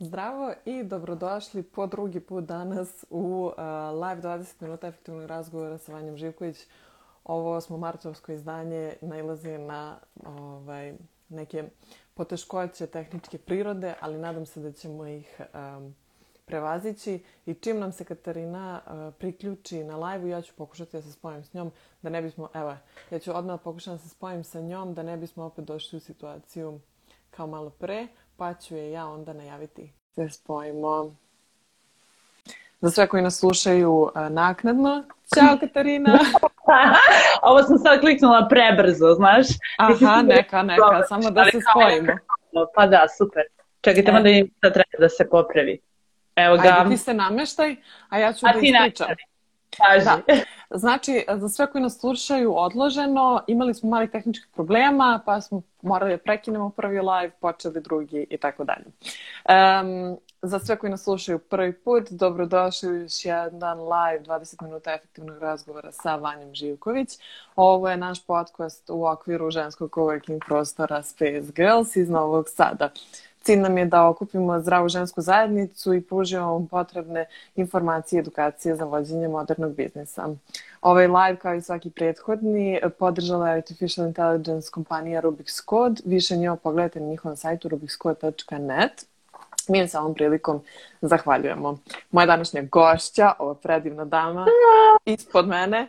[0.00, 3.54] Zdravo i dobrodošli po drugi put danas u uh,
[4.02, 6.56] live 20 minuta efektivnog razgovora sa Vanjom Živković.
[7.24, 10.94] Ovo osmo martovsko izdanje nailazi na ovaj,
[11.28, 11.64] neke
[12.14, 15.94] poteškoće tehničke prirode, ali nadam se da ćemo ih um,
[16.44, 21.12] prevazići i čim nam se Katarina uh, priključi na live ja ću pokušati da se
[21.12, 21.72] spojim s njom,
[22.02, 22.76] da ne bismo, evo,
[23.10, 26.00] ja ću odmah pokušati da se spojim sa njom, da ne bismo opet došli u
[26.00, 26.80] situaciju
[27.30, 28.06] kao malo pre,
[28.38, 29.92] pa ću je ja onda najaviti.
[30.14, 31.14] Se spojimo.
[32.80, 36.18] Za sve koji nas slušaju uh, naknadno, Ćao Katarina!
[37.48, 39.46] Ovo sam sad kliknula prebrzo, znaš.
[39.78, 42.12] Aha, neka, neka, samo da se spojimo.
[42.74, 43.42] Pa da, super.
[43.80, 44.22] Čekajte, e.
[44.22, 45.80] da im sad treba da se popravi.
[46.36, 46.76] Evo ga.
[46.78, 47.76] Ajde, ti se nameštaj,
[48.08, 49.06] a ja ću a da ispričam.
[49.06, 49.27] Kaži.
[50.04, 50.20] Da.
[50.70, 56.12] Znači, za sve koji nas slušaju odloženo, imali smo malih tehničkih problema, pa smo morali
[56.12, 58.84] da prekinemo prvi live, počeli drugi i tako dalje.
[60.42, 65.92] Za sve koji nas slušaju prvi put, dobrodošli još jedan live 20 minuta efektivnog razgovora
[65.92, 67.08] sa Vanjom Živković.
[67.56, 72.90] Ovo je naš podcast u okviru ženskog coworking prostora Space Girls iz Novog Sada.
[73.40, 78.76] Cilj nam je da okupimo zdravu žensku zajednicu i pružimo vam potrebne informacije i edukacije
[78.76, 80.28] za vođenje modernog biznisa.
[80.80, 86.02] Ovaj live, kao i svaki prethodni, podržala je Artificial Intelligence kompanija Rubik's Code.
[86.04, 89.06] Više njeo pogledajte na njihovom sajtu rubikscode.net.
[89.68, 90.60] Mi im sa ovom prilikom
[91.00, 91.78] zahvaljujemo.
[92.10, 94.46] Moja današnja gošća, ova predivna dama,
[95.04, 95.88] ispod mene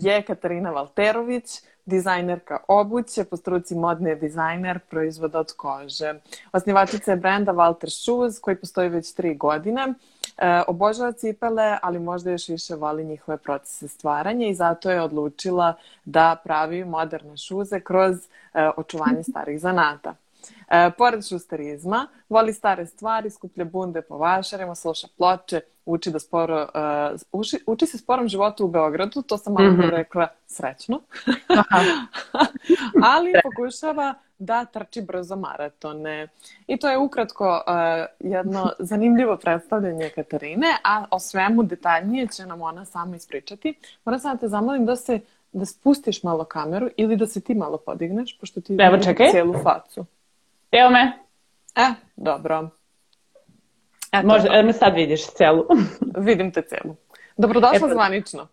[0.00, 6.14] je Katarina Valterović, dizajnerka obuće, po struci modni dizajner proizvoda od kože.
[6.52, 9.94] Osnivačica je brenda Walter Shoes koji postoji već tri godine.
[10.38, 15.74] E, obožava cipele, ali možda još više voli njihove procese stvaranja i zato je odlučila
[16.04, 18.16] da pravi moderne šuze kroz
[18.54, 20.14] e, očuvanje starih zanata.
[20.70, 26.68] E, pored šusterizma, voli stare stvari, skuplja bunde po vašarima, sluša ploče, uči, da sporo,
[26.74, 29.90] uh, uči, uči se sporom životu u Beogradu, to sam malo mm -hmm.
[29.90, 31.00] rekla srećno,
[33.14, 36.28] ali pokušava da trči brzo maratone.
[36.66, 42.62] I to je ukratko uh, jedno zanimljivo predstavljanje Katarine, a o svemu detaljnije će nam
[42.62, 43.74] ona sama ispričati.
[44.04, 45.20] Moram sam da te zamolim da se
[45.52, 49.30] da spustiš malo kameru ili da se ti malo podigneš, pošto ti Evo, čekaj.
[49.30, 50.04] cijelu facu.
[50.80, 51.12] Evo me.
[51.76, 52.70] E, dobro.
[54.12, 55.66] Eto, Može, me sad vidiš celu.
[56.26, 56.96] Vidim te celu.
[57.36, 58.48] Dobrodošla e, pa- zvanično.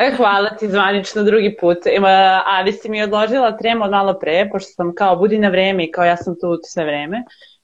[0.00, 1.78] E, hvala ti zvanično drugi put.
[2.46, 5.90] Ali si mi odložila tremu od malo pre, pošto sam kao budi na vreme i
[5.90, 7.22] kao ja sam tu sve vreme.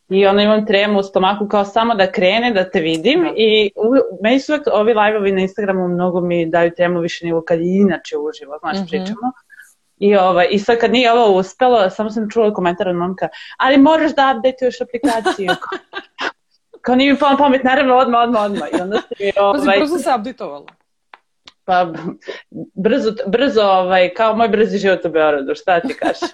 [0.09, 3.23] I onda imam tremu u stomaku kao samo da krene, da te vidim.
[3.23, 3.31] Da.
[3.37, 7.43] I u, meni su uvek ovi live-ovi na Instagramu mnogo mi daju tremu više nego
[7.43, 8.91] kad i inače uživo, znaš, mm -hmm.
[8.91, 9.33] pričamo.
[10.01, 13.29] I, ovaj, I sad kad nije ovo uspelo, samo sam čula komentar od momka,
[13.59, 15.51] ali moraš da update-uješ aplikaciju.
[16.83, 18.69] kao nije mi palo pamet, naravno odmah, odmah, odmah.
[18.73, 19.67] I onda se mi, ovaj...
[19.67, 20.67] Pazi, brzo se update-ovala.
[21.65, 21.93] Pa,
[22.75, 26.31] brzo, brzo, ovaj, kao moj brzi život u Beogradu, šta ti kažeš?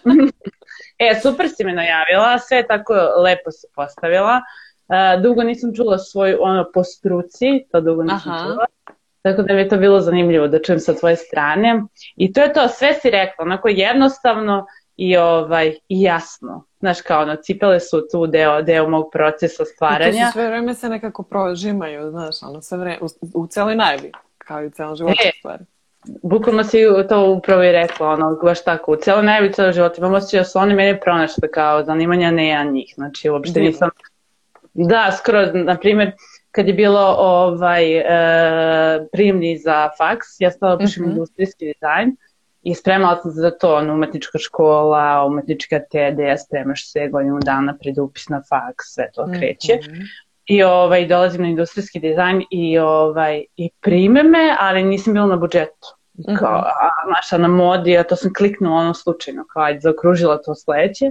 [0.99, 4.41] e, super si me najavila, sve tako lepo se postavila.
[4.89, 8.45] Uh, dugo nisam čula svoj, ono, po struci, to dugo nisam Aha.
[8.45, 8.67] čula.
[9.27, 11.83] Tako da mi je to bilo zanimljivo da čujem sa tvoje strane.
[12.17, 14.67] I to je to, sve si rekla, onako jednostavno
[14.97, 16.65] i, ovaj, i jasno.
[16.81, 20.11] Znaš, kao ono, cipele su tu deo, deo mog procesa stvaranja.
[20.11, 23.07] I to su sve vreme se nekako prožimaju, znaš, ono, sve vreme, u,
[23.43, 25.65] u celoj najavi, kao i u celom životu e, stvari.
[26.23, 30.15] Bukvalno si to upravo i rekla, ono, baš tako, u celoj najavi celog života imam
[30.15, 33.91] osjećaj da su oni mene pronašli kao zanimanja, ne ja njih, znači uopšte nisam,
[34.75, 36.13] da, skoro, na primjer,
[36.57, 38.05] kad je bilo ovaj, e,
[39.13, 41.11] primni za faks, ja stala pišem mm -hmm.
[41.11, 42.17] industrijski dizajn,
[42.67, 47.77] I spremala sam se za to, ono, umetnička škola, umetnička TD, spremaš se godinu dana
[47.81, 49.75] pred upis na faks, sve to kreće.
[49.75, 50.07] Mm -hmm.
[50.47, 55.37] I ovaj, dolazim na industrijski dizajn i, ovaj, i prime me, ali nisam bila na
[55.37, 55.95] budžetu.
[56.39, 60.55] Kao, a, znaš, na modi, a to sam kliknula ono slučajno, kao ajde, zaokružila to
[60.55, 61.11] sledeće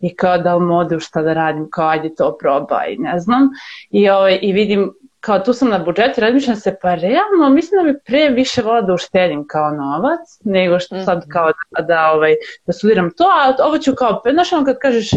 [0.00, 3.50] i kao da li mode u šta da radim, kao ajde to probaj, ne znam.
[3.90, 7.92] I, ovaj, i vidim kao tu sam na budžetu, razmišljam se, pa realno mislim da
[7.92, 11.30] bi pre više vola da uštedim kao novac, nego što sad mhm.
[11.30, 12.34] kao da, da, ovaj,
[12.66, 15.10] da studiram to, a ovo ću kao, znaš ono kad kažeš,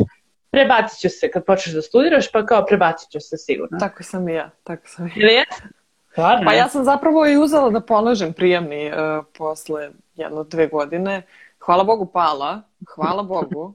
[0.52, 3.78] prebacit ću se kad počneš da studiraš, pa kao prebacit ću se sigurno.
[3.80, 5.44] Tako sam i ja, tako sam i ja.
[6.12, 6.46] Stvarno?
[6.46, 11.22] Pa ja sam zapravo i uzela da položem prijemni uh, posle jedno, dve godine.
[11.60, 12.62] Hvala Bogu pala,
[12.96, 13.74] hvala Bogu.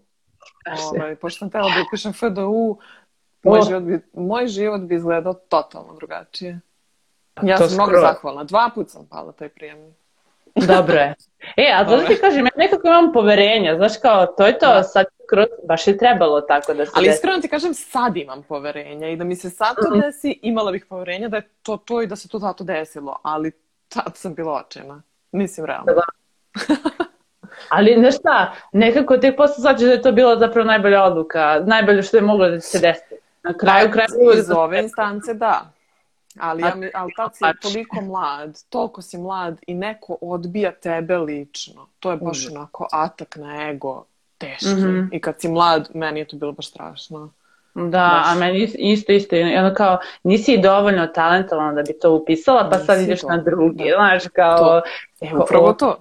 [0.91, 2.79] Ovaj, pošto sam tela da upišem FDU,
[3.45, 3.67] Moj, oh.
[3.69, 6.61] život bi, moj život bi izgledao totalno drugačije.
[7.35, 7.87] Pa ja sam skoro...
[7.87, 8.45] mnogo zahvalna.
[8.45, 9.95] Dva put sam pala taj prijemni.
[10.55, 11.15] Dobro je.
[11.57, 15.07] E, a da ti kažem, ja nekako imam poverenja, znaš kao, to je to, sad
[15.25, 19.17] skroz, baš je trebalo tako da se Ali iskreno ti kažem, sad imam poverenja i
[19.17, 22.17] da mi se sad to desi, imala bih poverenja da je to to i da
[22.17, 23.53] se to zato desilo, ali
[23.89, 25.03] tad sam bila očajna.
[25.33, 25.93] Mislim, realno.
[25.93, 26.03] Da.
[27.69, 32.03] Ali, znaš šta, nekako tek posle shvaćaš da je to bila zapravo najbolja odluka, najbolje
[32.03, 33.15] što je moglo da se desi.
[33.43, 34.07] Na kraju kraja...
[34.37, 35.71] Iz ove instance, da.
[36.39, 37.59] Ali, ja, ali tad si Znači.
[37.63, 41.87] toliko mlad, toliko si mlad i neko odbija tebe lično.
[42.01, 44.05] To je baš onako atak na ego
[44.39, 44.67] teški.
[44.69, 45.05] Mhm.
[45.13, 47.31] I kad si mlad, meni je to bilo baš strašno.
[47.75, 47.83] Da,
[48.15, 48.27] Baš.
[48.27, 52.71] a meni is- isto, isto, i ono kao, nisi dovoljno talentovana da bi to upisala,
[52.71, 53.97] pa sad ideš na drugi, da.
[53.97, 54.83] znaš, kao, To.
[55.23, 55.97] evo, Upravo to.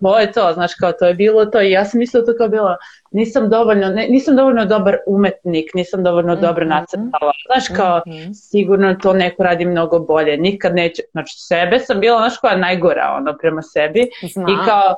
[0.00, 2.48] To je to, znaš, kao to je bilo to i ja sam mislila to kao
[2.48, 2.76] bilo,
[3.10, 6.70] nisam dovoljno, ne, nisam dovoljno dobar umetnik, nisam dovoljno dobro Mhm.
[6.70, 8.32] nacrtala, znaš, kao, Mhm.
[8.32, 13.14] sigurno to neko radi mnogo bolje, nikad neće, znači sebe sam bila, znaš, koja najgora,
[13.16, 14.48] ono, prema sebi, Znam.
[14.48, 14.94] i kao,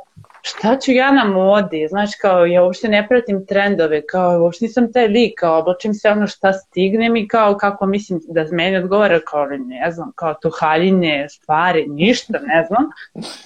[0.49, 4.93] šta ću ja na modi, znaš, kao, ja uopšte ne pratim trendove, kao, uopšte nisam
[4.93, 9.21] taj lik, kao, oblačim se ono šta stignem i kao, kako mislim da meni odgovara,
[9.21, 12.85] kao, ne znam, kao, to haljine, stvari, ništa, ne znam,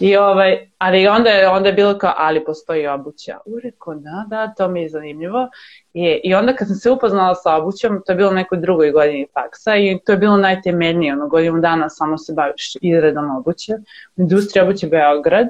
[0.00, 3.38] i ovaj, ali onda je, onda je bilo kao, ali postoji obuća.
[3.46, 5.48] U rekao, da, da, to mi je zanimljivo.
[5.94, 9.26] I, I onda kad sam se upoznala sa obućom, to je bilo nekoj drugoj godini
[9.34, 13.72] faksa i to je bilo najtemeljnije, ono godinu dana samo se baviš izradom obuće.
[14.16, 15.48] Industrija obuće Beograd,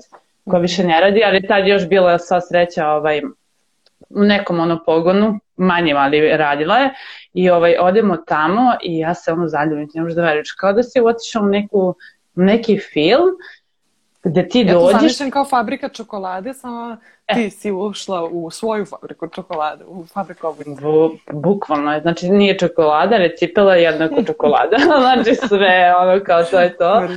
[0.50, 3.22] koja više ne radi, ali tad je još bila sva sreća ovaj,
[4.10, 6.94] u nekom ono pogonu, manjem, ali radila je.
[7.32, 10.82] I ovaj, odemo tamo i ja se ono zaljubim, ne možeš da veruješ, kao da
[10.82, 11.94] si otišao u neku,
[12.34, 13.28] neki film
[14.22, 16.96] gde ti Ja to dođeš zamišljam kao fabrika čokolade, samo
[17.26, 17.34] E.
[17.34, 20.70] ti si ušla u svoju fabriku čokolade, u fabriku obuće.
[20.82, 26.44] Bu, bukvalno je, znači nije čokolada, ali cipela je jednako čokolada, znači sve, ono kao
[26.44, 27.08] to je to.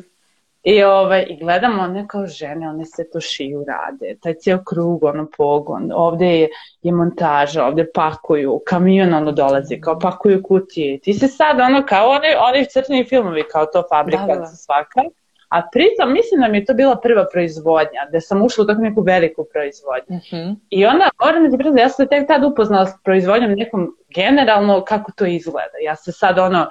[0.63, 5.03] I, ovaj, I gledam one kao žene, one se to šiju rade, taj cijel krug,
[5.03, 6.49] ono pogon, ovde je,
[6.81, 10.99] je montaža, ovde pakuju, kamion ono dolazi, kao pakuju kutije.
[10.99, 14.45] Ti si sad ono kao oni, oni crtni filmovi, kao to fabrika Da, da, da.
[14.45, 15.01] svaka.
[15.49, 18.81] A pritom mislim da mi je to bila prva proizvodnja, da sam ušla u tako
[18.81, 20.17] neku veliku proizvodnju.
[20.17, 20.53] Mhm.
[20.69, 23.97] I onda, moram da ti priznam, ja sam se tek tad upoznala s proizvodnjom nekom
[24.15, 25.77] generalno kako to izgleda.
[25.81, 26.67] Ja se sad ono...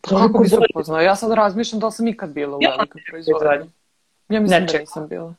[0.00, 1.00] Kako bi se upoznao?
[1.00, 3.70] Ja sad razmišljam da li sam ikad bila u Ja velikoj proizvodnji.
[4.28, 4.80] Ja mislim da Nečega.
[4.80, 5.34] nisam bila.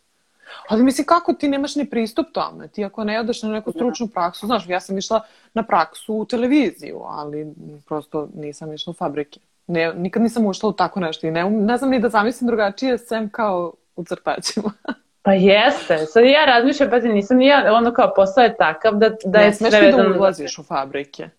[0.68, 2.68] Ali mislim, kako ti nemaš ni pristup tome?
[2.68, 5.22] Ti ako ne odeš na neku stručnu praksu, znaš, ja sam išla
[5.54, 7.54] na praksu u televiziju, ali
[7.88, 9.40] prosto nisam išla u fabrike.
[9.68, 12.98] Ne, nikad nisam ušla u tako nešto i ne, ne znam ni da zamislim drugačije,
[12.98, 14.72] sem kao u crtačima.
[15.24, 15.98] Pa jeste.
[15.98, 19.46] Sad ja razmišljam, pazi, nisam ni ja, ono kao posao je takav da, da ne
[19.46, 21.30] je smeš sve ni da vezano za- ulaziš u fabrike.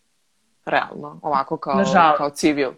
[0.65, 2.19] Realno, ovako kao, Nažalost.
[2.19, 2.71] kao civil.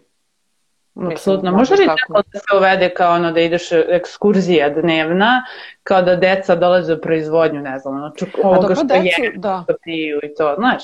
[1.11, 1.51] Apsolutno.
[1.51, 2.21] Možda bi možeš tako.
[2.33, 5.43] da se uvede kao ono da ideš ekskurzija dnevna,
[5.83, 8.13] kao da deca dolaze u proizvodnju, ne znam, ono,
[8.43, 9.63] ovoga što decu, je, da.
[9.63, 10.83] što piju i to, znaš.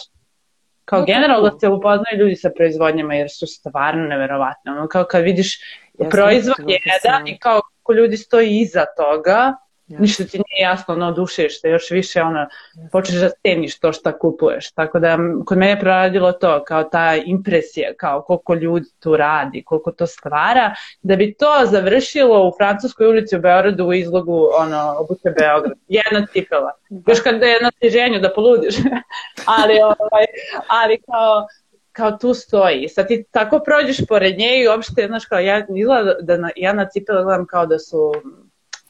[0.85, 4.71] Kao No, generalno da se upoznaju ljudi sa proizvodnjama jer su stvarno neverovatne.
[4.71, 5.59] Ono, kao kad vidiš
[5.93, 7.61] Jeste, proizvod jedan i kao
[7.95, 9.53] ljudi stoji iza toga,
[9.87, 10.01] Jeste.
[10.01, 12.47] ništa ti nije jasno, ono, odušuješ te još više, ono,
[12.91, 14.71] počneš da ceniš to šta kupuješ.
[14.71, 19.63] Tako da kod mene je proradilo to, kao ta impresija, kao koliko ljudi tu radi,
[19.65, 24.95] koliko to stvara, da bi to završilo u Francuskoj ulici u Beogradu u izlogu ono,
[24.99, 25.77] obuće Beograd.
[25.87, 26.71] Jedna cipela.
[27.07, 28.75] Još kad je na stiženju da poludiš.
[29.59, 30.25] ali, ovaj,
[30.67, 31.47] ali kao,
[31.91, 32.89] kao tu stoji.
[32.89, 36.73] Sad ti tako prođeš pored nje i uopšte, znaš, kao ja, izgleda da na, ja
[36.73, 38.13] na cipele gledam kao da su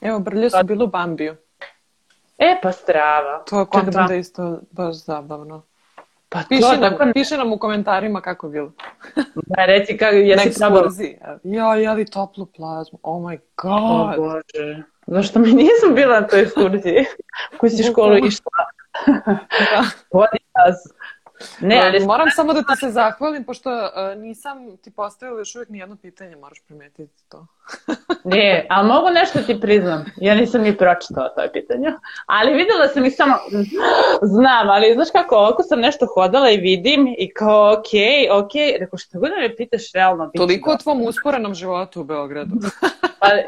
[0.04, 1.36] Evo, brlje su bile u Bambiju.
[2.38, 3.44] E, pa strava.
[3.44, 5.64] To je kontam ba- da je isto baš zabavno.
[6.30, 8.72] Pa to, Piši nam, tako piši nam u komentarima kako je bilo.
[9.36, 11.18] da, reci kako, jesi ekskurziji.
[11.44, 13.00] Ja, jeli toplu plazmu.
[13.04, 14.16] Oh my O god.
[14.18, 17.06] Bože, zašto mi nisam bila na toj ekskurziji?
[17.58, 18.52] Koju si školu išla?
[20.14, 20.76] Vodi nas.
[21.60, 25.70] Ne, ali Moram samo da ti se zahvalim, pošto uh, nisam ti postavila još uvijek
[25.70, 27.48] nijedno pitanje, moraš primetiti to.
[28.34, 30.06] ne, ali mogu nešto ti priznam.
[30.18, 31.94] Ja nisam ni pročitala to pitanje.
[32.26, 33.36] Ali videla sam i samo,
[34.22, 38.98] znam, ali znaš kako, ovako sam nešto hodala i vidim i kao, okej, okej, rekao,
[38.98, 42.56] šta god da me pitaš, realno, bit će Toliko o tvom usporenom životu u Beogradu.
[43.20, 43.44] Pa, e,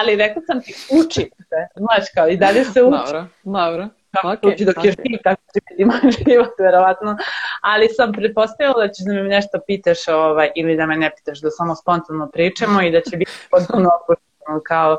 [0.00, 2.98] ali rekao sam ti, uči se, znaš, kao, i dalje se uči.
[3.06, 3.99] Dobro, dobro.
[4.10, 5.04] Kako Okej, uči dok je okej.
[5.08, 5.42] živ, tako
[6.18, 7.16] život, verovatno.
[7.60, 11.40] Ali sam pretpostavila da ćeš da me nešto pitaš ovaj, ili da me ne pitaš,
[11.40, 14.98] da samo spontano pričamo i da će biti potpuno opušteno kao...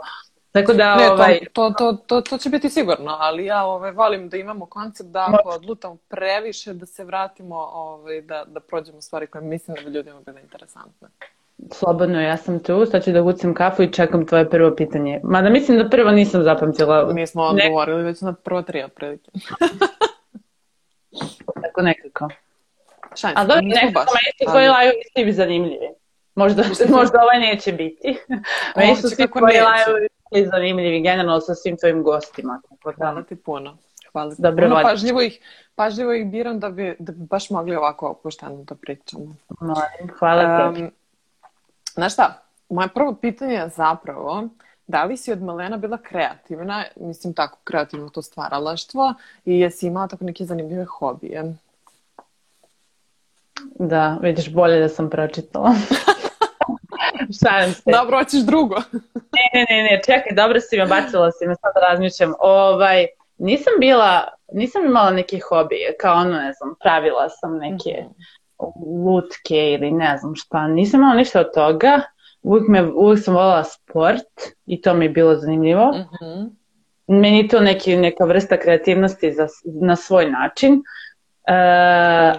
[0.51, 3.91] Tako da, Ne, ovaj, to, to, to, to, to će biti sigurno, ali ja ovaj,
[3.91, 9.01] volim da imamo koncept da ako odlutamo previše, da se vratimo, ovaj, da, da prođemo
[9.01, 11.08] stvari koje mislim da bi ljudima bile interesantne.
[11.72, 15.20] Slobodno, ja sam tu, sad ću da gucim kafu i čekam tvoje prvo pitanje.
[15.24, 17.13] Mada mislim da prvo nisam zapamtila.
[17.13, 19.32] Mi smo Ne- odgovorili već na prvo tri otprilike.
[21.63, 22.30] tako nekako.
[23.15, 25.88] Šanse, A dobro, nekako baš, meni tvoji live svi bi zanimljivi.
[26.36, 28.18] Možda, možda ovaj neće biti.
[28.77, 29.63] meni su svi neće.
[30.34, 32.62] live zanimljivi, generalno sa svim tvojim gostima.
[32.70, 33.77] Tako da, Hvala ti puno.
[34.12, 34.82] Hvala ti Dobro, puno.
[34.82, 35.39] Pažljivo ih,
[35.75, 39.36] pažljivo ih biram da bi, da bi baš mogli ovako opušteno da pričamo.
[39.60, 40.70] molim, hvala.
[40.70, 40.91] Um,
[41.94, 44.50] znaš šta, moje prvo pitanje je zapravo
[44.88, 49.14] da li si od malena bila kreativna, mislim tako kreativno to stvaralaštvo
[49.46, 51.56] i jesi imala tako neke zanimljive hobije?
[53.76, 55.74] Da, vidiš bolje da sam pročitala.
[57.44, 57.92] Šalim se.
[57.92, 58.76] Dobro, hoćeš drugo.
[59.34, 62.34] Ne, ne, ne, ne, čekaj, dobro si me bacila si me, sad razmišljam.
[62.40, 63.08] Ovaj,
[63.38, 68.04] nisam bila, nisam imala neke hobije, kao ono, ne znam, pravila sam neke
[69.06, 70.68] lutke ili ne znam šta.
[70.68, 72.01] Nisam imala ništa od toga.
[72.41, 74.27] Uvijek, me, uvijek sam voljela sport
[74.65, 75.91] i to mi je bilo zanimljivo.
[75.91, 76.48] Mhm.
[77.08, 80.74] Meni je to neki, neka vrsta kreativnosti za, na svoj način.
[80.74, 81.53] E,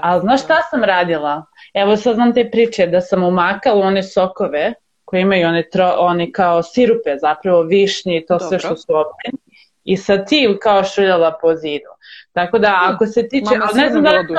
[0.00, 1.44] ali znaš šta sam radila?
[1.74, 4.74] Evo sad znam te priče da sam umakala one sokove
[5.04, 8.58] koje imaju one, tro, one kao sirupe, zapravo višnje i to sve Dobro.
[8.58, 9.38] što su openi.
[9.84, 11.91] I sad ti kao šuljala po zidu.
[12.32, 13.50] Tako da ako se tiče...
[13.58, 14.34] Mama ne znam da li to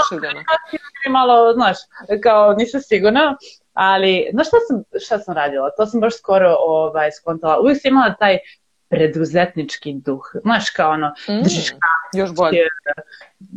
[1.12, 1.78] malo, znaš,
[2.24, 3.38] kao nisam sigurna,
[3.74, 5.70] ali znaš šta sam, šta sam radila?
[5.78, 7.60] To sam baš skoro ovaj, skontala.
[7.60, 8.38] Uvijek sam imala taj
[8.90, 10.22] preduzetnički duh.
[10.42, 11.72] Znaš, kao ono, Mm, držiš
[12.14, 12.60] još bolje.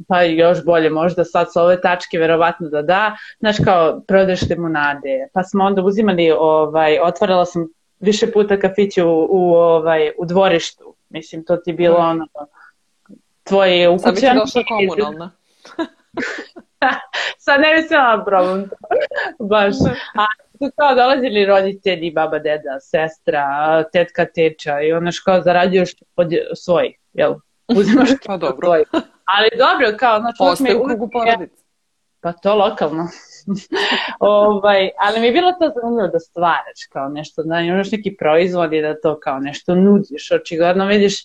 [0.08, 5.28] pa još bolje možda sad sa ove tačke verovatno da da, znaš kao prodaješ limunade,
[5.32, 7.68] pa smo onda uzimali, ovaj, otvarala sam
[8.00, 12.04] više puta kafiće u, u, ovaj, u dvorištu, mislim to ti bilo Mm.
[12.10, 12.26] ono,
[13.48, 15.32] tvoje Sad bi došla komunalna.
[17.44, 18.70] Sad ne bi smjela problem
[19.38, 19.74] baš.
[20.14, 20.26] A
[20.58, 23.44] su kao dolazili roditelji, baba, deda, sestra,
[23.92, 27.34] tetka, teča i ono što kao zarađuješ od svojih, jel?
[27.78, 28.66] Uzimaš Pa dobro.
[28.66, 28.88] svojih.
[29.24, 31.62] Ali dobro, kao, znači, Ostaje u krugu porodice.
[32.20, 33.08] Pa to lokalno.
[34.20, 38.72] ovaj, ali mi je bilo to zanimljivo da stvaraš kao nešto, da imaš neki proizvod
[38.72, 40.30] i da to kao nešto nudiš.
[40.30, 41.24] Očigledno vidiš,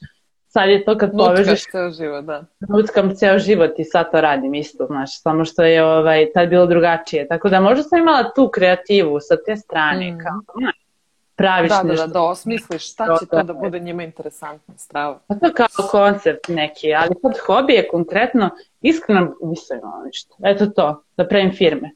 [0.54, 2.44] sad je to kad povežeš, ceo život, da.
[2.70, 6.66] nutkam ceo život i sad to radim isto, znaš, samo što je ovaj, tad bilo
[6.66, 7.28] drugačije.
[7.28, 10.18] Tako da možda sam imala tu kreativu sa te strane, Mm.
[10.20, 10.76] kao, znaš,
[11.36, 12.08] praviš Da, da, nešto.
[12.08, 15.20] da, da osmisliš šta će to da bude njima interesantno, strava.
[15.28, 18.50] Pa to kao koncept neki, ali sad hobije konkretno,
[18.82, 20.36] iskreno nisam imala ništa.
[20.44, 21.92] Eto to, da pravim firme.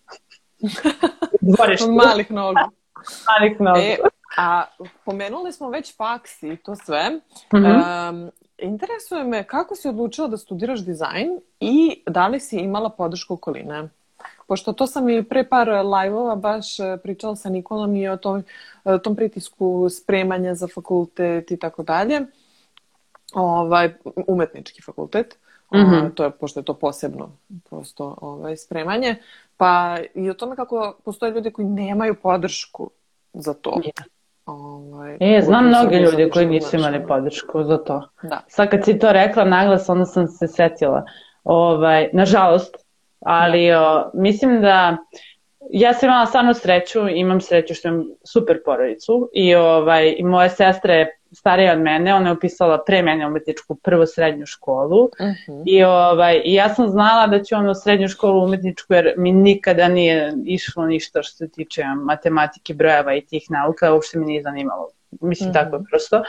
[1.41, 1.87] Dvorište.
[1.91, 2.59] Malih nogu.
[3.29, 3.79] malih nogu.
[3.79, 3.97] E,
[4.37, 4.63] a
[5.05, 7.19] pomenuli smo već faksi i to sve.
[7.55, 7.65] Mhm.
[7.65, 8.31] Um,
[8.65, 13.89] interesuje me kako si odlučila da studiraš dizajn i da li si imala podršku okoline?
[14.47, 18.43] Pošto to sam i pre par live-ova baš e, pričala sa Nikolom i o tom,
[18.85, 22.21] e, tom pritisku spremanja za fakultet i tako dalje.
[23.33, 23.93] Ovaj,
[24.27, 25.37] umetnički fakultet.
[25.73, 25.93] Mhm.
[25.93, 27.31] A, to je, pošto je to posebno
[27.69, 29.15] prosto ovaj, spremanje.
[29.57, 32.89] Pa i o tome kako postoje ljudi koji nemaju podršku
[33.33, 33.81] za to.
[33.83, 34.14] Je.
[34.45, 38.09] Ovaj, E, znam mnogi ljudi sam koji nisu imali podršku za to.
[38.23, 38.41] Da.
[38.47, 41.03] Sad kad si to rekla naglas, onda sam se setila.
[41.43, 42.75] Ovaj, nažalost,
[43.19, 44.97] ali o, mislim da
[45.69, 50.49] ja sam imala stvarno sreću, imam sreću što imam super porodicu i, ovaj, i moja
[50.49, 55.61] sestra je starija od mene, ona je upisala pre mene umetničku prvu srednju školu Mhm.
[55.65, 59.87] i, ovaj, i ja sam znala da ću ono srednju školu umetničku jer mi nikada
[59.87, 64.87] nije išlo ništa što se tiče matematike, brojeva i tih nauka, uopšte mi nije zanimalo.
[65.21, 65.53] Mislim, Mhm.
[65.53, 66.23] tako je prosto.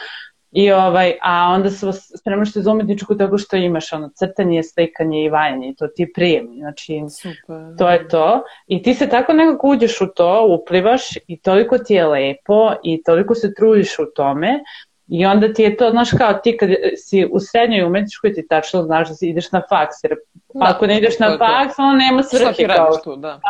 [0.53, 1.87] I ovaj, a onda se
[2.19, 6.13] spremaš za umetničku tako što imaš ono crtanje, slikanje i valjanje i to ti je
[6.13, 6.57] prijemni.
[6.57, 7.77] Znači, Super.
[7.79, 8.43] to je to.
[8.67, 13.03] I ti se tako nekako uđeš u to, uplivaš i toliko ti je lepo i
[13.03, 14.61] toliko se trudiš u tome
[15.09, 18.83] i onda ti je to, znaš kao ti kad si u srednjoj umetničkoj ti tačno
[18.83, 20.15] znaš da si ideš na faks, jer
[20.55, 23.41] Da, ako ne ideš na faks, onda nema Šta svrhe kao radiš tu, da.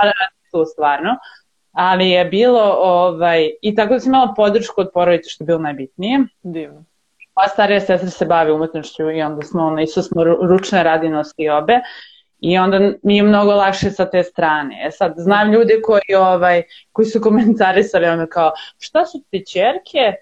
[0.53, 1.17] tu stvarno.
[1.73, 5.59] Ali je bilo, ovaj, i tako da sam imala podršku od porodice što je bilo
[5.59, 6.25] najbitnije.
[6.43, 6.85] Divno.
[7.37, 11.49] Moja starija sestra se bavi umetnošću i onda smo, ono, isto smo ru- ručne radinosti
[11.49, 11.81] obe.
[12.41, 14.87] I onda mi je mnogo lakše sa te strane.
[14.87, 20.15] E sad, znam ljude koji, ovaj, koji su komentarisali ono kao, šta su ti čerke?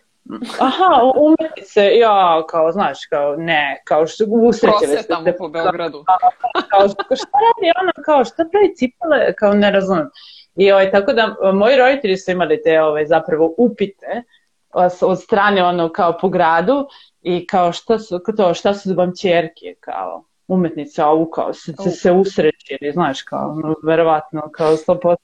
[0.60, 5.08] Aha, umetnice, ja, kao, znaš, kao, ne, kao što usrećele se.
[5.08, 6.04] tamo po Beogradu.
[6.70, 10.10] kao, šta radi ona, kao, šta pravi cipele, kao, ne razumem.
[10.56, 14.22] I ovaj, tako da, moji roditelji su imali te, ovaj, zapravo, upite
[15.00, 16.86] od strane, ono, kao po gradu
[17.22, 21.72] i kao, šta su, kao to, šta su vam čerke, kao, umetnica, ovu, kao, se,
[21.82, 25.16] se, se usrećili, znaš, kao, verovatno, kao, 100%,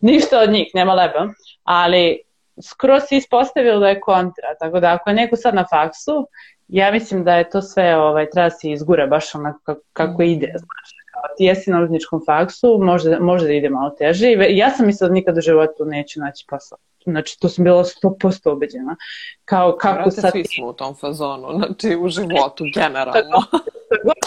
[0.00, 1.28] ništa od njih, nema leba,
[1.64, 2.27] ali
[2.62, 6.28] skoro se ispostavilo da je kontra, tako da ako je neko sad na faksu,
[6.68, 10.46] ja mislim da je to sve, ovaj, treba se izgura baš onako kako, kako ide,
[10.46, 10.98] znaš,
[11.36, 14.26] ti jesi na uredničkom faksu, možda, možda da ide malo teže.
[14.50, 16.78] Ja sam mislila da nikad u životu neću naći posao.
[17.04, 18.96] Znači, to sam bila 100% ubeđena.
[19.44, 20.32] Kao, kako Vrate, sad...
[20.32, 23.42] svi smo u tom fazonu, znači u životu, generalno.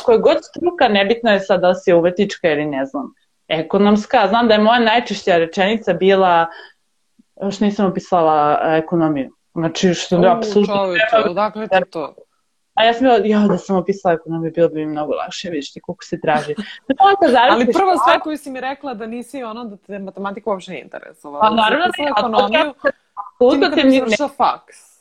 [0.06, 3.14] Koja god struka, nebitno je sad da si uvetička ili ne znam,
[3.48, 4.28] ekonomska.
[4.30, 6.48] Znam da je moja najčešća rečenica bila,
[7.42, 9.32] još nisam opisala ekonomiju.
[9.54, 10.76] Znači, što je apsolutno...
[10.76, 12.16] Čovječe, odakle ti to?
[12.74, 15.74] A ja sam bila, ja da sam opisala ekonomiju, bilo bi mi mnogo lakše, vidiš
[15.74, 16.56] ti koliko se traži.
[17.52, 20.84] Ali prva stvar koju si mi rekla da nisi ono da te matematika uopšte nije
[20.84, 21.42] interesovala.
[21.42, 22.12] Pa naravno ne.
[22.18, 22.74] ekonomiju,
[23.52, 24.92] ti te ne završila faks.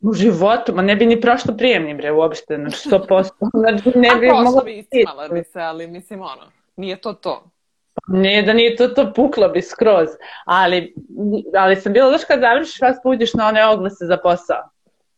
[0.00, 3.30] U životu, ma ne bi ni prošlo prijemni bre uopšte, znači 100%.
[3.62, 4.62] Znači ne bi A mogla...
[4.64, 7.50] bi istimala bi se, ali mislim ono, nije to to.
[8.08, 10.08] Ne, da nije to to puklo bi skroz,
[10.44, 10.94] ali,
[11.56, 14.68] ali sam bila, znaš kad završiš vas uđeš na one oglase za posao.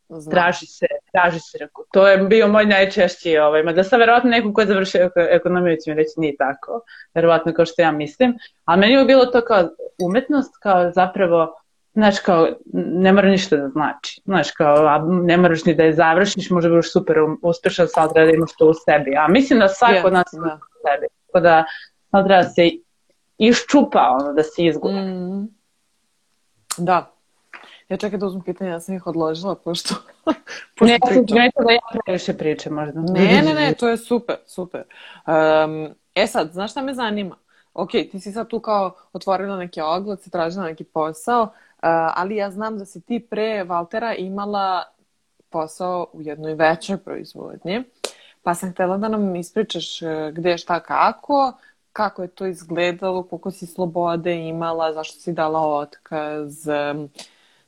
[0.08, 0.30] Znam.
[0.30, 1.84] Traži se, traži se, reku.
[1.92, 5.76] To je bio moj najčešći, ovaj, ma da sam verovatno nekom ko je završio ekonomiju
[5.84, 6.80] će mi reći nije tako,
[7.14, 9.68] verovatno kao što ja mislim, ali meni je bilo to kao
[10.02, 11.54] umetnost, kao zapravo,
[11.92, 16.50] znaš, kao, ne mora ništa da znači, znaš, kao, ne moraš ni da je završiš,
[16.50, 20.12] može budeš super uspešan, sad da imaš to u sebi, a mislim da svako od
[20.12, 20.54] nas ima da.
[20.54, 21.64] u sebi, tako da
[22.10, 22.70] sad treba se
[23.38, 24.94] iščupa, ono, da se izgubi.
[24.94, 25.48] Mm.
[26.78, 27.10] Da,
[27.90, 29.94] Ja čekaj da uzmem pitanje, ja sam ih odložila, pošto...
[30.76, 30.98] pošto ne,
[31.30, 33.00] ne da ja previše pričam možda.
[33.00, 34.84] Ne, ne, ne, to je super, super.
[35.26, 37.36] Um, e sad, znaš šta me zanima?
[37.74, 41.50] Ok, ti si sad tu kao otvorila neke oglace, tražila neki posao, uh,
[42.14, 44.84] ali ja znam da si ti pre Valtera imala
[45.48, 47.82] posao u jednoj većoj proizvodnji,
[48.42, 51.52] pa sam htela da nam ispričaš uh, gde, šta, kako,
[52.00, 56.66] kako je to izgledalo, koliko si slobode imala, zašto si dala otkaz,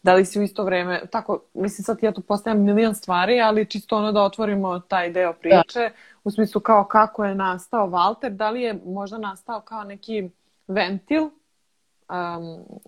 [0.03, 3.69] da li si u isto vreme, tako, mislim sad ja tu postavljam milion stvari, ali
[3.69, 5.91] čisto ono da otvorimo taj deo priče, da.
[6.25, 10.31] u smislu kao kako je nastao Walter, da li je možda nastao kao neki
[10.69, 11.31] ventil um,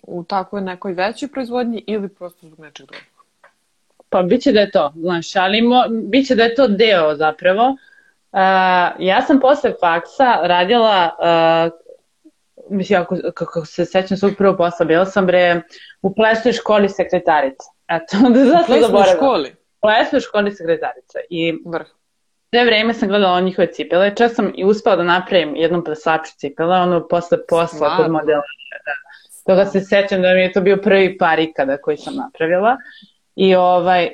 [0.02, 3.04] u takvoj nekoj većoj proizvodnji ili prosto zbog nečeg drugog?
[4.08, 7.76] Pa biće da je to, znaš, ali mo, biće da je to deo zapravo.
[8.34, 8.40] Uh,
[8.98, 11.84] ja sam posle faksa radila uh,
[12.70, 15.62] mislim, ako, kako se sećam svog prvog posla, bila sam bre
[16.02, 17.64] u plesnoj školi sekretarica.
[17.88, 19.50] Eto, da zato U plesnoj školi?
[19.50, 21.18] U plesnoj školi sekretarica.
[21.30, 21.86] I Vrh.
[22.50, 26.76] sve vreme sam gledala njihove cipele, čak sam i uspela da napravim jednom plesaču cipele,
[26.76, 28.42] ono posle posla kod modela.
[28.86, 28.94] Da.
[29.46, 32.76] Toga se sećam da mi je to bio prvi par ikada koji sam napravila.
[33.36, 34.10] I ovaj,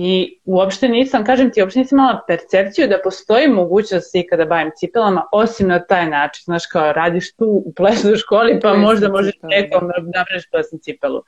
[0.00, 4.44] I uopšte nisam, kažem ti, uopšte nisam imala percepciju da postoji mogućnost da se ikada
[4.44, 6.42] bavim cipelama, osim na taj način.
[6.44, 11.22] Znaš, kao radiš tu u plesnoj školi, pa možda možeš nekom da napraviš plesnu cipelu.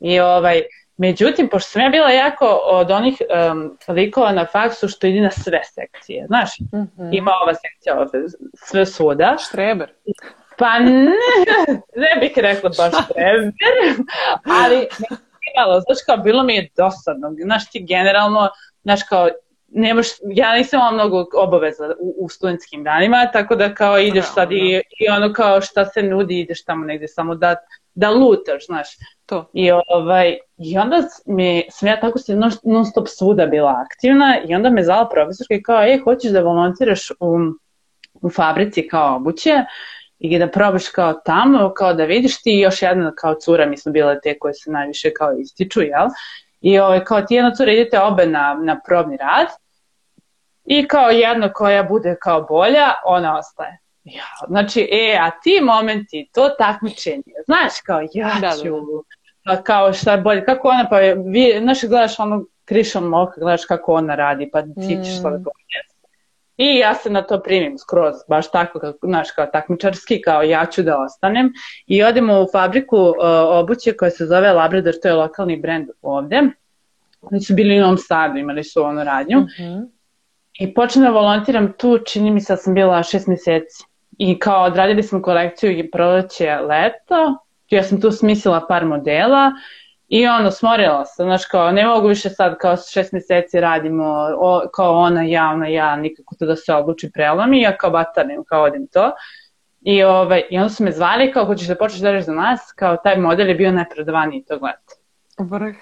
[0.00, 0.62] I ovaj,
[0.96, 5.30] međutim, pošto sam ja bila jako od onih um, likova na faksu što ide na
[5.30, 7.08] sve sekcije, znaš, mm -hmm.
[7.12, 8.18] ima ova sekcija ovde,
[8.54, 9.36] sve svuda.
[9.48, 9.92] Štreber.
[10.58, 11.10] Pa ne,
[12.02, 13.52] ne bih rekla baš štreber,
[14.62, 14.88] ali
[15.56, 18.48] malo, znaš kao, bilo mi je dosadno, znaš ti generalno,
[18.82, 19.28] znaš kao,
[19.68, 24.52] nemaš, ja nisam imala mnogo obaveza u, u studentskim danima, tako da kao ideš sad
[24.52, 27.56] i, i ono kao šta se nudi, ideš tamo negde samo da,
[27.94, 28.88] da lutaš, znaš.
[29.26, 29.50] To.
[29.52, 34.38] I, ovaj, I onda mi, sam ja tako se non, non stop svuda bila aktivna
[34.48, 37.38] i onda me zvala profesorka i kao, ej, hoćeš da volontiraš u,
[38.22, 39.64] u fabrici kao obuće?
[40.18, 43.92] I da probaš kao tamo, kao da vidiš ti još jedna kao cura, mi smo
[43.92, 46.08] bile te koje se najviše kao ističu, jel?
[46.60, 49.46] I ovaj, kao ti jedna cura idete obe na, na probni rad
[50.64, 53.78] i kao jedna koja bude kao bolja, ona ostaje.
[54.04, 58.70] Ja, znači, e, a ti momenti, to takmičenje, znaš, kao ja da, ću,
[59.44, 59.62] da, da.
[59.62, 63.94] kao šta je bolje, kako ona, pa vi, znaš, gledaš ono krišom moka, gledaš kako
[63.94, 65.22] ona radi, pa ti ćeš mm.
[65.22, 65.78] bolje.
[66.56, 70.66] I ja se na to primim skroz, baš tako, kako, znaš, kao takmičarski, kao ja
[70.66, 71.52] ću da ostanem.
[71.86, 73.14] I odemo u fabriku uh,
[73.50, 76.42] obuće koja se zove Labrador, to je lokalni brend ovde.
[77.20, 79.40] Oni su bili u Novom Sadu, imali su ono radnju.
[79.40, 79.88] Mm -hmm.
[80.58, 83.84] I počnem da volontiram tu, čini mi se da sam bila šest meseci.
[84.18, 87.36] I kao odradili smo kolekciju i proleće leto,
[87.70, 89.52] ja sam tu smislila par modela
[90.08, 94.04] I ono, smorila se, znaš, kao, ne mogu više sad, kao šest meseci radimo,
[94.38, 98.44] o, kao ona, ja, ona, ja, nikako to da se odluči prelami, ja kao batanim,
[98.44, 99.12] kao odim to.
[99.80, 102.96] I, ovaj, I onda su me zvali, kao, hoćeš da počneš da za nas, kao,
[102.96, 104.94] taj model je bio najprodavaniji tog leta.
[105.38, 105.76] Vrh.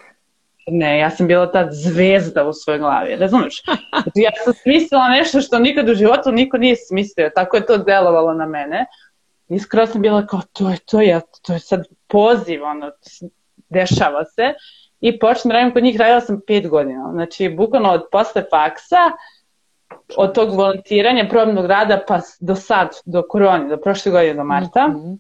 [0.66, 3.62] Ne, ja sam bila ta zvezda u svojoj glavi, razumeš?
[3.90, 7.78] Znači, ja sam smislila nešto što nikad u životu niko nije smislio, tako je to
[7.78, 8.86] delovalo na mene.
[9.48, 12.90] Iskreno sam bila kao, to je to, ja, to je sad poziv, ono,
[13.74, 14.54] dešava se.
[15.00, 17.10] I počnem radim kod njih, radila sam pet godina.
[17.12, 19.10] Znači, bukvalno od posle faksa
[20.16, 24.88] od tog volontiranja, probnog rada, pa do sad, do korone, do prošle godine, do marta.
[24.88, 25.18] Mm -hmm.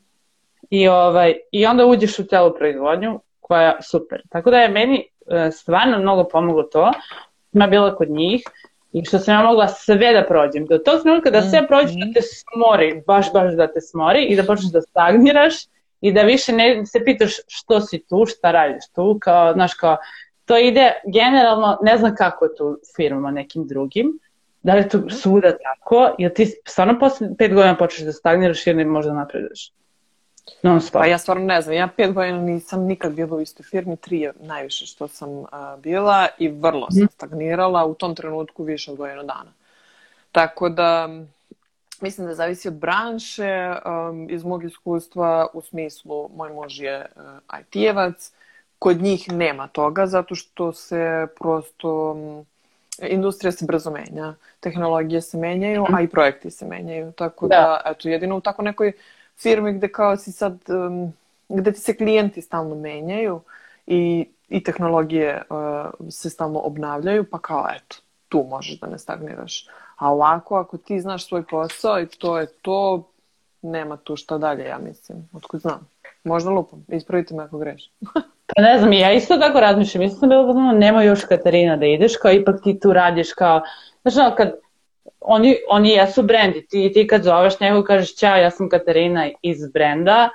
[0.70, 4.22] I, ovaj, I onda uđeš u celu proizvodnju koja je super.
[4.28, 6.92] Tako da je meni e, stvarno mnogo pomoglo to.
[7.52, 8.42] Ima bila kod njih
[8.92, 10.66] i što sam ja mogla sve da prođem.
[10.66, 14.36] Do tog trenutka da sve prođeš da te smori, baš baš da te smori i
[14.36, 15.54] da počneš da stagniraš
[16.04, 19.96] i da više ne se pitaš što si tu, šta radiš tu, kao, znaš, kao,
[20.44, 24.18] to ide generalno, ne znam kako je tu firmama nekim drugim,
[24.62, 28.66] da li je to svuda tako, jer ti stvarno posle pet godina počneš da stagniraš
[28.66, 29.72] jer ne možda napreduješ.
[30.62, 31.00] Non stop.
[31.00, 34.20] Pa ja stvarno ne znam, ja pet godina nisam nikad bila u istoj firmi, tri
[34.20, 35.46] je najviše što sam uh,
[35.78, 37.08] bila i vrlo sam mm.
[37.12, 39.52] stagnirala u tom trenutku više od godinu dana.
[40.32, 41.08] Tako da,
[42.04, 47.22] mislim da zavisi od branše, um, iz mog iskustva u smislu, moj muž je uh,
[47.60, 48.32] IT-evac,
[48.78, 52.46] kod njih nema toga zato što se prosto um,
[53.02, 55.94] industrija se brzo menja, tehnologije se menjaju, mm.
[55.94, 58.92] a i projekti se menjaju, tako da, da eto, jedino u tako nekoj
[59.36, 61.12] firmi gde kao si sad, um,
[61.48, 63.40] gde ti se klijenti stalno menjaju
[63.86, 67.96] i, i tehnologije uh, se stalno obnavljaju, pa kao eto,
[68.28, 69.66] tu možeš da ne stagniraš.
[69.96, 73.08] A ovako, ako ti znaš svoj posao i to je to,
[73.62, 75.28] nema tu šta dalje, ja mislim.
[75.32, 75.88] Otkud znam.
[76.24, 76.84] Možda lupam.
[76.88, 77.90] Ispravite me ako greš.
[78.56, 80.02] pa ne znam, ja isto tako razmišljam.
[80.02, 83.62] Mislim sam bilo da nema još Katarina da ideš, kao ipak ti tu radiš kao...
[84.02, 84.52] Znaš, kad
[85.20, 86.66] oni, oni jesu brendi.
[86.66, 90.30] Ti, ti kad zoveš nekog kažeš ćao, ja sam Katarina iz brenda,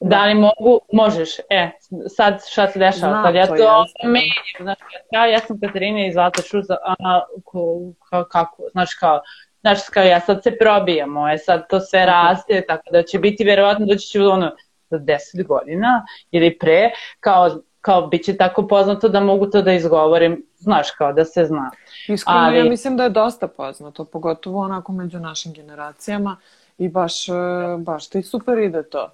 [0.00, 1.70] da li mogu, možeš, e,
[2.08, 6.06] sad šta se dešava, Znam, sad ja to, to menjam, znači, ja, ja sam Katarina
[6.06, 7.78] iz Zlata Šuza, a, ko,
[8.10, 9.20] ka, kako, znaš kao,
[9.60, 13.44] znaš kao ja sad se probijamo, je sad to sve raste, tako da će biti
[13.44, 14.50] verovatno doći ću ono,
[14.90, 19.72] za 10 godina ili pre, kao, kao bit će tako poznato da mogu to da
[19.72, 21.70] izgovorim, znaš, kao da se zna.
[22.08, 22.58] Iskreno, Ali...
[22.58, 26.36] ja mislim da je dosta poznato, pogotovo onako među našim generacijama
[26.78, 27.32] i baš, e,
[27.78, 29.10] baš ti super ide to.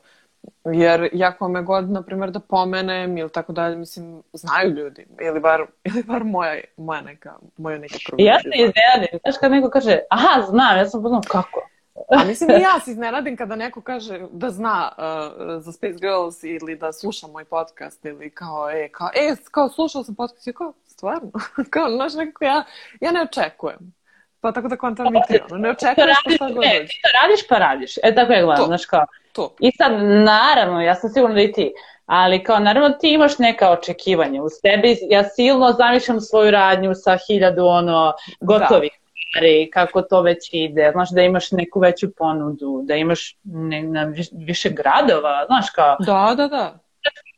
[0.65, 5.07] Jer ja kome god, na primjer, da pomenem ili tako dalje, mislim, znaju ljudi.
[5.21, 8.17] Ili bar, ili bar moja, moja neka, moja neka prva.
[8.23, 9.19] Ja se iznenadim.
[9.23, 11.69] Znaš kad neko kaže, aha, znam, ja sam poznam kako.
[12.09, 16.45] A mislim i ja se iznenadim kada neko kaže da zna uh, za Space Girls
[16.45, 20.53] ili da sluša moj podcast ili kao, e, kao, e, kao slušao sam podcast i
[20.53, 21.31] kao, stvarno?
[21.71, 22.65] kao, znaš, nekako ja,
[23.01, 23.95] ja ne očekujem.
[24.41, 26.87] Pa tako da kontam i ti, ono, ne očekuješ pa šta god dođe.
[26.87, 27.97] Ti to radiš pa radiš.
[28.03, 29.07] E, tako je gledam, znaš kao.
[29.37, 29.55] To.
[29.61, 29.93] I sad,
[30.25, 31.73] naravno, ja sam sigurna da i ti,
[32.07, 34.99] ali kao, naravno, ti imaš neka očekivanja u sebi.
[35.11, 40.91] Ja silno zamišljam svoju radnju sa hiljadu, ono, gotovih da stvari, kako to već ide,
[40.93, 45.97] znaš da imaš neku veću ponudu, da imaš ne, na više gradova, znaš kao...
[46.01, 46.86] Da, da, da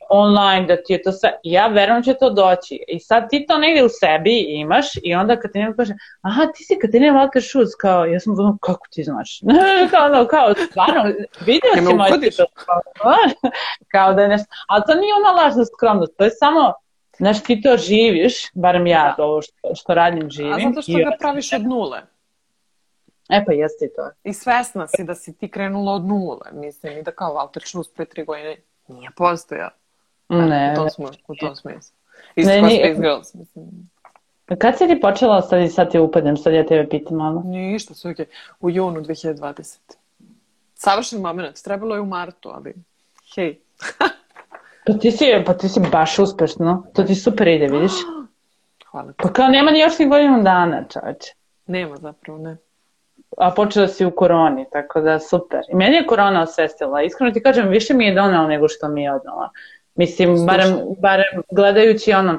[0.08, 2.84] online, da ti je to sve, ja verujem da će to doći.
[2.88, 6.46] I sad ti to negdje u sebi imaš i onda kad ti neko kaže, aha,
[6.46, 9.40] ti si Katarina Walker Schultz, kao, ja sam ono, kako ti znaš?
[9.90, 11.04] kao, ono, kao, stvarno,
[11.40, 12.08] vidio si moj
[12.98, 13.14] kao,
[13.92, 16.72] kao da je nešto, ali to nije ona lažna skromnost, to je samo,
[17.16, 19.24] znaš, ti to živiš, barem ja, da.
[19.24, 20.52] ovo što, što radim živim.
[20.52, 22.02] A zato što ga praviš od nule.
[23.28, 24.10] E pa jeste i to.
[24.24, 27.90] I svesna si da si ti krenula od nule, mislim, i da kao Walter Schultz
[27.94, 28.56] pre tri godine
[28.88, 29.70] nije postojao.
[30.28, 31.96] Ne, u tom, smo, u tom smislu.
[32.34, 33.64] Isto ne, kao Space Girls, mislim.
[34.58, 37.42] Kad si ti počela, sad i sad te upadnem, sad ja tebe pitam malo.
[37.44, 38.26] Ništa, sve okej.
[38.60, 39.78] U junu 2020.
[40.74, 42.74] Savršen moment, trebalo je u martu, ali
[43.34, 43.58] hej.
[44.86, 47.92] pa, ti si, pa ti si baš uspešno, to ti super ide, vidiš?
[48.90, 49.12] Hvala.
[49.16, 51.34] Pa kao nema ni još ni godinu dana, čovječe.
[51.66, 52.56] Nema zapravo, ne.
[53.38, 55.60] A počela si u koroni, tako da super.
[55.72, 57.02] I meni je korona osvestila.
[57.02, 59.50] Iskreno ti kažem, više mi je donela nego što mi je odnala.
[59.98, 62.38] Mislim, barem, barem gledajući ono,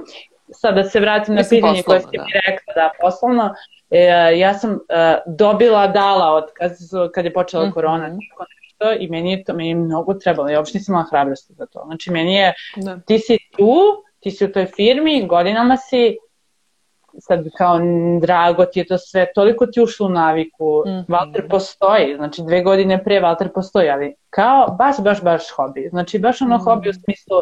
[0.51, 2.23] sad da se vratim na pitanje koje ste da.
[2.23, 3.53] mi rekla, da, poslovno,
[3.89, 3.99] e,
[4.37, 6.71] ja sam e, dobila dala od kad,
[7.13, 7.73] kad je počela mm -hmm.
[7.73, 11.07] korona, tako nešto, i meni je to meni je mnogo trebalo, ja uopšte nisam imala
[11.09, 11.83] hrabrosti za to.
[11.85, 12.99] Znači, meni je, da.
[12.99, 16.17] ti si tu, ti si u toj firmi, godinama si,
[17.19, 17.79] sad kao
[18.21, 21.05] drago ti je to sve, toliko ti ušlo u naviku, mm -hmm.
[21.07, 25.89] Walter postoji, znači dve godine pre Walter postoji, ali kao baš, baš, baš hobi.
[25.89, 26.63] Znači baš ono mm -hmm.
[26.63, 27.37] hobi u smislu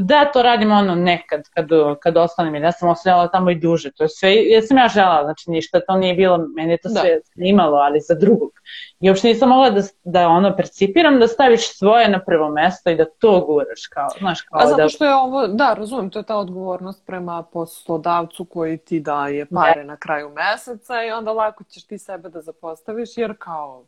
[0.00, 1.68] da to radim ono nekad kad,
[2.02, 5.22] kad ostanem ja sam ostanjala tamo i duže to je sve, ja sam ja žela
[5.24, 7.00] znači ništa to nije bilo, meni je to da.
[7.00, 8.50] sve snimalo ali za drugog
[9.00, 12.96] i uopšte nisam mogla da, da ono percipiram da staviš svoje na prvo mesto i
[12.96, 14.88] da to guraš kao, znaš kao A zato da...
[14.88, 19.80] što je ovo, da razumem, to je ta odgovornost prema poslodavcu koji ti daje pare
[19.80, 19.84] ne.
[19.84, 23.84] na kraju meseca i onda lako ćeš ti sebe da zapostaviš jer kao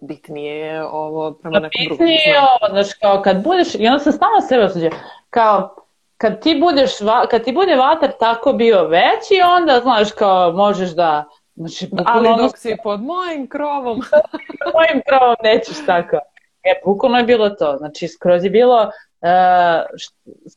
[0.00, 1.98] bitnije je ovo prema nekom drugom.
[1.98, 4.90] Bitnije je ovo, znaš, kao kad budeš, i onda sam stalno sebe osuđe,
[5.30, 5.76] kao,
[6.16, 6.90] kad ti budeš,
[7.30, 11.24] kad ti bude vatar tako bio veći, onda, znaš, kao, možeš da,
[11.56, 12.42] Znači, ali ono...
[12.42, 14.00] dok si pod mojim krovom.
[14.64, 16.16] pod mojim krovom nećeš tako.
[16.62, 17.76] E, bukvalno je bilo to.
[17.76, 19.98] Znači, skroz je bilo uh,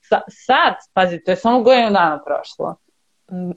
[0.05, 2.75] šta, sad, pazi, to je samo godinu dana prošlo.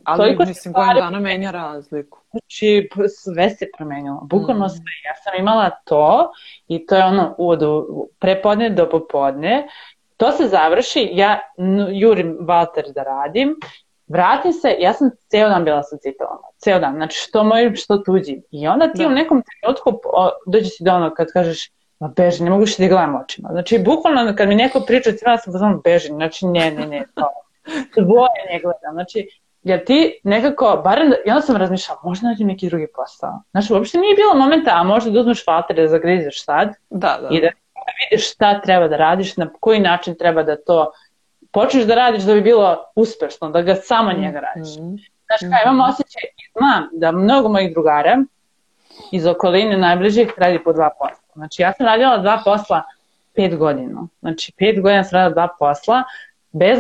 [0.05, 2.19] Ali Toliko mislim, godinu dana menja razliku.
[2.31, 4.21] Znači, sve se promenilo.
[4.23, 4.69] Bukvalno mm.
[4.69, 4.93] sve.
[5.05, 6.33] Ja sam imala to
[6.69, 7.61] i to je ono od
[8.19, 9.69] prepodne do popodne.
[10.17, 11.41] To se završi, ja
[11.93, 13.57] jurim Valter da radim,
[14.07, 17.99] vratim se, ja sam ceo dan bila sa cipelama, ceo dan, znači što mojim, što
[17.99, 18.43] tuđim.
[18.51, 19.09] I onda ti da.
[19.09, 20.01] u nekom trenutku
[20.47, 23.49] dođe si do ono kad kažeš, ma beži, ne mogu što da gledam očima.
[23.53, 27.05] Znači, bukvalno kad mi neko priča o cipelama, sam pozvano beži, znači ne, ne, ne,
[27.15, 27.29] to.
[28.05, 32.47] Dvoje ne gledam, znači, jer ti nekako, barem, da, i onda sam razmišljala, možda nađem
[32.47, 33.43] neki drugi posao.
[33.51, 37.29] Znači, uopšte nije bilo momenta, a možda da uzmeš falter da zagrizeš sad da, da.
[37.31, 37.49] i da
[38.11, 40.93] vidiš šta treba da radiš, na koji način treba da to
[41.53, 44.77] počneš da radiš da bi bilo uspešno, da ga samo njega radiš.
[44.77, 45.09] Mm -hmm.
[45.27, 48.25] Znaš kaj, imam osjećaj i znam da mnogo mojih drugara
[49.13, 51.33] iz okoline najbližih radi po dva posla.
[51.35, 52.83] Znači ja sam radila dva posla
[53.35, 54.07] pet godina.
[54.21, 56.03] Znači pet godina sam radila dva posla,
[56.53, 56.79] bez,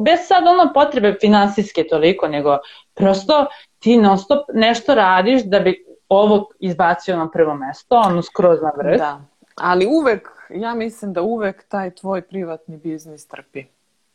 [0.00, 2.58] bez sad ono potrebe finansijske toliko, nego
[2.94, 3.46] prosto
[3.78, 8.72] ti non stop nešto radiš da bi ovo izbacio na prvo mesto, ono skroz na
[8.76, 8.98] vrh.
[8.98, 9.20] Da,
[9.54, 13.64] ali uvek, ja mislim da uvek taj tvoj privatni biznis trpi.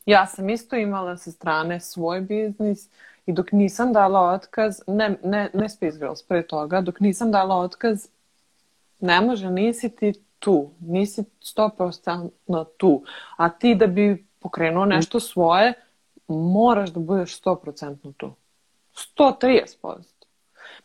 [0.05, 2.89] Ja sam isto imala sa strane svoj biznis
[3.25, 7.55] i dok nisam dala otkaz, ne, ne, ne Space Girls, pre toga, dok nisam dala
[7.55, 8.07] otkaz,
[8.99, 13.03] ne može, nisi ti tu, nisi 100% tu.
[13.37, 15.73] A ti da bi pokrenuo nešto svoje,
[16.27, 18.33] moraš da budeš 100% tu.
[19.17, 19.65] 130%.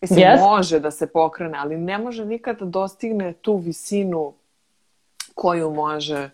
[0.00, 0.40] Mislim, yes.
[0.40, 4.34] može da se pokrene, ali ne može nikad da dostigne tu visinu
[5.34, 6.30] koju može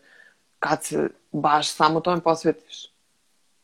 [0.59, 2.91] kad se baš samo tome posvetiš.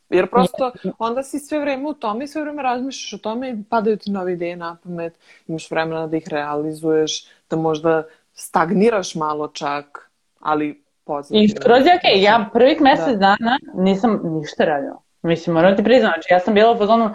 [0.09, 3.63] Jer prosto onda si sve vreme u tome i sve vreme razmišljaš o tome i
[3.69, 5.13] padaju ti nove ideje na pamet,
[5.47, 11.43] imaš vremena da ih realizuješ, da možda stagniraš malo čak, ali pozitivno.
[11.43, 12.23] I skroz je okej, okay.
[12.23, 13.35] ja prvih mesec da.
[13.39, 15.01] dana nisam ništa radila.
[15.21, 17.09] Mislim, moram ti priznam, znači ja sam bila u fazonu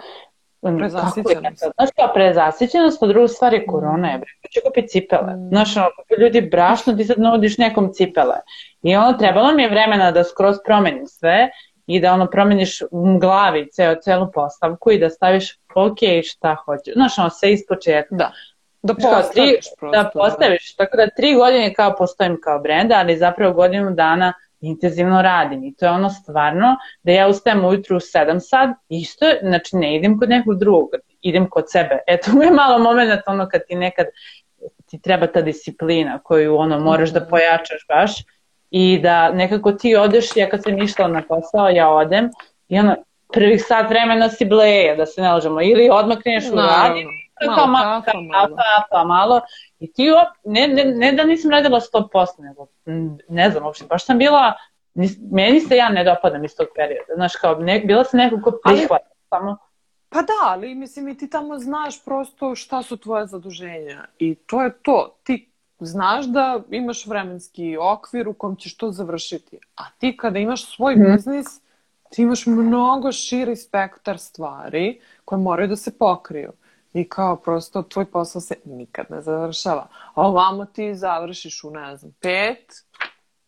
[0.77, 1.63] Prezasićenost.
[1.75, 4.29] Znaš kao prezasićenost, pa druga stvar je korona, je bre.
[4.51, 5.35] Će kupi cipele.
[5.35, 5.47] Mm.
[5.49, 5.87] Znaš, ono,
[6.19, 8.35] ljudi brašno, ti sad nudiš nekom cipele.
[8.81, 11.49] I ono, trebalo mi je vremena da skroz promenim sve
[11.87, 16.93] i da ono promeniš u glavi ceo, celu postavku i da staviš ok, šta hoćeš.
[16.93, 18.15] Znaš, ono, sve ispočetka.
[18.15, 18.31] Da.
[18.83, 20.03] Da postaviš tri, prosto.
[20.03, 20.75] Da postaviš.
[20.75, 25.75] Tako da tri godine kao postojim kao brend, ali zapravo godinu dana intenzivno radim i
[25.75, 30.19] to je ono stvarno da ja ustajem ujutru u 7 sad, isto, znači ne idem
[30.19, 30.89] kod nekog drugog,
[31.21, 31.99] idem kod sebe.
[32.07, 34.05] Eto mu je malo moment ono kad ti nekad
[34.85, 37.29] ti treba ta disciplina koju ono moraš da mhm.
[37.29, 38.11] pojačaš baš
[38.71, 42.29] i da nekako ti odeš, ja kad sam išla na posao, ja odem
[42.69, 42.95] i ono,
[43.33, 46.91] prvih sat vremena si bleje, da se ne lažemo, ili odmah kreneš u rad,
[47.47, 48.57] malo, malo, kafa, malo.
[48.91, 49.41] pa malo,
[49.79, 52.67] i ti op, ne, ne, ne da nisam radila 100%, nego,
[53.29, 54.53] ne znam, uopšte, baš sam bila,
[54.93, 58.41] nis, meni se ja ne dopadam iz tog perioda, znaš, kao, ne, bila sam neko
[58.43, 59.57] ko prihvata, samo,
[60.13, 64.63] Pa da, ali mislim i ti tamo znaš prosto šta su tvoje zaduženja i to
[64.63, 65.15] je to.
[65.23, 69.59] Ti znaš da imaš vremenski okvir u kom ćeš to završiti.
[69.75, 71.03] A ti kada imaš svoj mm.
[71.03, 71.45] biznis,
[72.09, 76.51] ti imaš mnogo širi spektar stvari koje moraju da se pokriju.
[76.93, 79.87] I kao prosto tvoj posao se nikad ne završava.
[80.13, 82.73] A ovamo ti završiš u, ne znam, pet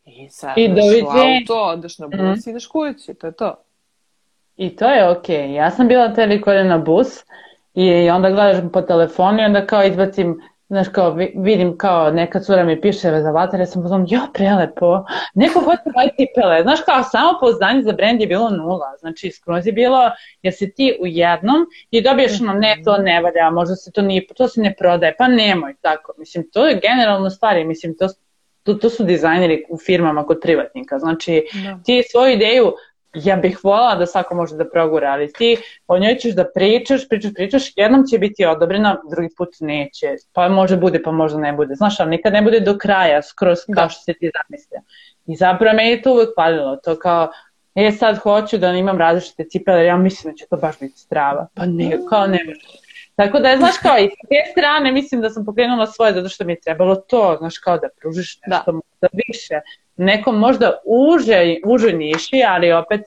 [0.05, 2.49] i sedneš u auto, odeš na bus mm.
[2.49, 3.13] i ideš kući.
[3.13, 3.55] To je to.
[4.55, 5.37] I to je okej.
[5.37, 5.53] Okay.
[5.53, 6.27] Ja sam bila te
[6.63, 7.07] na bus
[7.73, 12.63] i onda gledaš po telefonu i onda kao izbacim Znaš, kao vidim kao neka cura
[12.63, 16.61] mi piše za vater, ja sam pozvam, jo, prelepo, neko hoće moje cipele.
[16.61, 18.93] Znaš, kao samo poznanje za brend je bilo nula.
[18.99, 23.21] Znači, skroz je bilo, jer si ti u jednom i dobiješ ono, ne, to ne
[23.21, 26.13] valja, možda se to nije, to se ne prodaje, pa nemoj tako.
[26.17, 28.07] Mislim, to je generalno stvari, mislim, to,
[28.63, 30.99] to, to su dizajneri u firmama kod privatnika.
[30.99, 31.79] Znači, da.
[31.85, 32.73] ti svoju ideju
[33.15, 37.07] ja bih volala da svako može da progura, ali ti o njoj ćeš da pričaš,
[37.09, 41.53] pričaš, pričaš, jednom će biti odobrena, drugi put neće, pa može bude, pa možda ne
[41.53, 41.75] bude.
[41.75, 43.75] Znaš, ali nikad ne bude do kraja, skroz da.
[43.75, 44.81] kao što se ti zamislio.
[45.27, 47.31] I zapravo me je to uvek palilo, to kao,
[47.75, 51.47] e sad hoću da imam različite cipele, ja mislim da će to baš biti strava.
[51.53, 52.84] Pa ne, kao ne može.
[53.15, 56.43] Tako da, znaš kao, i s te strane mislim da sam pokrenula svoje, zato što
[56.43, 58.55] mi je trebalo to, znaš kao da pružiš da.
[58.55, 59.07] nešto da.
[59.27, 59.59] više
[59.97, 63.01] nekom možda uže, užoj niši, ali opet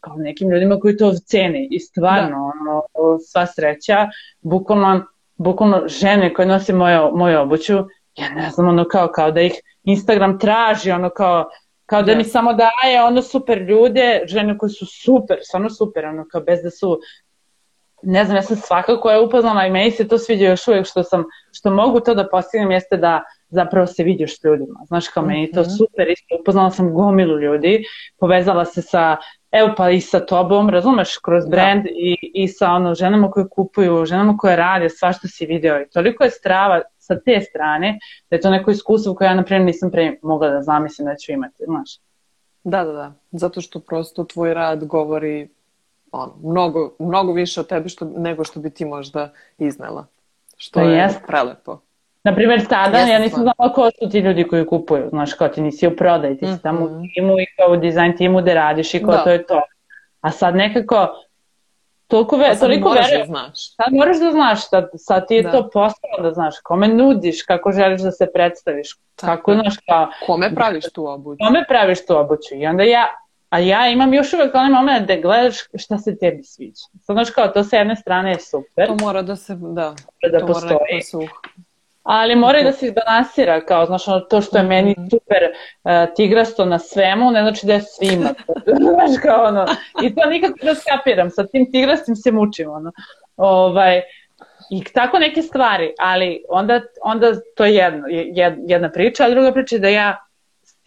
[0.00, 2.70] kao nekim ljudima koji to cene i stvarno da.
[2.70, 2.82] ono,
[3.30, 4.08] sva sreća,
[4.40, 7.76] bukvalno, bukvalno žene koje nose moju, moju obuću,
[8.16, 9.52] ja ne znam, ono kao, kao da ih
[9.84, 11.48] Instagram traži, ono kao,
[11.86, 16.24] kao da mi samo daje ono super ljude, žene koje su super, stvarno super, ono
[16.28, 17.00] kao bez da su
[18.02, 21.02] ne znam, ja sam svakako je upoznala i meni se to sviđa još uvijek što
[21.02, 24.80] sam, što mogu to da postignem jeste da zapravo se vidiš s ljudima.
[24.86, 25.70] Znaš, kao meni je to Mhm.
[25.70, 27.84] super, isto upoznala sam gomilu ljudi,
[28.18, 29.16] povezala se sa,
[29.50, 31.50] evo pa i sa tobom, razumeš, kroz Da.
[31.50, 35.88] brand i, i sa ono, ženama koje kupuju, ženama koje rade, svašta si video i
[35.92, 37.98] toliko je strava sa te strane
[38.30, 41.16] da je to neko iskustvo koje ja, na primjer, nisam pre mogla da zamislim da
[41.16, 41.90] ću imati, znaš.
[42.64, 43.12] Da, da, da.
[43.30, 45.48] Zato što prosto tvoj rad govori
[46.18, 49.28] ono, mnogo, mnogo više o tebi što, nego što bi ti možda
[49.58, 50.06] iznela.
[50.56, 51.20] Što Pa je jest.
[51.26, 51.78] prelepo.
[52.24, 55.48] Na primjer, tada Jeste ja nisam znala ko su ti ljudi koji kupuju, znaš, kao
[55.48, 57.02] ti nisi u prodaji, ti si tamo u Mhm.
[57.14, 59.24] timu i kao u dizajn timu da radiš i kao Da.
[59.24, 59.62] to je to.
[60.20, 61.08] A sad nekako,
[62.06, 63.74] toliko, ve, Pa sad toliko moraš verujem, da znaš.
[63.74, 65.50] sad moraš da znaš, sad, sad ti je Da.
[65.50, 70.08] to posao da znaš, kome nudiš, kako želiš da se predstaviš, Tako kako, znaš, kao,
[70.26, 71.38] Kome praviš tu obuću?
[71.40, 73.06] kome praviš tu obuću i onda ja,
[73.50, 76.82] a ja imam još uvek onaj moment da gledaš šta se tebi sviđa.
[77.02, 80.46] Znaš, kao, to sa jedne strane je super, To mora da se, da, da to
[80.46, 80.70] mora postoji.
[80.72, 81.28] nekako da se uh,
[82.04, 85.06] Ali mora da se izbalansira, kao, znaš, ono, to što je meni Mhm.
[85.06, 88.28] super uh, tigrasto na svemu, ne znači da je svima.
[88.86, 89.66] znaš, kao, ono,
[90.02, 92.92] i to nikako da skapiram, sa tim tigrastim se mučim, ono.
[93.36, 94.02] Ovaj,
[94.70, 99.52] I tako neke stvari, ali onda, onda to je jedno, je- jedna priča, a druga
[99.52, 100.16] priča je da ja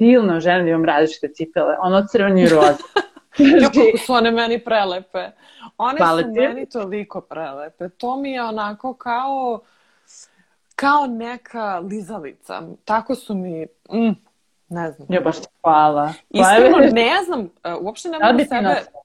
[0.02, 2.84] silno želim da imam različite cipele, ono crveni i roze.
[3.38, 5.30] Ja, kako su one meni prelepe.
[5.78, 6.40] One Hvala su ti.
[6.40, 7.90] meni toliko prelepe.
[7.90, 9.60] To mi je onako kao
[10.76, 12.62] kao neka lizalica.
[12.86, 14.12] Tako su mi, mm,
[14.70, 15.08] ne znam.
[15.12, 16.14] Ja baš ti hvala.
[16.30, 17.50] Iskreno ne znam, uh,
[17.82, 19.02] uopšte ne da mogu sebe, nosila?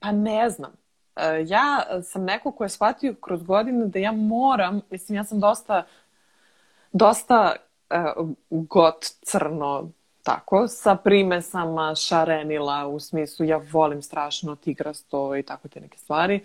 [0.00, 0.72] pa ne znam.
[1.16, 5.40] Uh, Ja sam neko ko je shvatio kroz godine da ja moram, mislim ja sam
[5.40, 5.84] dosta,
[6.92, 7.52] dosta
[7.90, 9.90] uh, got crno
[10.26, 16.40] tako, sa primesama šarenila u smislu ja volim strašno tigrasto i tako te neke stvari.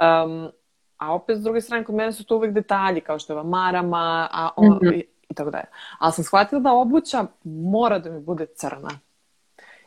[0.00, 0.50] Um,
[0.98, 3.48] a opet s druge strane kod mene su to uvek detalji kao što je ova
[3.48, 4.94] marama a, o, Mhm.
[4.94, 5.64] i, i tako dalje.
[5.98, 8.90] Ali sam shvatila da obuća mora da mi bude crna.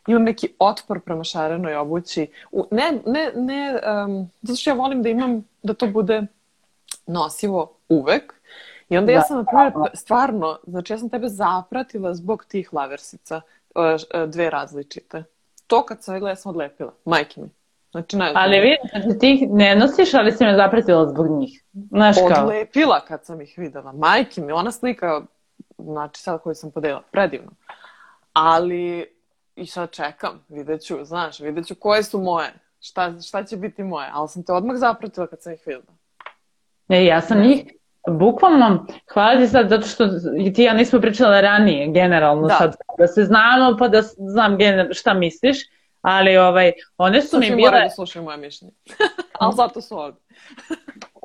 [0.07, 2.27] Imam neki otpor prema šarenoj obući.
[2.51, 6.23] U, ne, ne, ne, um, zato što ja volim da imam, da to bude
[7.07, 8.33] nosivo uvek.
[8.89, 10.59] I onda ja Da, sam, na primjer, stvarno.
[10.67, 13.41] znači ja sam tebe zapratila zbog tih laversica,
[13.75, 13.83] uh,
[14.29, 15.23] dve različite.
[15.67, 16.93] To kad sam vidjela, ja sam odlepila.
[17.05, 17.49] Majke mi.
[17.91, 18.43] Znači, ne znam.
[18.43, 21.63] Ali vidim, znači ti ih ne nosiš, ali si me zapratila zbog njih.
[21.73, 23.91] Znaš kao, Odlepila kad sam ih videla.
[23.91, 25.21] Majke mi, ona slika,
[25.77, 27.51] znači sad koju sam podelila, predivno.
[28.33, 29.05] Ali,
[29.55, 32.53] i sad čekam, vidjet ću, znaš, vidjet ću koje su moje.
[32.81, 34.09] Šta, šta će biti moje.
[34.13, 35.93] Ali sam te odmah zapratila kad sam ih videla.
[36.87, 37.65] ne, ja sam njih,
[38.07, 40.07] bukvalno, hvala ti sad, zato što
[40.55, 42.53] ti ja nismo pričale ranije, generalno Da.
[42.53, 45.57] sad, da se znamo, pa da znam gener, šta misliš,
[46.01, 47.71] ali ovaj, one su Sad mi bile,
[48.15, 48.73] da moje mišljenje.
[49.39, 50.21] Ali zato su ovdje.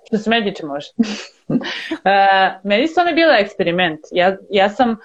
[0.06, 0.88] što se meni tiče može.
[2.04, 4.00] E, meni su one bile eksperiment.
[4.12, 4.96] Ja, ja sam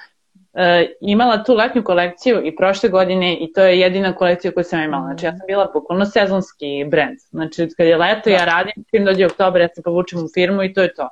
[0.53, 4.83] e, imala tu letnju kolekciju i prošle godine i to je jedina kolekcija koju sam
[4.83, 5.05] imala.
[5.05, 7.17] Znači ja sam bila bukvalno sezonski brand.
[7.29, 8.35] Znači kad je leto Da.
[8.35, 11.09] ja radim, čim dođe oktober ja se povučem u firmu i to je to.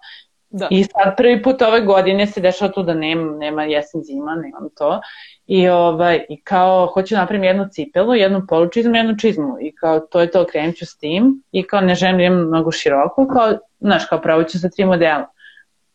[0.58, 0.68] Da.
[0.72, 4.70] I sad prvi put ove godine se dešava tu da nema, nema jesen zima, nemam
[4.78, 5.02] to.
[5.48, 9.58] I, ovaj, I kao hoću napravim jednu cipelu, jednu polučizmu, jednu čizmu.
[9.62, 11.44] I kao to je to, krenut ću s tim.
[11.52, 14.86] I kao ne želim da imam mnogo široko, kao, znaš, kao pravo ću sa tri
[14.86, 15.28] modela.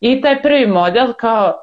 [0.00, 1.54] I taj prvi model, kao,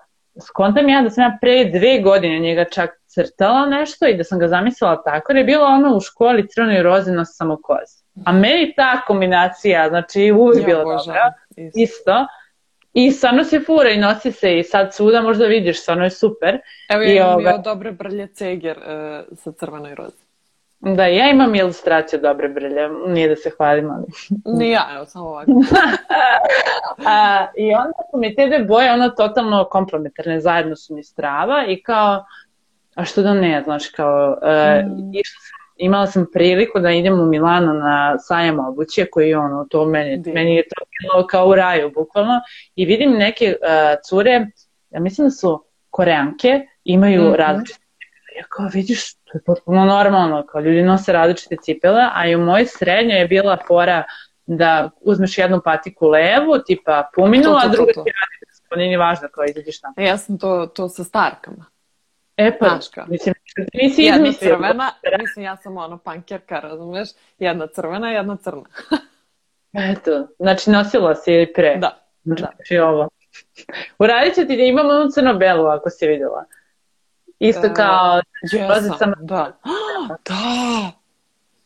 [0.47, 4.39] skontam ja da sam ja pre dve godine njega čak crtala nešto i da sam
[4.39, 8.03] ga zamislila tako, jer je bilo ono u školi crno i roze na samo kozi.
[8.25, 11.33] A meni ta kombinacija, znači uvijek bila dobra.
[11.57, 11.79] Isto.
[11.79, 12.27] isto.
[12.97, 16.60] I stvarno se fura i nosi se i sad svuda možda vidiš, stvarno je super.
[16.89, 20.23] Evo I ja imam ovaj- i od dobre brlje ceger e, sa crvenoj rozi.
[20.79, 24.05] Da, ja imam ilustraciju dobre brlje, nije da se hvalim, ali...
[24.57, 25.51] Ni ja, evo, samo ovako.
[27.05, 31.65] A, I onda su mi te dve boje ono totalno komplementarne, zajedno su mi strava
[31.67, 32.25] i kao,
[32.95, 35.10] a što da ne, znaš, kao, e, Mm.
[35.13, 39.86] išla sam, imala sam priliku da idem u Milano na sajam obuće koji ono, to
[39.86, 40.34] meni, Divno.
[40.34, 42.42] meni je to bilo kao u raju, bukvalno,
[42.76, 43.56] i vidim neke e,
[44.06, 44.48] cure,
[44.90, 46.50] ja mislim da su koreanke,
[46.84, 47.34] imaju Mhm.
[47.34, 47.80] različite
[48.38, 52.40] ja kao vidiš, to je potpuno normalno, kao ljudi nose različite cipele, a i u
[52.40, 54.04] mojoj srednjoj je bila fora
[54.46, 57.86] da uzmeš jednu patiku levu, tipa puminu, To, to, a to, to.
[57.86, 58.38] ti radi,
[58.69, 59.94] to nije ni važno kao izađeš tamo.
[59.98, 61.65] E, Ja sam to, to sa starkama.
[62.38, 63.06] E pa, Znaš kao.
[63.08, 63.35] mislim,
[63.73, 64.50] nisi Jedna izmislio.
[64.50, 67.10] crvena, mislim ja sam ono pankerka, razumeš?
[67.40, 68.63] Jedna crvena, jedna crna.
[69.92, 71.77] Eto, znači nosila si ili pre.
[71.77, 72.35] Da, da.
[72.35, 73.10] Znači ovo.
[74.00, 76.44] Uradit ću ti da imam onu crno-belu ako si vidjela.
[77.40, 79.15] Isto E, kao, Jesam, rozicama.
[79.21, 79.58] da.
[80.25, 80.92] Da!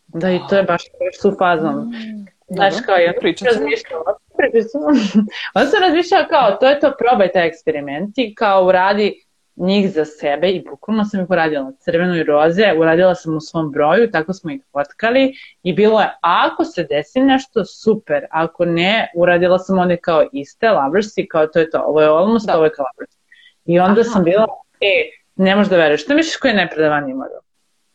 [0.07, 1.75] da i to je baš, baš su fazon.
[1.75, 2.25] Mm.
[2.47, 3.59] Znaš, kao, Pričat ćemo.
[3.59, 4.17] razmišljala,
[5.55, 9.23] onda sam razmišljala kao, to je to, probaj taj eksperiment i kao uradi
[9.61, 13.71] njih za sebe i bukvalno sam ih uradila crveno i roze, uradila sam u svom
[13.71, 15.33] broju, tako smo ih fotkali
[15.63, 20.69] i bilo je, ako se desi nešto, super, ako ne, uradila sam one kao iste,
[20.69, 22.55] loversi, kao to je to, ovo je almost, Da.
[22.55, 23.17] ovo je kao lovers.
[23.65, 24.09] I onda Aha.
[24.09, 24.47] sam bila,
[24.81, 27.39] e, ne možeš da veruješ, što misliš koji je najpredavani model?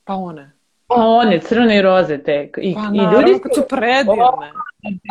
[0.05, 0.53] Pa one.
[0.89, 2.51] Pa one, crvene i roze te.
[2.57, 4.53] I, Pa i ljudi kad su predivne.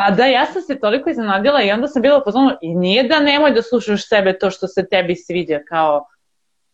[0.00, 3.20] A da, ja sam se toliko iznenadila i onda sam bila pozvano i nije da
[3.20, 6.06] nemoj da slušaš sebe to što se tebi sviđa kao,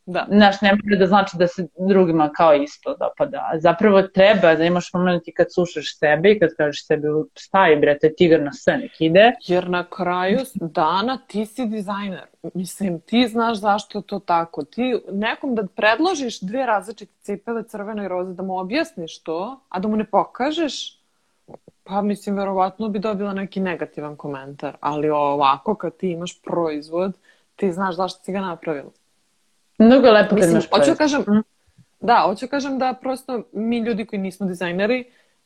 [0.07, 0.26] Da.
[0.30, 3.50] znaš, ne mora da znači da se drugima kao isto dopada.
[3.59, 8.14] Zapravo treba da imaš moment i kad slušaš sebe i kad kažeš sebi stavi brete,
[8.14, 9.32] tigar na sve nek ide.
[9.46, 12.26] Jer na kraju dana ti si dizajner.
[12.55, 14.64] Mislim, ti znaš zašto je to tako.
[14.64, 19.78] Ti nekom da predložiš dve različite cipele, crveno i roze, da mu objasniš to, a
[19.78, 20.98] da mu ne pokažeš,
[21.84, 24.76] pa mislim, verovatno bi dobila neki negativan komentar.
[24.80, 27.12] Ali ovako, kad ti imaš proizvod,
[27.57, 28.90] ti znaš zašto si ga napravila.
[29.87, 31.24] Mnogo je lepo kad Mislim, imaš hoću kažem,
[32.01, 35.05] da, hoću kažem da prosto mi ljudi koji nismo dizajneri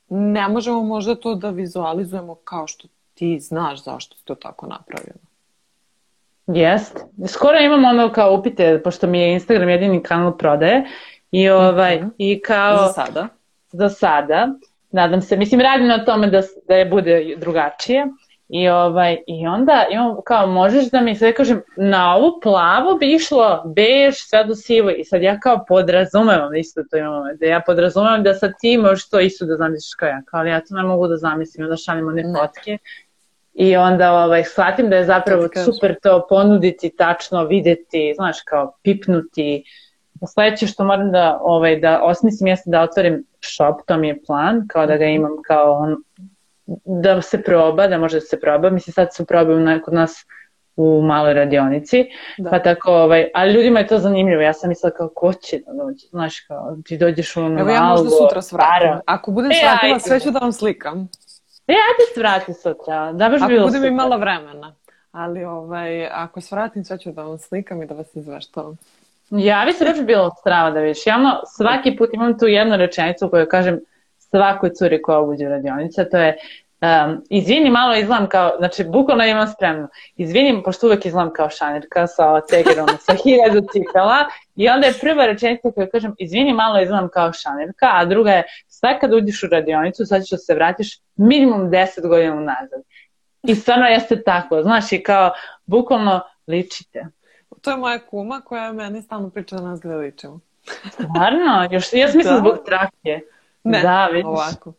[0.08, 5.26] ne možemo možda to da vizualizujemo kao što ti znaš zašto si to tako napravila.
[6.46, 7.04] Jest.
[7.26, 10.84] Skoro imam ono kao upite, pošto mi je Instagram jedini kanal prodaje,
[11.30, 12.08] i, ovaj, Mhm.
[12.18, 12.76] i kao...
[12.76, 13.28] Za sada.
[13.72, 14.48] za sada.
[14.90, 18.06] Nadam se, mislim, radim na tome da, da je bude drugačije.
[18.48, 23.14] I, ovaj, I onda imam, kao, možeš da mi sve kažem, na ovu plavu bi
[23.14, 24.90] išlo bež, sve do sivo.
[24.90, 29.08] I sad ja kao podrazumevam, isto to imam, da ja podrazumevam da sad ti možeš
[29.08, 30.22] to isto da zamisliš kao ja.
[30.26, 32.38] Kao, ali ja to ne mogu da zamislim, onda šalim one Ne.
[32.38, 32.78] fotke.
[33.54, 38.72] I onda ovaj, shvatim da je zapravo To super to ponuditi, tačno videti, znaš, kao
[38.82, 39.64] pipnuti.
[40.34, 44.68] Sledeće što moram da, ovaj, da osmislim jeste da otvorim shop, to mi je plan,
[44.68, 45.96] kao da ga imam kao on,
[46.84, 48.70] da se proba, da može da se proba.
[48.70, 50.24] Mislim, sad se probaju na, kod nas
[50.76, 52.06] u maloj radionici,
[52.38, 52.50] Da.
[52.50, 54.42] pa tako, ovaj, ali ljudima je to zanimljivo.
[54.42, 56.06] Ja sam mislila kao, ko će da dođe?
[56.06, 58.88] Znaš, kao, ti dođeš u ono Evo ja malo, možda sutra svratim.
[59.06, 60.00] Ako budem E, svratila, ajde.
[60.00, 61.08] sve ću da vam slikam.
[61.66, 63.92] E, ajde se vrati sutra, da baš Ako bilo budem super.
[63.92, 64.74] imala vremena.
[65.12, 68.76] Ali ovaj, ako svratim, sve ću da vam slikam i da vas izveštavam.
[69.30, 71.06] Javi se baš bilo strava da vidiš.
[71.06, 73.80] Ja ono, svaki put imam tu jednu rečenicu koju kažem
[74.36, 76.36] svakoj curi koja uđe u radionicu, to je
[76.80, 82.06] um, izvini, malo izgledam kao, znači bukvalno imam spremno, izvini, pošto uvek izgledam kao šanirka
[82.06, 84.24] sa tegerom, sa hiljadu cipela
[84.56, 88.44] i onda je prva rečenica koju kažem, izvini, malo izgledam kao šanirka, a druga je,
[88.68, 92.80] sve kad uđeš u radionicu, sad ćeš da se vratiš minimum 10 godina unazad.
[93.42, 95.30] I stvarno jeste tako, znaš, i kao,
[95.66, 97.06] bukvalno ličite.
[97.60, 100.40] To je moja kuma koja meni stalno priča da nas dve ličimo.
[100.90, 101.68] Stvarno?
[101.70, 102.40] Još, ja sam mislila Da.
[102.40, 103.20] zbog trake.
[103.66, 104.24] Ne, da, vidiš.
[104.24, 104.72] ovako.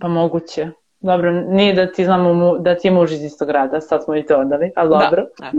[0.00, 0.68] Pa moguće.
[1.00, 4.16] Dobro, nije da ti znamo mu, da ti je muž iz istog grada, sad smo
[4.16, 5.26] i to odali, ali dobro.
[5.38, 5.50] Da,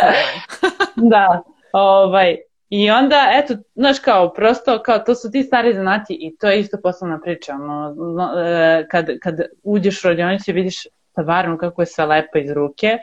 [0.00, 0.70] sam rekla.
[1.10, 1.42] Da,
[1.72, 2.36] ovaj,
[2.70, 6.60] i onda, eto, znaš kao, prosto, kao, to su ti stari zanati i to je
[6.60, 11.82] isto poslovna priča, ono, no, e, kad, kad uđeš u radionicu i vidiš stvarno kako
[11.82, 12.98] je sve lepo iz ruke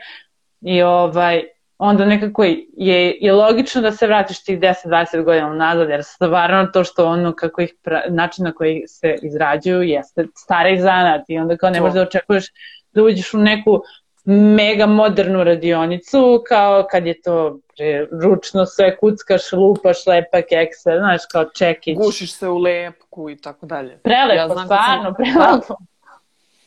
[0.60, 1.42] i ovaj,
[1.84, 6.84] onda nekako je, je logično da se vratiš tih 10-20 godina nazad, jer stvarno to
[6.84, 11.56] što ono, kako ih, pra, način na koji se izrađuju jeste stari zanat i onda
[11.56, 12.44] kao ne možeš da očekuješ
[12.92, 13.82] da uđeš u neku
[14.24, 21.20] mega modernu radionicu, kao kad je to pre, ručno sve kuckaš, lupaš, lepa kekse, znaš,
[21.32, 21.98] kao čekić.
[21.98, 23.98] Gušiš se u lepku i tako dalje.
[23.98, 25.76] Prelepo, Ja znam stvarno, sam- prelepo.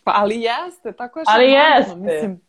[0.03, 1.95] Pa, ali jeste, tako je Ali jeste.
[1.95, 2.46] Mislim,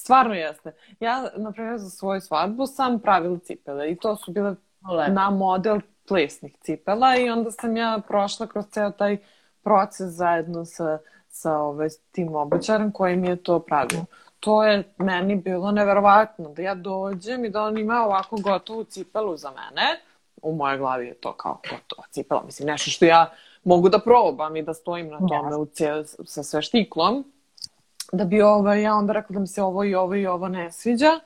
[0.00, 0.72] stvarno jeste.
[1.00, 4.54] Ja, na primjer, za svoju svadbu sam pravila cipele i to su bile
[4.92, 5.12] Lepo.
[5.12, 9.18] na model plesnih cipela i onda sam ja prošla kroz ceo taj
[9.62, 10.98] proces zajedno sa,
[11.28, 14.04] sa ovaj, tim obućarem koji mi je to pravio.
[14.40, 19.36] To je meni bilo neverovatno da ja dođem i da on ima ovako gotovu cipelu
[19.36, 20.00] za mene.
[20.42, 22.42] U mojoj glavi je to kao gotova cipela.
[22.44, 23.30] Mislim, nešto što ja
[23.64, 27.24] mogu da probam i da stojim na tome u cijel, sa sve štiklom.
[28.12, 30.72] Da bi ovaj, ja onda rekla da mi se ovo i ovo i ovo ne
[30.72, 31.20] sviđa.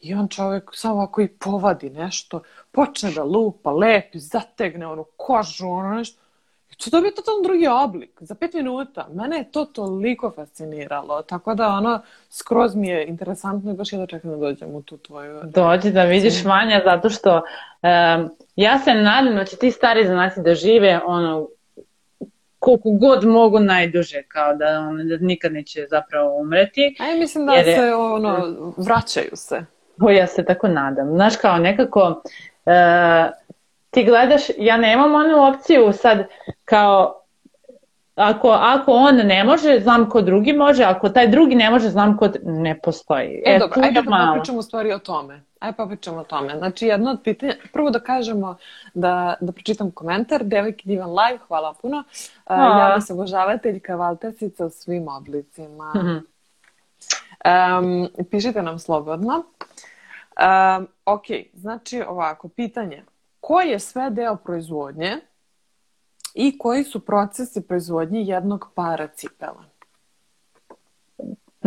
[0.00, 5.68] I on čovjek samo ovako i povadi nešto, počne da lupa, lepi, zategne onu kožu,
[5.68, 6.22] ono nešto.
[6.70, 9.08] I to dobije totalno drugi oblik, za pet minuta.
[9.12, 12.00] Mene je to toliko fasciniralo, tako da ono,
[12.30, 15.40] skroz mi je interesantno i baš da čekam da dođem u tu tvoju...
[15.44, 20.40] Dođi da vidiš Vanja, zato što um, ja se nadam da će ti stari zanati
[20.40, 21.48] da žive ono
[22.66, 26.96] koliko god mogu najduže, kao da, ono, da nikad neće zapravo umreti.
[27.00, 28.36] A ja mislim da Jer je- se, ono,
[28.78, 29.64] vraćaju se.
[30.00, 31.08] O, ja se tako nadam.
[31.08, 32.22] Znaš, kao nekako,
[32.66, 33.30] e,
[33.90, 36.24] ti gledaš, ja nemam onu opciju sad
[36.64, 37.22] kao
[38.16, 42.16] ako, ako on ne može, znam ko drugi može, ako taj drugi ne može, znam
[42.16, 43.42] ko ne postoji.
[43.46, 44.34] E, e dobro, ajde da malo.
[44.34, 45.42] pričamo u stvari o tome.
[45.58, 46.58] Ajde pa pričamo o tome.
[46.58, 48.56] Znači, jedno od pitanja, prvo da kažemo,
[48.94, 51.98] da, da pročitam komentar, Devojki Divan Live, hvala puno.
[52.46, 55.92] Uh, ja se obožavateljka Valtersica u svim oblicima.
[55.94, 56.22] Mm -hmm.
[57.78, 59.34] um, pišite nam slobodno.
[59.36, 63.04] Um, ok, znači ovako, pitanje.
[63.40, 65.16] Ko je sve deo proizvodnje
[66.36, 69.64] i koji su procesi proizvodnje jednog para cipela?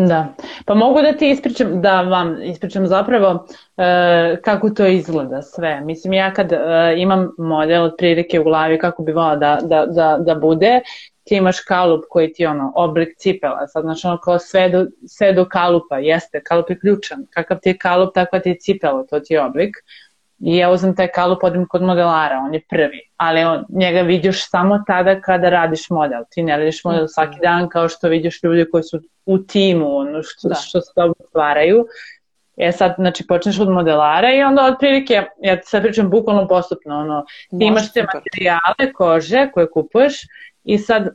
[0.08, 0.34] Da,
[0.66, 3.48] pa mogu da ti ispričam, da vam ispričam zapravo
[3.78, 5.82] e, kako to izgleda sve.
[5.82, 6.58] Mislim, ja kad e,
[6.98, 10.82] imam model od prilike u glavi kako bi volao da, da, da, da bude,
[11.24, 15.34] ti imaš kalup koji ti ono, oblik cipela, sad znači ono kao sve do, sve
[15.34, 19.20] do kalupa, jeste, kalup je ključan, kakav ti je kalup, takva ti je cipela, to
[19.20, 19.76] ti je oblik.
[20.40, 24.50] I ja uzem taj kalup, odim kod modelara, on je prvi, ali on, njega vidiš
[24.50, 26.22] samo tada kada radiš model.
[26.30, 27.08] Ti ne radiš model mhm.
[27.08, 30.56] svaki dan kao što vidiš ljudi koji su u timu, ono što, da.
[30.56, 31.86] što se dobro stvaraju.
[32.58, 37.00] E sad, znači, počneš od modelara i onda otprilike, ja ti sad pričam bukvalno postupno,
[37.00, 40.14] ono, ti imaš te materijale, kože koje kupuješ
[40.64, 41.10] i sad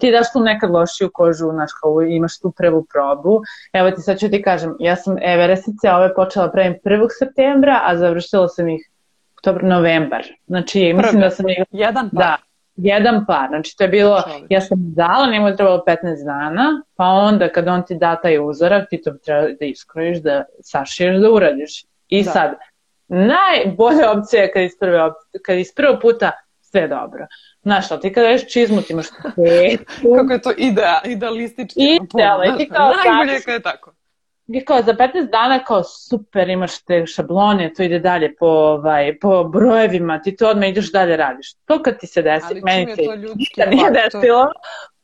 [0.00, 3.42] ti daš tu nekad lošiju kožu, znaš, kao imaš tu prvu probu.
[3.72, 7.06] Evo ti sad ću ti kažem, ja sam Everestice ove počela pravim 1.
[7.18, 8.90] septembra, a završila sam ih
[9.40, 10.22] oktober, novembar.
[10.46, 11.02] Znači, Prve.
[11.02, 11.56] mislim da sam ih...
[11.70, 12.18] Jedan par.
[12.18, 12.36] Da,
[12.76, 13.48] jedan par.
[13.48, 17.68] Znači, to je bilo, ja sam dala, njemu je trebalo 15 dana, pa onda kad
[17.68, 21.84] on ti da taj uzorak, ti to treba da iskrojiš, da sašiješ, da uradiš.
[22.08, 22.30] I da.
[22.30, 22.50] sad,
[23.08, 25.10] najbolja opcija je kad iz, prve,
[25.44, 26.30] kad iz prvog puta
[26.70, 27.26] sve dobro.
[27.62, 29.06] Znaš, ali ti kada ješ čizmu, ti imaš
[29.36, 29.84] petu.
[30.16, 31.80] Kako je to idea, idealistički.
[31.80, 33.92] Idealno, i ti kao Najbolje je kada je tako.
[34.52, 39.18] I kao za 15 dana kao super imaš te šablone, to ide dalje po, ovaj,
[39.18, 41.54] po brojevima, ti to odmah ideš dalje radiš.
[41.54, 43.02] To kad ti se desi, ali meni se
[43.34, 44.44] ništa nije desilo,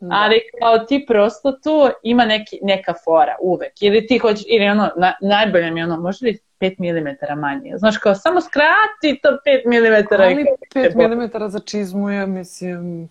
[0.00, 0.08] da.
[0.10, 3.72] ali kao ti prosto tu ima neki, neka fora uvek.
[3.80, 7.72] Ili ti hoćeš, ili ono, na, najbolje mi je ono, može li 5 mm manje.
[7.76, 10.22] Znaš, kao samo skrati to 5 mm.
[10.22, 13.08] Ali 5 mm za čizmu je, mislim...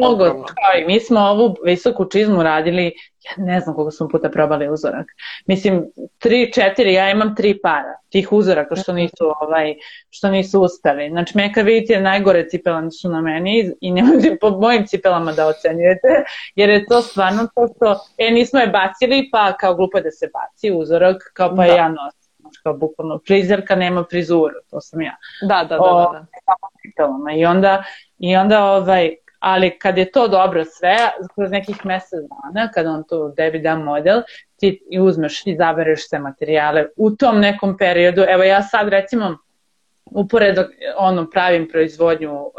[0.00, 2.84] Mnogo, kao i mi smo ovu visoku čizmu radili,
[3.24, 5.06] ja ne znam koliko smo puta probali uzorak.
[5.46, 9.74] Mislim, 3, 4, ja imam 3 para tih uzoraka što nisu, ovaj,
[10.10, 11.08] što nisu uspeli.
[11.08, 15.46] Znači, me kad vidite najgore cipela su na meni i nemojte po mojim cipelama da
[15.46, 16.08] ocenjujete,
[16.54, 20.30] jer je to stvarno to što, e, nismo je bacili, pa kao glupo da se
[20.34, 21.74] baci uzorak, kao pa da.
[21.74, 22.17] ja nosim
[22.62, 25.16] kao bukvalno frizerka nema frizuru, to sam ja.
[25.48, 26.10] Da, da, da.
[26.12, 26.26] da,
[26.96, 27.32] da.
[27.32, 27.82] I onda,
[28.18, 30.96] i onda ovaj, ali kad je to dobro sve,
[31.34, 34.20] kroz nekih mesec dana, kad on to tebi da model,
[34.56, 38.24] ti uzmeš i zabereš sve materijale u tom nekom periodu.
[38.28, 39.38] Evo ja sad recimo
[40.04, 40.64] uporedo
[40.96, 42.52] ono pravim proizvodnju uh,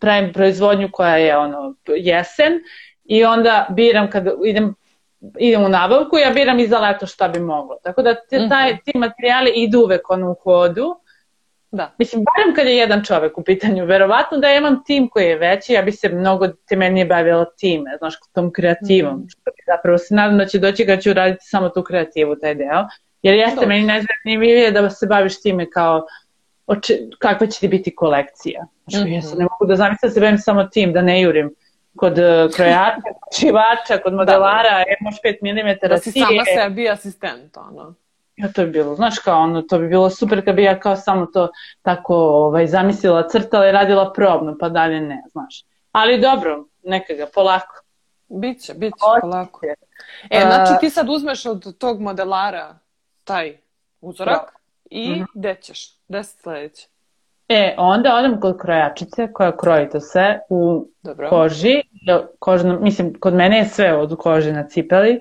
[0.00, 2.52] pravim proizvodnju koja je ono jesen
[3.04, 4.74] i onda biram kad idem
[5.38, 7.76] idem u nabavku, ja biram i za leto šta bi moglo.
[7.82, 8.48] Tako da te, mhm.
[8.48, 10.94] taj, ti materijali idu uvek ono u hodu.
[11.70, 11.94] Da.
[11.98, 15.36] Mislim, barem kad je jedan čovek u pitanju, verovatno da ja imam tim koji je
[15.36, 19.14] veći, ja bi se mnogo temeljnije bavila time, znaš, tom kreativom.
[19.14, 19.26] Mm.
[19.66, 22.86] Zapravo se nadam da će doći kad ću raditi samo tu kreativu, taj deo.
[23.22, 23.68] Jer jeste Dobre.
[23.68, 26.06] meni najzanimljivije da se baviš time kao
[27.18, 28.66] kakva će ti biti kolekcija.
[28.86, 29.14] Znači, mm -hmm.
[29.14, 31.54] ja se ne mogu da zamislim da se bavim samo tim, da ne jurim
[31.96, 33.00] kod e, krojača,
[33.38, 34.84] šivača, kod modelara, da.
[35.00, 35.88] možeš 5 mm.
[35.88, 37.94] Da si sama sebi asistent, ono.
[38.36, 40.96] Ja, to bi bilo, znaš kao ono, to bi bilo super kad bi ja kao
[40.96, 41.48] samo to
[41.82, 45.64] tako ovaj, zamislila, crtala i radila probno, pa dalje ne, znaš.
[45.92, 47.80] Ali dobro, neka ga, polako.
[48.28, 49.60] Biće, biće, polako.
[50.30, 52.78] E, znači ti sad uzmeš od tog modelara
[53.24, 53.58] taj
[54.00, 54.58] uzorak da.
[54.90, 55.26] i mm -hmm.
[55.34, 55.98] gde ćeš?
[56.08, 56.88] Gde se sledeće?
[57.54, 61.28] E, onda odem kod krojačice koja kroji to sve u Dobro.
[61.28, 61.82] koži.
[62.38, 65.20] Kožno, mislim, kod mene je sve od kože na cipeli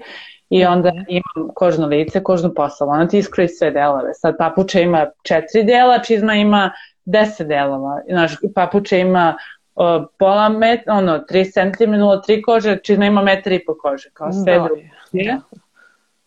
[0.50, 2.92] i onda imam kožno lice, kožnu postavu.
[2.92, 4.14] Ona ti iskroji sve delove.
[4.14, 6.72] Sad papuča ima četiri dela, čizma ima
[7.06, 8.02] deset delova.
[8.10, 9.38] Znaš, papuča ima
[9.76, 14.32] o, pola metra, ono, 3 cm, 0,3 kože, čizma ima metar i po kože, kao
[14.32, 14.84] sve da, druge.
[15.12, 15.40] Da.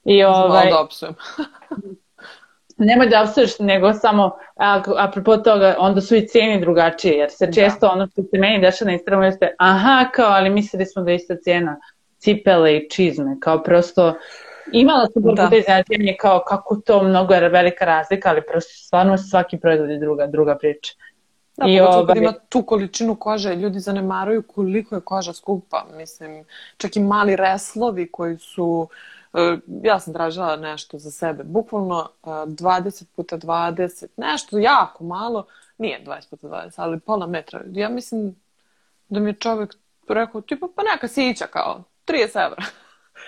[0.04, 0.70] I ovaj...
[0.70, 0.88] Malo
[2.76, 7.46] nemoj da apsuješ, nego samo, a, apropo toga, onda su i cijeni drugačije, jer se
[7.46, 7.52] da.
[7.52, 7.92] često da.
[7.92, 11.16] ono što se meni dešava na Instagramu jeste, aha, kao, ali mislili smo da je
[11.16, 11.76] ista cijena
[12.18, 14.14] cipele i čizme, kao prosto,
[14.72, 15.50] imala sam da.
[15.50, 19.98] te iznenađenje kao kako to mnogo je velika razlika, ali prosto stvarno svaki proizvod je
[19.98, 20.94] druga, druga priča.
[21.56, 22.06] Da, I ovaj...
[22.06, 25.86] kad ima tu količinu kože, ljudi zanemaruju koliko je koža skupa.
[25.96, 26.44] Mislim,
[26.76, 29.15] čak i mali reslovi koji su E,
[29.82, 35.46] ja sam tražila nešto za sebe, bukvalno 20 e, puta 20, nešto jako malo,
[35.78, 37.60] nije 20 puta 20, ali pola metra.
[37.72, 38.36] Ja mislim
[39.08, 39.76] da mi je čovek
[40.08, 42.62] Rekao, tipa, pa neka sića kao, 30 evra.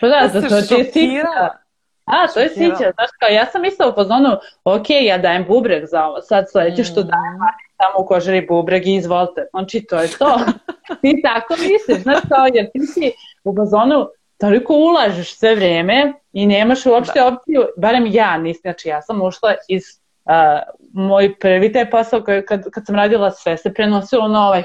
[0.00, 1.48] Pa da, se to je sića.
[2.04, 4.28] A, to je sića, znaš kao, ja sam mislila u fazonu,
[4.64, 7.06] ok, ja dajem bubreg za ovo, sad sledeće što Mm.
[7.06, 9.46] dajem, a tamo u kožari bubreg i izvolite.
[9.50, 10.38] Znači, to je to.
[11.02, 13.12] ti tako misliš, znaš kao, jer ti si
[13.44, 14.08] u fazonu,
[14.38, 19.54] toliko ulažeš sve vreme i nemaš uopšte opciju, barem ja nisam, znači ja sam ušla
[19.68, 19.82] iz
[20.24, 20.32] uh,
[20.92, 24.62] moj prvi taj posao koji, kad, kad sam radila sve se prenosilo na ovaj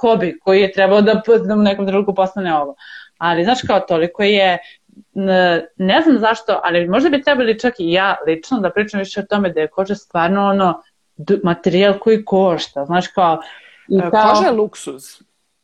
[0.00, 2.74] hobi koji je trebao da, da u nekom trenutku postane ovo.
[3.18, 4.58] Ali znaš kao toliko je
[5.76, 9.26] ne znam zašto, ali možda bi trebali čak i ja lično da pričam više o
[9.30, 10.82] tome da je koža stvarno ono
[11.42, 13.38] materijal koji košta, znaš kao
[13.88, 15.02] i E, kao Koža je luksuz,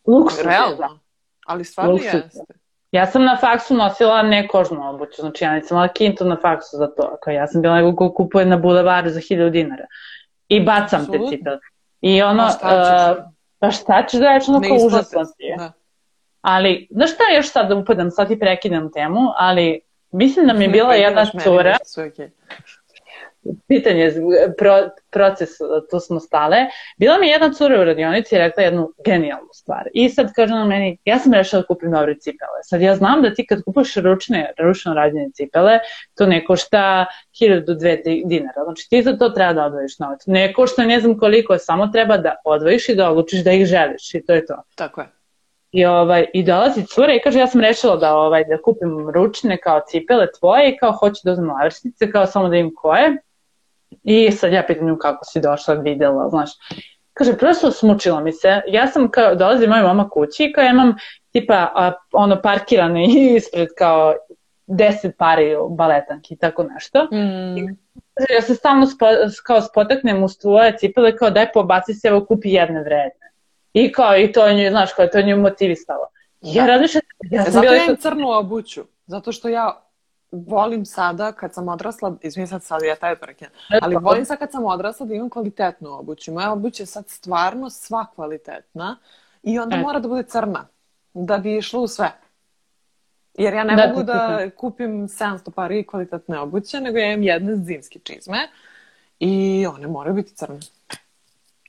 [0.06, 0.50] luksuz je, da.
[0.50, 0.98] realno.
[1.46, 2.22] Ali stvarno Luksuz je.
[2.24, 2.54] jeste.
[2.96, 6.76] Ja sam na faksu nosila ne kožnu obuću, znači ja nisam imala kintu na faksu
[6.76, 7.16] za to.
[7.22, 9.86] Kao ja sam bila nego ko kupuje na bulevaru za 1000 dinara.
[10.48, 11.30] I bacam te Apsolutno.
[11.30, 11.58] cipele.
[12.00, 13.18] I ono, Ma šta ćeš?
[13.18, 13.24] uh,
[13.58, 15.56] pa šta ćeš da reći, ono kao užasno ti je.
[15.56, 15.72] Da.
[16.40, 19.80] Ali, znaš šta još sad da upadam, sad ti prekidam temu, ali
[20.12, 21.76] mislim da mi je bila jedna cura,
[22.08, 22.30] okej.
[23.68, 24.12] Pitanje,
[24.58, 25.48] pro, proces,
[25.90, 26.56] tu smo stale.
[26.98, 29.88] Bila mi je jedna cura u radionici i rekla jednu genijalnu stvar.
[29.94, 32.62] I sad kaže na meni, ja sam rešila da kupim dobre cipele.
[32.62, 35.78] Sad ja znam da ti kad kupaš ručne, ručno rađene cipele,
[36.14, 37.06] to ne košta
[37.40, 38.64] 1000 do 2 dinara.
[38.64, 40.22] Znači ti za to treba da odvojiš novac.
[40.26, 44.14] Ne košta ne znam koliko, samo treba da odvojiš i da odlučiš da ih želiš
[44.14, 44.62] i to je to.
[44.74, 45.16] Tako je.
[45.72, 49.56] I, ovaj, I dolazi cura i kaže ja sam rešila da, ovaj, da kupim ručne
[49.56, 53.16] kao cipele tvoje i kao hoću da uzmem navršnice, kao samo da im koje.
[54.06, 56.50] I sad ja pitam nju kako si došla, videla, znaš.
[57.12, 58.60] Kaže, prosto smučila mi se.
[58.68, 60.94] Ja sam kao, dolazi moj mama kući i kao ja imam
[61.32, 63.04] tipa a, ono parkirane
[63.36, 64.14] ispred kao
[64.66, 67.04] deset pari baletanki i tako nešto.
[67.04, 67.76] Mm.
[68.14, 69.06] Kaže, ja se stalno spo,
[69.46, 73.26] kao spotaknem uz tvoje cipele kao daj pobaci se, evo kupi jedne vredne.
[73.72, 76.06] I kao, i to nju, znaš, kao, to nju motivisalo.
[76.40, 76.72] Ja Da.
[76.72, 78.84] razmišljam, ja E, sam zato bila ja crnu obuću.
[79.06, 79.85] Zato što ja
[80.30, 83.52] volim sada, kad sam odrasla, izvijem sad sad, ja taj prekinem,
[83.82, 86.32] ali volim sad kad sam odrasla da imam kvalitetnu obuću.
[86.32, 88.96] Moja obuća je sad stvarno sva kvalitetna
[89.42, 89.80] i onda E.
[89.80, 90.66] mora da bude crna,
[91.14, 92.12] da bi išlo u sve.
[93.34, 97.56] Jer ja ne Da, mogu da kupim 700 pari kvalitetne obuće, nego ja imam jedne
[97.56, 98.38] zimske čizme
[99.18, 100.60] i one moraju biti crne.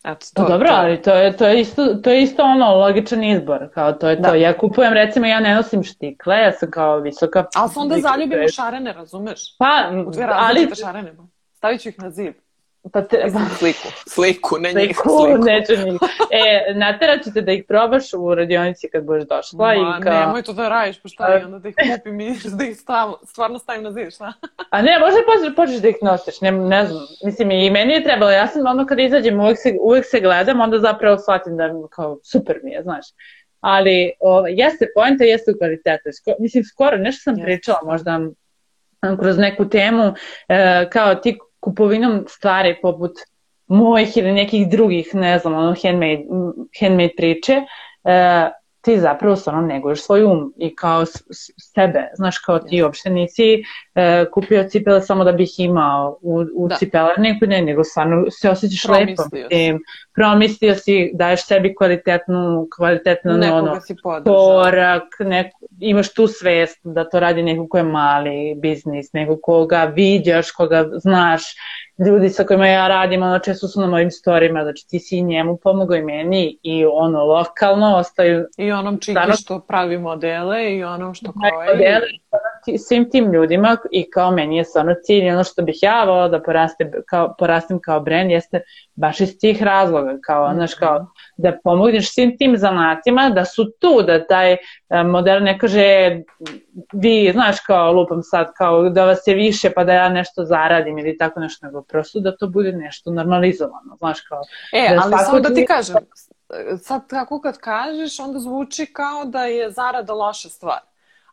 [0.03, 2.75] Eto, to, Pa dobro, to- ali to je, to, je isto, to je isto ono
[2.75, 4.21] logičan izbor, kao to je to.
[4.21, 4.35] Da.
[4.35, 7.45] Ja kupujem, recimo, ja ne nosim štikle, ja sam kao visoka...
[7.55, 9.57] Ali se onda zaljubim u šarene, razumeš?
[9.57, 9.91] Pa,
[10.31, 10.69] ali...
[10.81, 11.13] šarene.
[11.53, 12.33] Stavit ću ih na zid.
[12.93, 13.87] Pa te, Mislim, sliku.
[14.07, 15.43] Sliku, ne njih, Sliku, sliku.
[15.43, 15.99] neću njih.
[16.31, 20.19] E, ću te da ih probaš u radionici kad budeš došla Ma, i kao...
[20.19, 23.13] nemoj to da radiš, pa šta i onda da ih kupim i da ih stav,
[23.23, 24.33] stvarno stavim na zid, šta?
[24.71, 27.03] A ne, možda počneš, počneš da ih nosiš, ne, ne znam.
[27.23, 30.61] Mislim, i meni je trebalo, ja sam ono kad izađem, uvek se, uvek se gledam,
[30.61, 33.05] onda zapravo shvatim da kao super mi je, znaš.
[33.61, 36.11] Ali o, jeste poenta, jeste u kvalitetu.
[36.11, 37.45] Sko, mislim, skoro nešto sam Jeste.
[37.45, 38.19] pričala, možda
[39.19, 40.13] kroz neku temu,
[40.47, 43.11] e, kao ti kupovinom stvari poput
[43.67, 46.23] mojih ili nekih drugih, ne znam, ono, handmade,
[46.79, 47.61] handmade priče,
[48.03, 48.49] e,
[48.87, 51.05] ti zapravo stvarno neguješ svoj um i kao
[51.73, 53.63] sebe, znaš, kao ti uopšte nisi
[53.95, 56.75] e, kupio cipele samo da bih imao u, u Da.
[56.75, 59.23] cipelarniku, ne, nego stvarno se osjećaš lepo.
[59.23, 59.45] Si.
[59.49, 59.79] Tim,
[60.15, 64.35] promislio si, daješ sebi kvalitetnu, kvalitetnu ono, Nekoga si podržao.
[64.35, 65.47] korak, nek,
[65.79, 70.85] imaš tu svest da to radi neko ko je mali biznis, neko koga viđaš, koga
[70.93, 71.43] znaš,
[71.99, 75.23] ljudi sa kojima ja radim, ono često su na mojim storima, znači ti si i
[75.23, 80.73] njemu pomogao i meni i ono lokalno ostaju I onom čiki Stvarno- što pravi modele
[80.73, 81.69] i onom što Taj kroji.
[81.69, 82.01] model,
[82.65, 86.03] ti- svim tim ljudima i kao meni je stvarno cilj i ono što bih ja
[86.03, 88.61] volila da poraste, kao, porastem kao brand jeste
[88.95, 94.01] baš iz tih razloga, kao, znaš, kao da pomogneš svim tim zanatima, da su tu,
[94.03, 94.57] da taj e,
[95.05, 96.19] model ne kaže
[96.93, 100.97] vi, znaš, kao lupam sad, kao da vas je više pa da ja nešto zaradim
[100.97, 104.41] ili tako nešto, nego prosto da to bude nešto normalizovano, znaš, kao
[104.73, 105.95] E, Da ali samo da ti ti- kažem,
[106.79, 110.79] sad tako kad kažeš, onda zvuči kao da je zarada loša stvar.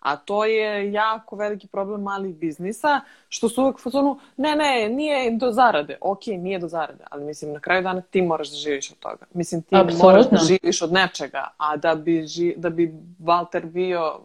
[0.00, 5.30] A to je jako veliki problem malih biznisa, što su uvek fazonu, ne, ne, nije
[5.30, 5.98] do zarade.
[6.00, 9.26] Ok, nije do zarade, ali mislim, na kraju dana ti moraš da živiš od toga.
[9.34, 10.06] Mislim, ti Apsolutno.
[10.06, 14.20] moraš da živiš od nečega, a da bi, ži, da bi Walter bio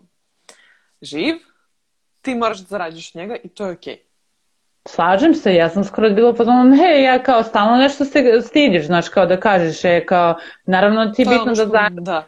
[1.01, 1.35] živ,
[2.21, 3.97] ti moraš da zarađuješ njega i to je okej.
[4.87, 9.09] Slažem se, ja sam skoro bila fazonu, ne, ja kao stalno nešto se stidiš, znaš,
[9.09, 10.35] kao da kažeš, je kao,
[10.65, 12.03] naravno ti je To je bitno ono da zaradiš.
[12.03, 12.27] Da.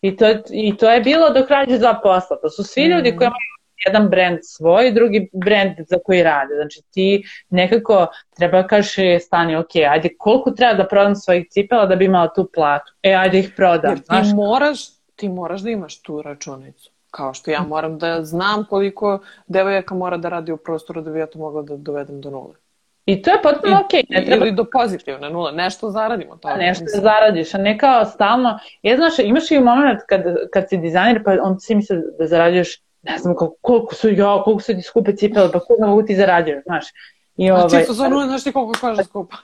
[0.00, 2.36] I to, I to je bilo dok radiš dva posla.
[2.42, 3.18] To su svi ljudi Mhm.
[3.18, 6.54] koji imaju jedan brand svoj, drugi brand za koji rade.
[6.54, 8.06] Znači ti nekako
[8.36, 12.32] treba da kažeš stani, ok, ajde koliko treba da prodam svojih cipela da bi imala
[12.32, 12.92] tu platu?
[13.02, 13.90] E, ajde ih prodam.
[13.90, 14.78] Jer ti Znaš, moraš
[15.16, 16.90] ti moraš da imaš tu računicu.
[17.10, 21.18] Kao što ja moram da znam koliko devojaka mora da radi u prostoru da bi
[21.18, 22.54] ja to mogla da dovedem do nule.
[23.08, 24.02] I to je potpuno okej.
[24.02, 24.06] Okay.
[24.10, 24.46] Ne treba...
[24.46, 26.36] Ili do pozitivne nule, nešto zaradimo.
[26.36, 27.02] To, nešto mislim.
[27.02, 28.58] zaradiš, a ne kao stalno.
[28.82, 32.82] Je, znaš, imaš i moment kad, kad si dizajner, pa on si misli da zarađuješ,
[33.02, 36.16] ne znam koliko, koliko su, ja, koliko su ti skupe cipele, pa koliko mogu ti
[36.16, 36.84] zarađuješ, znaš.
[37.36, 39.36] I, ovaj, a ti su nule, znaš ti koliko kaže skupa.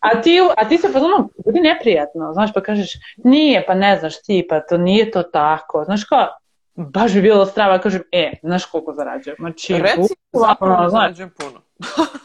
[0.00, 2.92] A ti, a ti se fazonu, budi neprijatno, znaš, pa kažeš,
[3.24, 6.28] nije, pa ne znaš ti, pa to nije to tako, znaš kao,
[6.74, 11.60] baš bi bilo strava, kažem, e, znaš koliko zarađujem, znači, Reci, zapravo zarađujem puno.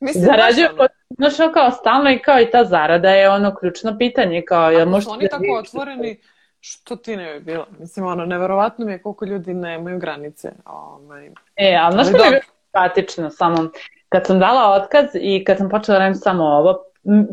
[0.00, 0.88] Mislim, Zarađujem, ono...
[1.10, 5.12] znaš, kao stalno i kao i ta zarada je ono ključno pitanje, kao, jel možete...
[5.12, 6.20] Oni da tako otvoreni,
[6.60, 7.66] što ti ne bi bilo?
[7.78, 10.52] Mislim, ono, neverovatno mi je koliko ljudi nemaju granice.
[10.64, 11.30] Ovaj...
[11.56, 13.70] E, ali znaš što je simpatično, samo,
[14.08, 16.84] kad sam dala otkaz i kad sam počela da radim samo ovo,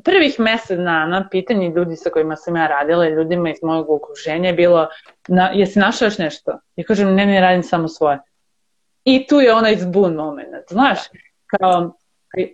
[0.03, 4.49] prvih mesec dana pitanje ljudi sa kojima sam ja radila i ljudima iz mojeg okruženja
[4.49, 4.87] je bilo
[5.27, 6.59] na, jesi našao još nešto?
[6.75, 8.19] Ja kažem, ne, ne radim samo svoje.
[9.03, 10.99] I tu je onaj zbun moment, znaš,
[11.47, 11.95] kao,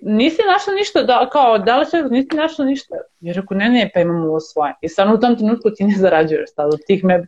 [0.02, 2.96] nisi našla ništa, da, kao, da li se, nisi našla ništa?
[3.20, 4.74] Ja rekao, ne, ne, pa imam ovo svoje.
[4.82, 7.26] I stvarno u tom trenutku ti ne zarađuješ sad od tih me,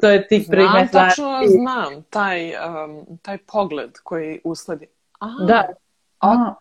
[0.00, 0.70] to je tih prvih.
[0.70, 4.86] Znam, tačno znam, taj, um, taj pogled koji usledi.
[5.18, 5.68] Aha, da.
[6.18, 6.54] Aha.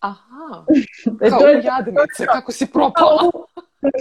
[0.00, 0.64] Aha,
[1.20, 3.30] e, kao to je, jadnice, kako si propala.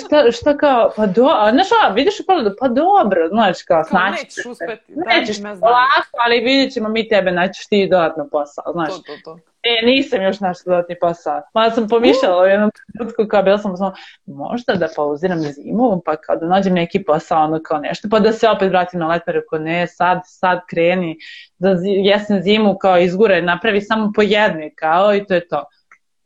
[0.06, 3.84] šta, šta kao, pa do, a znaš, a, vidiš u pogledu, pa dobro, znaš, kao,
[3.84, 5.72] snaći nećeš uspeti, nećeš, ne znam.
[5.72, 8.90] Lako, ali vidjet ćemo mi tebe, naćeš ti dodatno posao, znaš.
[8.90, 9.40] To, to, to.
[9.64, 11.42] E, nisam još našla dodatni posao.
[11.54, 13.94] Ma sam pomišljala u jednom trenutku, kao bila sam samo,
[14.26, 18.32] možda da pauziram zimu, pa kao da nađem neki posao, ono kao nešto, pa da
[18.32, 21.18] se opet vratim na letme, rekao, ne, sad, sad kreni,
[21.58, 25.66] da jesen zimu kao izgure, napravi samo po jednoj, kao, i to je to.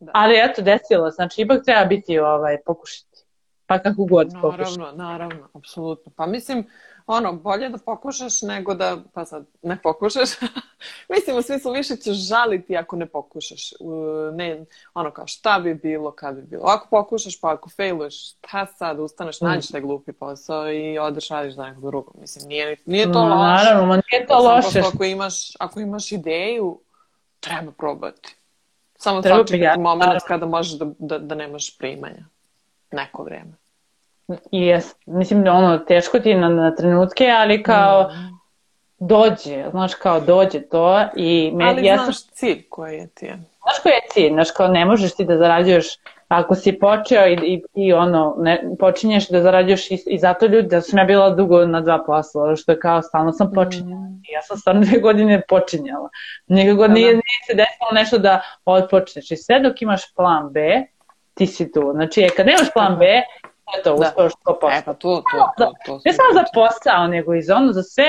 [0.06, 0.12] Da.
[0.14, 3.24] Ali eto, desilo, znači ipak treba biti ovaj, pokušati.
[3.66, 4.80] Pa kako god naravno, pokušati.
[4.80, 6.12] Naravno, naravno, apsolutno.
[6.16, 6.68] Pa mislim,
[7.06, 10.30] ono, bolje da pokušaš nego da, pa sad, ne pokušaš.
[11.16, 13.74] mislim, u smislu više ćeš žaliti ako ne pokušaš.
[14.34, 16.64] Ne, ono, kao šta bi bilo, kad bi bilo.
[16.66, 19.46] Ako pokušaš, pa ako failuješ, šta sad, ustaneš, mm.
[19.46, 22.16] nađeš taj glupi posao i odeš radiš za nekog drugog.
[22.22, 23.64] Mislim, nije, nije to no, loše.
[23.64, 24.80] Naravno, ma nije to loše.
[24.80, 26.80] Ako imaš, ako imaš ideju,
[27.40, 28.36] treba probati.
[29.04, 32.26] Samo Treba sačekati moment kada možeš da, da, da nemaš primanja.
[32.92, 33.52] Neko vreme.
[34.52, 38.40] Jes, mislim da ono, teško ti na, na trenutke, ali kao mm.
[39.00, 41.52] dođe, znaš kao dođe to i...
[41.54, 42.30] Me, ali ja znaš sam...
[42.34, 43.34] cilj koji je ti je.
[43.34, 45.86] Znaš koji je cilj, znaš kao ne možeš ti da zarađuješ
[46.34, 50.68] ako si počeo i, i, i ono, ne, počinješ da zarađuješ i, i zato ljudi,
[50.68, 54.02] da sam ja bila dugo na dva posla, što je kao stalno sam počinjala.
[54.02, 54.22] Mm.
[54.34, 56.10] Ja sam stvarno dve godine počinjala.
[56.48, 57.14] Nikako da, nije, da.
[57.14, 59.32] nije se desilo nešto da odpočneš.
[59.32, 60.86] I sve dok imaš plan B,
[61.34, 61.92] ti si tu.
[61.94, 63.06] Znači, e, kad nemaš plan B,
[63.84, 64.08] to, da.
[64.08, 64.78] uspeo što posao.
[64.78, 67.72] E, pa to, to, to, to, to ne samo za posao, nego i za ono,
[67.72, 68.06] za sve,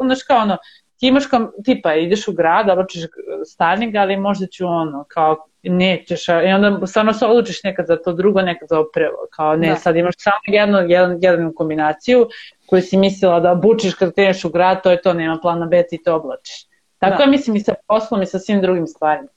[0.00, 0.56] ono kao ono,
[0.98, 3.02] ti imaš kao, tipa, ideš u grad, oblačiš
[3.46, 8.12] starnik, ali možda ću ono, kao, nećeš, i onda stvarno se odlučiš nekad za to
[8.12, 9.76] drugo, nekad za oprevo, kao ne, da.
[9.76, 12.28] sad imaš samo jednu, jednu, jednu kombinaciju
[12.66, 15.86] koju si mislila da obučiš kad kreneš u grad, to je to, nema plana B,
[15.90, 16.66] ti to oblačiš.
[16.98, 17.22] Tako da.
[17.22, 19.28] je, mislim, i sa poslom i sa svim drugim stvarima.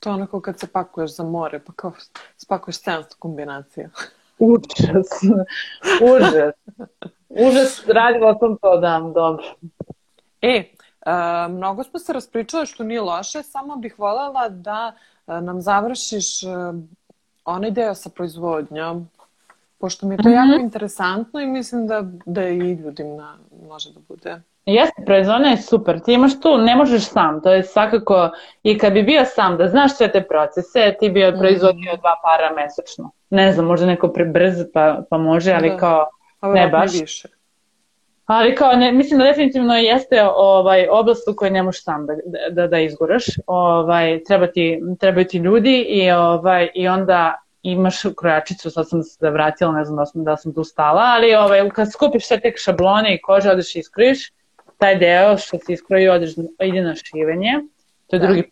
[0.00, 1.92] To je onako kad se pakuješ za more, pa kao
[2.36, 3.88] spakuješ 700 kombinacija.
[4.38, 5.08] Užas.
[6.14, 6.54] Užas.
[7.28, 9.44] Užas, radila sam to da, dobro.
[10.42, 10.64] E,
[11.06, 16.42] Uh, mnogo smo se raspričali što nije loše, samo bih voljela da uh, nam završiš
[16.42, 16.50] uh,
[17.44, 19.08] onaj deo sa proizvodnjom,
[19.78, 20.52] pošto mi je to mm -hmm.
[20.52, 23.36] jako interesantno i mislim da, da i ljudima
[23.68, 24.40] može da bude.
[24.66, 26.00] Jeste, proizvodnja je super.
[26.00, 28.30] Ti imaš tu, ne možeš sam, to je svakako,
[28.62, 31.38] i kad bi bio sam, da znaš sve te procese, ti bi mhm.
[31.38, 33.10] proizvodio dva para mesečno.
[33.30, 35.76] Ne znam, možda neko prebrz pa, pa može, ali da.
[35.76, 36.06] kao,
[36.42, 37.00] ne baš.
[37.00, 37.28] Više.
[38.28, 42.14] Ali kao, ne, mislim da definitivno jeste ovaj, oblast u kojoj ne možeš sam da,
[42.50, 43.24] da, da izguraš.
[43.46, 49.30] Ovaj, treba ti, trebaju ti ljudi i, ovaj, i onda imaš krojačicu, sad sam se
[49.30, 52.52] vratila, ne znam da sam, da sam tu stala, ali ovaj, kad skupiš sve te
[52.56, 54.32] šablone i kože, odeš i iskrojiš,
[54.78, 56.30] taj deo što se iskroji odeš,
[56.64, 57.52] ide na šivenje,
[58.06, 58.26] to je da.
[58.26, 58.50] drugi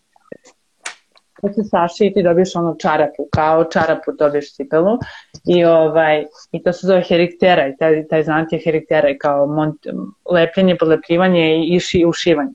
[1.40, 4.98] kad se saši i ti dobiješ ono čarapu, kao čarapu dobiješ cipelu
[5.46, 9.46] i, ovaj, i to se zove heriktera i taj, taj zanat je heriktera i kao
[9.46, 9.86] mont,
[10.30, 12.52] lepljenje, podlepljivanje i ši, ušivanje.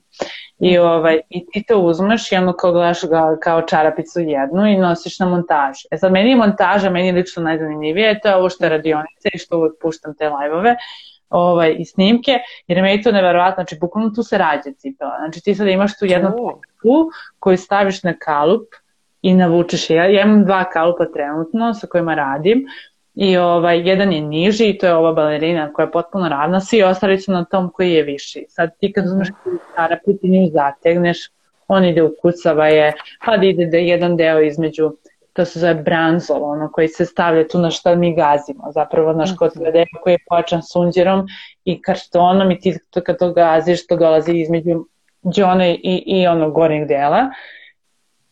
[0.58, 4.76] I, ovaj, I ti to uzmeš i ono kao gledaš ga kao čarapicu jednu i
[4.76, 5.88] nosiš na montažu.
[5.90, 9.28] E sad, meni je montaža, meni je lično najzanimljivije, to je ovo što je radionica
[9.34, 10.76] i što uvek puštam te live-ove
[11.32, 15.16] ovaj, i snimke, jer me je to neverovatno, znači bukvalno tu se rađa cipela.
[15.18, 16.30] Znači ti sada imaš tu jednu
[16.84, 17.06] oh.
[17.38, 18.68] koju staviš na kalup
[19.22, 19.96] i navučeš je.
[19.96, 22.66] Ja imam dva kalupa trenutno sa kojima radim
[23.14, 26.82] I ovaj, jedan je niži i to je ova balerina koja je potpuno ravna, svi
[26.82, 28.44] ostali su na tom koji je viši.
[28.48, 29.28] Sad ti kad uzmeš
[29.72, 31.18] stara ti nju zategneš,
[31.68, 32.92] on ide u kucava je,
[33.26, 34.92] pa da ide da jedan deo između
[35.32, 39.36] to se zove branzol, ono koji se stavlja tu na što mi gazimo, zapravo naš
[39.38, 41.26] kod mm deo koji je počan sunđerom
[41.64, 44.86] i kartonom i ti kad to gaziš, to dolazi između
[45.34, 47.30] džone i, i onog gornjeg dela.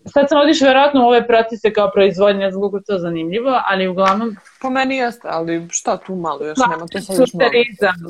[0.05, 4.37] Sad sam odiš verovatno u ove procese kao proizvodnje, znam to zanimljivo, ali uglavnom...
[4.63, 7.51] Po meni jeste, ali šta tu malo još nema, to sad još malo.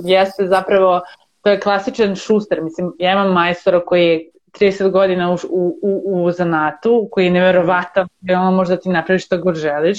[0.04, 1.00] jeste zapravo,
[1.42, 4.30] to je klasičan šuster, mislim, ja imam majstora koji je
[4.60, 9.56] 30 godina u, u, u, zanatu, koji je neverovatan, ono možda ti napraviš što god
[9.56, 9.98] želiš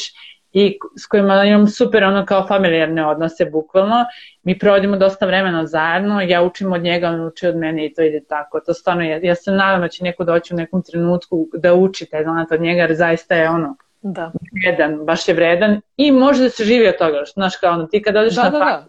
[0.53, 4.05] i s kojima imam super ono kao familijarne odnose bukvalno.
[4.43, 8.01] Mi provodimo dosta vremena zajedno, ja učim od njega, on uči od mene i to
[8.01, 8.59] ide tako.
[8.59, 12.05] To stvarno, ja, ja se nadam da će neko doći u nekom trenutku da uči
[12.05, 14.31] taj zanat od njega, jer zaista je ono da.
[14.63, 17.23] vredan, baš je vredan i može da se živi od toga.
[17.33, 18.85] Znaš kao ono, ti kad odeš da, na da, da.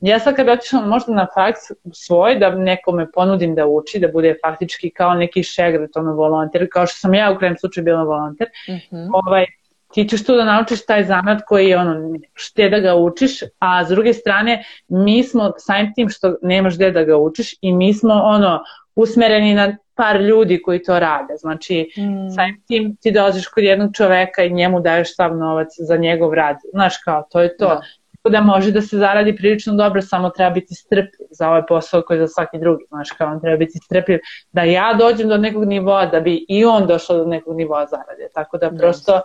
[0.00, 1.60] Ja sad kad otišla možda na faks
[1.92, 6.86] svoj, da nekome ponudim da uči, da bude faktički kao neki šegret, ono volonter, kao
[6.86, 9.08] što sam ja u krajem slučaju bila volonter, mm -hmm.
[9.12, 9.46] ovaj,
[9.92, 13.84] ti ćeš tu da naučiš taj zanat koji je ono, šte da ga učiš, a
[13.84, 17.94] s druge strane mi smo samim tim što nemaš gde da ga učiš i mi
[17.94, 18.60] smo ono
[18.94, 21.34] usmereni na par ljudi koji to rade.
[21.36, 22.30] Znači, mm.
[22.34, 26.56] samim tim ti dolaziš kod jednog čoveka i njemu daješ sav novac za njegov rad.
[26.72, 27.68] Znaš kao, to je to.
[27.68, 27.80] Da
[28.28, 32.18] da može da se zaradi prilično dobro, samo treba biti strpljiv za ovaj posao koji
[32.18, 34.18] je za svaki drugi, znaš, kao on treba biti strpljiv
[34.52, 38.28] da ja dođem do nekog nivoa, da bi i on došao do nekog nivoa zarade,
[38.34, 39.20] tako da prosto,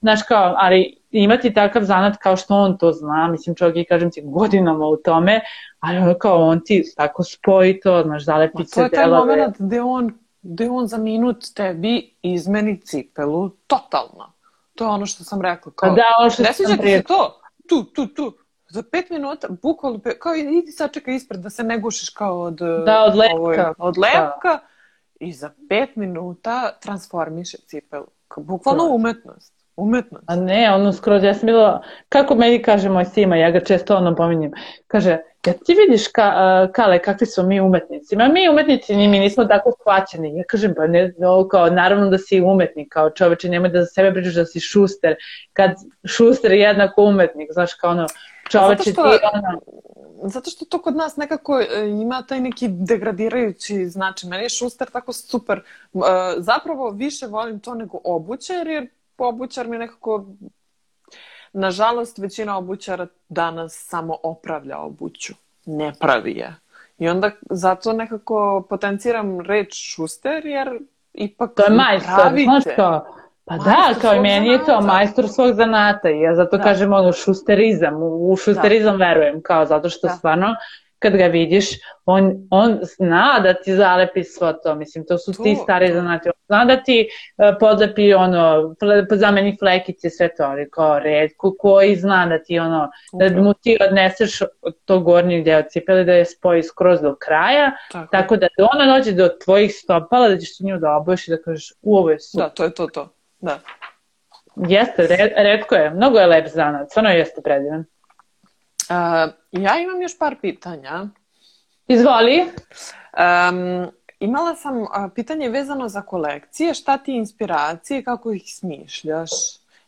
[0.00, 4.10] znaš kao, ali imati takav zanat kao što on to zna, mislim čovjek i kažem
[4.10, 5.40] ti godinama u tome,
[5.80, 8.90] ali ono kao on ti tako spoji to, znaš, zalepi se delove.
[8.90, 14.32] To je taj moment gde on, gde on za minut tebi izmeni cipelu totalno.
[14.74, 15.72] To je ono što sam rekla.
[15.76, 17.02] Kao, da, ono što sam prije...
[17.02, 17.40] to?
[17.68, 18.38] Tu, tu, tu.
[18.68, 22.58] Za pet minuta, bukvalno, kao idi sad čekaj ispred da se ne gušiš kao od,
[22.86, 23.36] da, od lepka.
[23.36, 24.66] Ovoj, od lepka da.
[25.20, 28.06] i za pet minuta transformiše cipelu.
[28.36, 28.90] Bukvalno da.
[28.90, 29.52] umetnost.
[29.76, 30.24] Umetnost.
[30.26, 33.96] A ne, ono skroz, ja sam bila, kako meni kaže moj sima, ja ga često
[33.96, 34.52] ono pominjem,
[34.86, 38.16] kaže, ja ti vidiš ka, uh, Kale, kakvi smo mi umetnici?
[38.16, 40.38] Ma mi umetnici, ni mi nismo tako shvaćeni.
[40.38, 43.86] Ja kažem, pa ne, no, kao, naravno da si umetnik, kao čoveče, nemoj da za
[43.86, 45.16] sebe pričaš da si šuster,
[45.52, 45.70] kad
[46.04, 48.06] šuster je jednako umetnik, znaš, kao ono,
[48.50, 49.60] čoveče ti ono...
[50.22, 54.26] Zato što to kod nas nekako e, ima taj neki degradirajući znači.
[54.26, 55.62] Meni je šuster tako super.
[55.92, 56.04] Uh,
[56.38, 58.88] zapravo više volim to nego obućer, jer
[59.18, 60.26] obućar mi nekako
[61.52, 65.34] Nažalost, većina obućara danas samo opravlja obuću.
[65.66, 66.54] Ne pravi je.
[66.98, 70.78] I onda zato nekako potenciram reč šuster, jer
[71.12, 73.06] ipak To je majstor, znaš kao,
[73.48, 76.62] Pa da, kao i meni je to majstor svog zanata i ja zato da.
[76.62, 79.04] kažem ono šusterizam, u šusterizam da.
[79.04, 80.12] verujem, kao zato što da.
[80.12, 80.46] stvarno
[80.98, 81.66] kad ga vidiš,
[82.04, 86.28] on, on zna da ti zalepi svo to, mislim, to su to, ti stari zanati,
[86.28, 88.74] on zna da ti uh, podlepi ono,
[89.10, 93.78] zameni flekice, sve to, ali kao redko koji zna da ti ono, da mu ti
[93.88, 94.38] odneseš
[94.84, 99.12] to gornji deo cipele, da je spoji skroz do kraja, tako, tako da ona dođe
[99.12, 102.44] do tvojih stopala, da ćeš nju da oboješ i da kažeš, u ovo je super.
[102.44, 103.08] Da, to je to, to,
[103.40, 103.58] da.
[104.56, 107.84] Jeste, redko je, mnogo je lep zanat, stvarno jeste predivan.
[108.90, 111.06] Uh, ja imam još par pitanja.
[111.88, 112.40] Izvoli.
[112.42, 116.74] Um, imala sam uh, pitanje vezano za kolekcije.
[116.74, 119.30] Šta ti je inspiracije, kako ih smišljaš?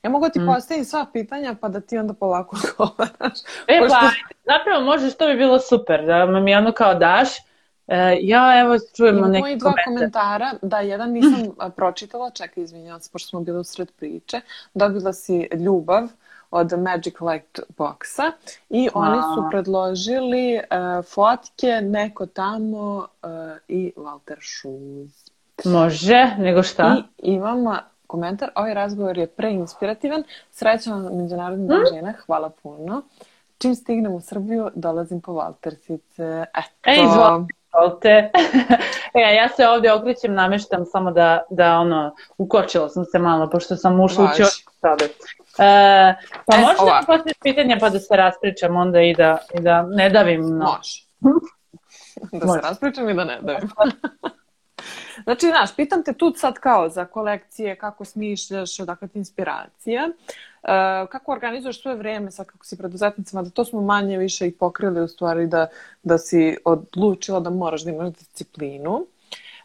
[0.03, 0.47] Ja mogu ti mm.
[0.47, 3.39] postaviti sva pitanja pa da ti onda polako odgovaraš.
[3.67, 3.97] E Pošto...
[4.01, 4.11] pa,
[4.53, 7.29] zapravo možeš, to bi bilo super, da mi ono kao daš.
[7.87, 13.11] E, ja evo čujemo neki moji dva komentara, da jedan nisam pročitala, čekaj izvinjavam se,
[13.13, 14.41] pošto smo bili u sred priče.
[14.75, 16.09] Dobila si ljubav
[16.51, 18.33] od Magic Light Boxa
[18.69, 18.91] i wow.
[18.95, 23.31] oni su predložili uh, fotke neko tamo uh,
[23.69, 25.31] i Walter Shoes.
[25.65, 26.97] Može, nego šta?
[27.19, 27.77] I imamo
[28.07, 30.23] komentar, ovaj razgovor je preinspirativan.
[30.51, 31.95] Srećan Međunarodni dan mm?
[31.95, 33.03] žena, hvala puno.
[33.59, 36.45] Čim stignem u Srbiju, dolazim po Valtersice.
[36.55, 36.91] Eto.
[36.91, 38.31] Ej, izvolite.
[39.15, 43.77] e, ja se ovdje okrećem, nameštam samo da, da ono, ukočila sam se malo, pošto
[43.77, 45.05] sam ušla u ćošku sada.
[45.59, 46.15] E,
[46.47, 49.83] pa e, možeš da postojiš pitanja pa da se raspričam onda i da, i da
[49.83, 50.41] ne davim.
[50.41, 50.77] No.
[50.77, 51.05] Može.
[52.33, 52.61] da Može.
[52.61, 53.71] se raspričam i da ne davim.
[55.25, 61.09] Znači, znaš, pitam te tu sad kao za kolekcije, kako smišljaš, odakle ti inspiracija, uh,
[61.11, 65.03] kako organizuješ svoje vreme, sad kako si preduzetnicama, da to smo manje više i pokrili
[65.03, 65.67] u stvari da,
[66.03, 68.93] da si odlučila da moraš da imaš disciplinu.
[68.93, 69.07] Uh,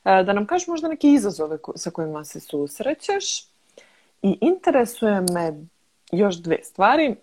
[0.04, 3.44] da nam kažeš možda neke izazove sa kojima se susrećeš
[4.22, 5.54] i interesuje me
[6.18, 7.16] još dve stvari.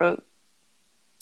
[0.00, 0.14] E,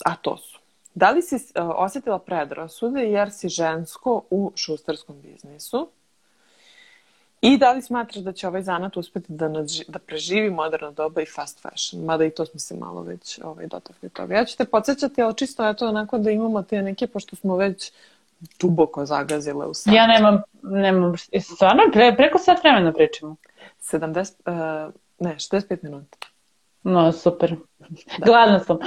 [0.05, 0.59] a to su.
[0.95, 5.89] Da li si uh, osjetila predrasude jer si žensko u šustarskom biznisu?
[7.41, 11.21] I da li smatraš da će ovaj zanat uspeti da, nadži, da preživi moderno doba
[11.21, 12.03] i fast fashion?
[12.03, 14.35] Mada i to smo se malo već ovaj, dotakli toga.
[14.35, 17.91] Ja ću te podsjećati, ali čisto eto onako da imamo te neke, pošto smo već
[18.59, 19.93] duboko zagazile u sat.
[19.93, 23.35] Ja nemam, nemam, stvarno, pre, preko sat vremena pričamo.
[23.81, 26.16] 70, uh, ne, 65 minuta.
[26.87, 27.55] No, super.
[27.79, 27.87] Da.
[28.25, 28.75] Gladna sam.
[28.77, 28.83] Uh,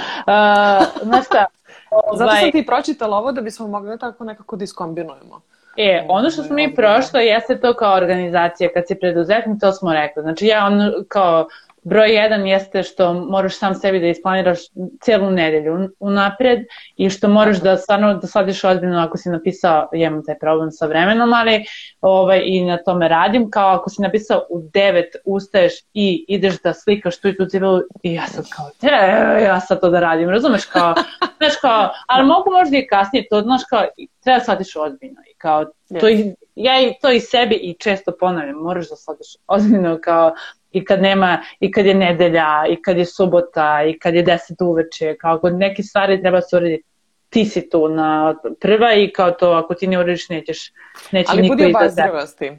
[1.03, 1.45] znaš šta?
[1.91, 2.17] Ovaj...
[2.19, 5.41] Zato sam ti pročitala ovo da bismo mogli tako nekako da iskombinujemo.
[5.77, 9.93] E, ono što smo mi prošlo jeste to kao organizacija, kad si preduzetnik, to smo
[9.93, 10.21] rekli.
[10.21, 11.47] Znači ja ono kao
[11.83, 14.59] Broj jedan jeste što moraš sam sebi da isplaniraš
[15.01, 16.59] celu nedelju unapred
[16.95, 20.85] i što moraš da stvarno da shvatiš ozbiljno ako si napisao, imam taj problem sa
[20.85, 21.65] vremenom, ali
[22.01, 26.73] ovaj, i na tome radim, kao ako si napisao u 9 ustaješ i ideš da
[26.73, 28.97] slikaš tu i tu cipelu i ja sad kao, treba
[29.37, 30.93] ja sad to da radim, razumeš kao,
[31.37, 33.83] znaš kao, ali mogu možda i kasnije to, znaš kao,
[34.23, 35.65] treba da shvatiš ozbiljno i kao,
[35.99, 40.33] to i, ja i to i sebi i često ponavljam, moraš da shvatiš ozbiljno kao,
[40.71, 44.61] i kad nema, i kad je nedelja, i kad je subota, i kad je deset
[44.61, 46.91] uveče, kao kod neke stvari treba se urediti
[47.31, 50.71] ti si tu na prva i kao to ako ti ne urediš nećeš
[51.11, 51.63] neće Ali niko tebe.
[51.63, 52.51] Ali budi obazrivosti.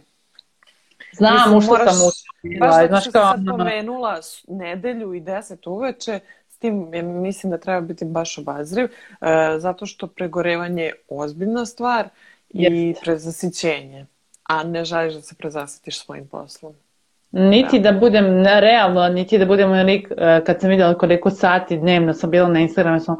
[1.12, 2.10] Znam, Mislim, ušla sam u
[2.60, 6.90] Baš zato što kao, sad pomenula nedelju i deset uveče, s tim
[7.22, 12.08] mislim da treba biti baš obazriv, uh, zato što pregorevanje je ozbiljna stvar
[12.54, 12.72] yes.
[12.72, 14.06] i prezasićenje,
[14.42, 16.74] a ne želiš da se prezasitiš svojim poslom.
[17.32, 17.92] Niti da.
[17.92, 22.30] da budem realno, niti da budem lik, e, kad sam vidjela koliko sati dnevno sam
[22.30, 23.16] bila na Instagramu, sam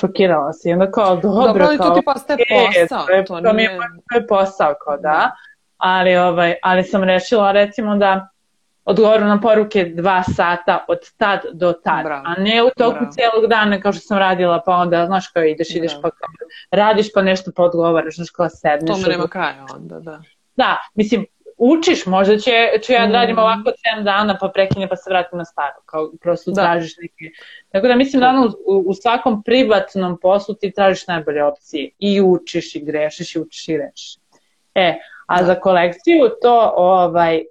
[0.00, 0.70] šokirala se.
[0.70, 3.06] I onda kao, dobro, dobro kao, to ti postaje posao.
[3.06, 3.78] To, je, to, to mi je,
[4.10, 5.02] to je posao, kao da.
[5.02, 5.30] da.
[5.76, 8.28] Ali, ovaj, ali sam rešila recimo da
[8.84, 12.22] odgovoru na poruke dva sata od tad do tad, Bravo.
[12.26, 13.12] a ne u toku Bravo.
[13.12, 16.02] cijelog dana kao što sam radila, pa onda, znaš, kao ideš, ideš, Bravo.
[16.02, 16.28] pa kao,
[16.70, 19.02] radiš pa nešto pa odgovaraš, znaš, kao sedneš.
[19.02, 20.20] To nema kraja onda, da.
[20.56, 21.26] Da, mislim,
[21.64, 22.52] učiš, možda će,
[22.82, 23.38] će ja da radim mm.
[23.38, 26.62] ovako 7 dana pa prekine pa se vratim na staro, kao prosto da.
[26.62, 27.36] tražiš neke.
[27.72, 32.20] Tako da mislim da ono, u, u svakom privatnom poslu ti tražiš najbolje opcije i
[32.20, 34.16] učiš i grešiš i učiš i grešiš.
[34.74, 34.94] E,
[35.26, 35.46] a da.
[35.46, 37.42] za kolekciju to, ovaj,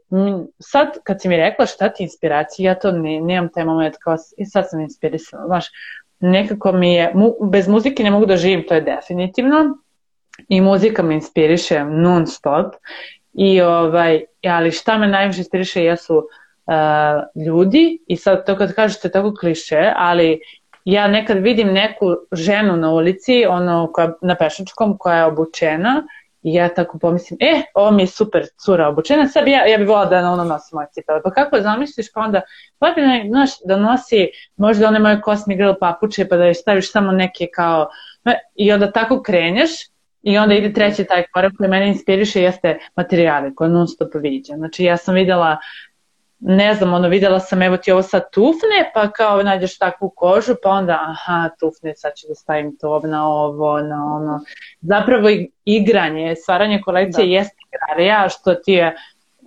[0.60, 4.18] sad kad si mi rekla šta ti inspiracija, ja to ne, nemam taj moment kao,
[4.38, 5.66] i sad sam inspirisana, znaš,
[6.20, 9.78] nekako mi je, mu, bez muzike ne mogu da živim, to je definitivno,
[10.48, 12.76] i muzika me inspiriše non stop
[13.34, 19.10] I ovaj, ali šta me najviše inspiriše jesu uh, ljudi i sad to kad kažete
[19.10, 20.40] tako kliše, ali
[20.86, 26.04] ja nekad vidim neku ženu na ulici, ono koja, na pešačkom koja je obučena
[26.44, 29.88] i ja tako pomislim, e, ovo mi je super cura obučena, sad ja, ja bih
[29.88, 31.22] volila da ona nosi moje cipele.
[31.24, 32.42] Pa kako zamisliš, pa onda,
[32.80, 34.28] pa bi, znaš, da nosi
[34.58, 37.90] možda one moje kosmi grill papuče, pa da joj staviš samo neke kao,
[38.56, 39.72] i onda tako krenješ,
[40.24, 44.58] I onda ide treći taj korak koji mene inspiriše jeste materijale koje non stop viđam.
[44.58, 45.58] Znači ja sam videla
[46.46, 50.56] ne znam, ono, videla sam, evo ti ovo sad tufne, pa kao nađeš takvu kožu,
[50.64, 54.40] pa onda, aha, tufne, sad ću da stavim to na ovo, na ono.
[54.82, 55.30] Zapravo
[55.66, 57.32] igranje, stvaranje kolekcije da.
[57.32, 58.96] jeste igrarija, što ti je,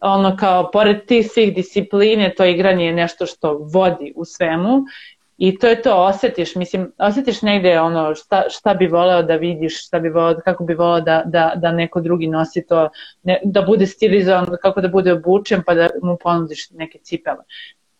[0.01, 4.83] ono, kao, pored tih svih discipline, to igranje je nešto što vodi u svemu
[5.39, 9.87] I to je to, osjetiš, mislim, osjetiš negde ono šta, šta bi voleo da vidiš,
[9.87, 12.89] šta bi voleo, kako bi voleo da, da, da neko drugi nosi to,
[13.22, 17.45] ne, da bude stilizovan, kako da bude obučen pa da mu ponudiš neke cipele.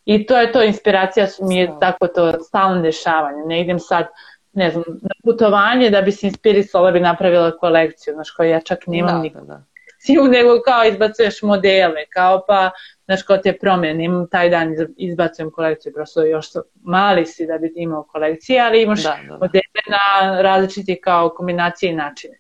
[0.05, 3.43] I to je to, inspiracija mi je tako to stalno dešavanje.
[3.47, 4.07] Ne idem sad,
[4.53, 8.87] ne znam, na putovanje da bi se inspirisala, bi napravila kolekciju, znaš, koja ja čak
[8.87, 9.47] nemam da, nikada.
[9.47, 12.71] Da, da nego kao izbacuješ modele, kao pa
[13.07, 16.47] znaš, kao te promjene, imam taj dan izbacujem kolekciju, prosto još
[16.83, 19.39] mali si da bi imao kolekcije, ali imaš da, da, da.
[19.39, 22.39] modele na različiti kao kombinacije i načine.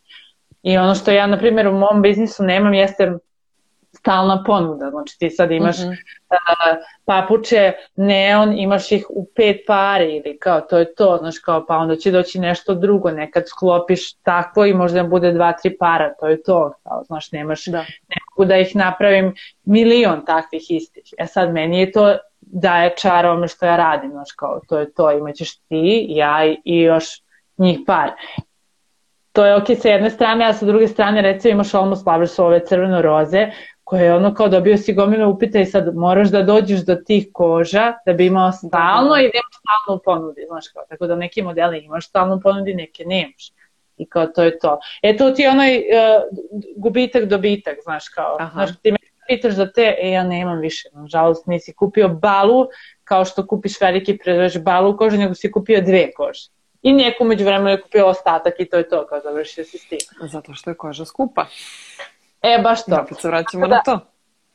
[0.63, 3.19] I ono što ja, na primjer, u mom biznisu nemam jeste
[3.93, 5.91] stalna ponuda, znači ti sad imaš uh -huh.
[5.91, 11.67] uh, papuče neon, imaš ih u pet pari ili kao to je to, znaš kao
[11.67, 16.15] pa onda će doći nešto drugo, nekad sklopiš tako i možda bude dva, tri para,
[16.21, 17.85] to je to, kao, znaš nemaš, da.
[18.37, 19.35] Mogu da ih napravim
[19.65, 21.15] milion takvih istih.
[21.19, 24.93] E sad meni je to daje čar ome što ja radim, znaš kao to je
[24.93, 27.23] to, imaćeš ti, ja i još
[27.59, 28.11] njih par
[29.37, 32.61] to je ok sa jedne strane, a sa druge strane recimo imaš almost flowers ove
[32.67, 33.51] crveno-roze
[33.85, 37.29] koje je ono kao dobio si gomilu upita i sad moraš da dođeš do tih
[37.33, 41.17] koža da bi imao stalno i da imaš stalno u ponudi, znaš kao, tako da
[41.17, 43.53] neki modeli imaš stalno u ponudi, neke nemaš.
[43.99, 44.79] I kao to je to.
[45.03, 45.85] E to ti je onaj uh,
[46.77, 48.51] gubitak dobitak, znaš kao, Aha.
[48.53, 52.67] znaš, ti me pitaš za te, e ja nemam više, nažalost nisi kupio balu,
[53.05, 56.51] kao što kupiš veliki predraž balu kože, nego si kupio dve kože.
[56.83, 59.89] I neko među vremenu je kupio ostatak i to je to, kao završio si s
[59.89, 59.99] tim.
[60.21, 61.47] Zato što je koža skupa.
[62.43, 62.91] E, baš to.
[62.91, 64.01] Da, opet se vraćamo da, na to.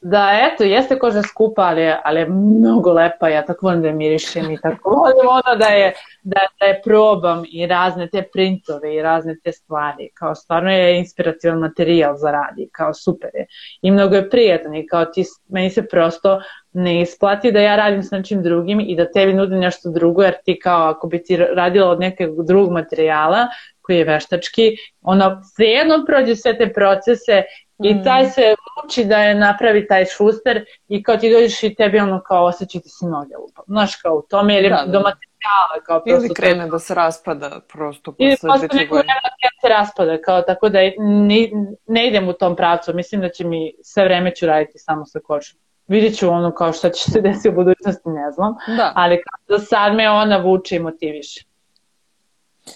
[0.04, 3.88] Da, eto, jeste koža skupa, ali je, ali je mnogo lepa, ja tako volim da
[3.88, 5.94] je mirišem i tako volim ono da je,
[6.24, 10.98] da, da je probam i razne te printove i razne te stvari, kao stvarno je
[10.98, 13.46] inspirativan materijal za radi, kao super je.
[13.82, 16.42] I mnogo je prijatan i kao ti, meni se prosto
[16.74, 20.34] ne isplati da ja radim s nečim drugim i da tebi nudim nešto drugo, jer
[20.46, 23.48] ti kao ako bi ti radila od nekog drugog materijala,
[23.82, 24.72] koji je veštački,
[25.02, 27.44] ono svejedno prođe sve te procese
[27.84, 28.04] I mm.
[28.04, 28.56] taj se
[28.86, 32.90] uči da je napravi taj šuster i kao ti dođeš i tebi ono kao osjećati
[32.90, 33.62] se noge lupa.
[33.68, 34.86] Znaš kao u tome jer je da, da.
[34.86, 36.26] do materijala kao prosto.
[36.26, 36.72] Ili krene to...
[36.72, 41.50] da se raspada prosto Ili posle neko vremena da se raspada kao tako da ne,
[41.88, 42.94] ne idem u tom pravcu.
[42.94, 45.60] Mislim da će mi sve vreme ću raditi samo sa kožom.
[45.88, 48.56] Vidjet ću ono kao šta će se desiti u budućnosti, ne znam.
[48.78, 48.92] Da.
[48.96, 51.46] Ali kao da sad me ona vuče i motiviše.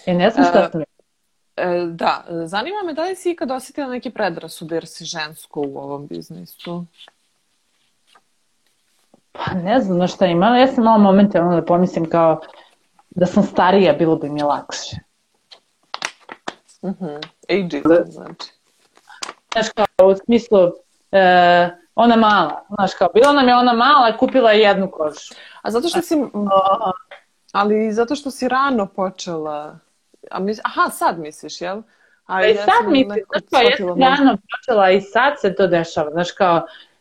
[0.06, 0.82] E ne znam šta uh, sam
[1.56, 5.78] E, da, zanima me da li si ikad osetila neki predrasud jer si žensko u
[5.78, 6.84] ovom biznisu?
[9.32, 12.40] Pa ne znam na šta ima, ja sam malo momente da pomislim kao
[13.10, 14.96] da sam starija, bilo bi mi lakše.
[16.84, 17.28] Mhm, uh -huh.
[17.50, 18.04] ageism da.
[18.04, 18.52] znači.
[19.52, 20.58] Znaš kao, u smislu,
[21.12, 25.34] e, ona mala, znaš kao, bila nam je ona mala, kupila je jednu kožu.
[25.62, 26.14] A zato što si,
[27.52, 29.78] ali zato što si rano počela
[30.30, 31.78] A mis, aha, sad misliš, jel?
[32.26, 35.66] A pa i ja sad misliš, znaš ja sam rano počela i sad se to
[35.66, 36.56] dešava, znaš kao,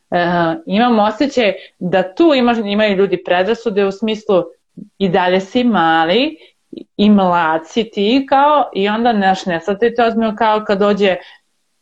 [0.09, 0.17] uh,
[0.65, 4.43] imam osjećaj da tu imaš, imaju ljudi predrasude u smislu
[4.97, 6.38] i dalje si mali
[6.97, 11.15] i mlad si ti kao i onda naš ne sad te ozbiljno kao kad dođe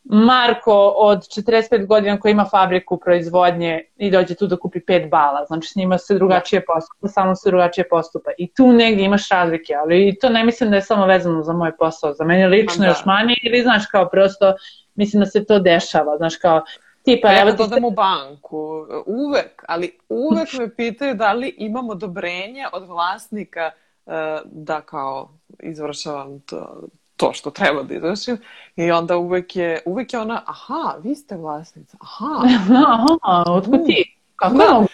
[0.03, 5.45] Marko od 45 godina koji ima fabriku proizvodnje i dođe tu da kupi pet bala,
[5.47, 8.31] znači s njima se drugačije postupa, samo se drugačije postupa.
[8.37, 11.77] I tu negdje imaš razlike, ali to ne mislim da je samo vezano za moj
[11.77, 12.87] posao, za mene lično da.
[12.87, 14.53] još manje, ili znaš kao prosto,
[14.95, 16.61] mislim da se to dešava, znaš kao,
[17.03, 17.27] tipa...
[17.27, 22.65] Pa ja kad odem u banku, uvek, ali uvek me pitaju da li imam odobrenje
[22.73, 23.71] od vlasnika
[24.05, 24.13] uh,
[24.45, 25.29] da kao
[25.59, 26.87] izvršavam to,
[27.17, 28.37] to što treba da izvršim
[28.75, 32.41] i onda uvek je, uvek je ona, aha, vi ste vlasnica, aha.
[32.87, 34.17] aha, otkud ti?
[34.35, 34.85] Kako da,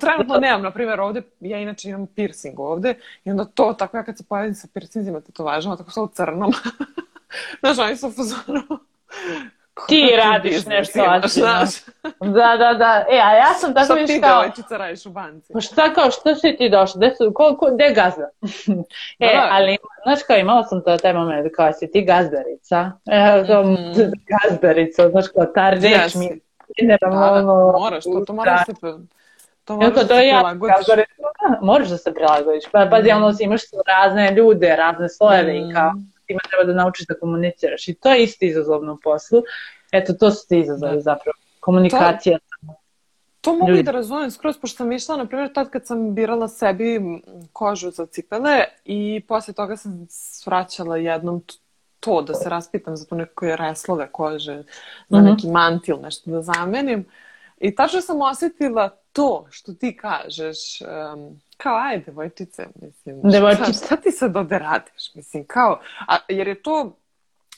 [0.00, 2.94] trenutno nemam, na primjer, ovde, ja inače imam piercing ovde
[3.24, 6.52] i onda to, tako ja kad se pojavim sa piercingima, tetovažama, tako sa u crnom.
[7.60, 8.62] Znaš, oni su u fazonu
[9.88, 11.70] ti radiš nešto znaš.
[12.20, 13.04] Da, da, da.
[13.10, 14.42] E, a ja sam tako viš kao...
[14.42, 15.52] Šta ti radiš u banci?
[15.52, 16.98] Pa šta kao, što si ti došla?
[16.98, 18.28] Gde su, ko, ko, gde gazda?
[19.18, 19.48] e, da.
[19.50, 22.92] ali, znaš kao, imala sam to taj moment, kao, si ti gazdarica?
[23.06, 24.12] E, kao, mm -hmm.
[24.32, 26.18] gazdarica, znaš kao, ta reč yes.
[26.18, 26.40] mi...
[26.88, 27.42] Da, da,
[27.78, 28.72] moraš, to, to moraš se...
[29.64, 30.88] To moraš da se prilagodiš.
[30.88, 32.64] Ja, moraš da se prilagodiš.
[32.72, 33.16] Pa, pazi, mm.
[33.16, 35.70] ono, imaš imaš razne ljude, razne slojeve mm.
[35.70, 35.92] i kao,
[36.28, 37.88] ima treba da naučiš da komuniciraš.
[37.88, 39.42] I to je isto izazovno u poslu.
[39.92, 41.00] Eto, to su ti izazovi da.
[41.00, 41.34] zapravo.
[41.60, 42.38] Komunikacija.
[42.38, 42.74] To,
[43.40, 46.48] to mogu i da razumem skroz, pošto sam išla, na primjer, tad kad sam birala
[46.48, 47.00] sebi
[47.52, 51.42] kožu za cipele i posle toga sam svraćala jednom
[52.00, 54.62] to da se raspitam za to neke reslove kože,
[55.08, 55.26] za mhm.
[55.26, 57.04] neki mantil, nešto da zamenim.
[57.60, 63.72] I tačno sam osetila to što ti kažeš, um, kao, aj, devojčice, mislim, devojčice.
[63.72, 65.14] Šta, šta ti sad ovde radiš?
[65.14, 66.96] Mislim, kao, a, jer je to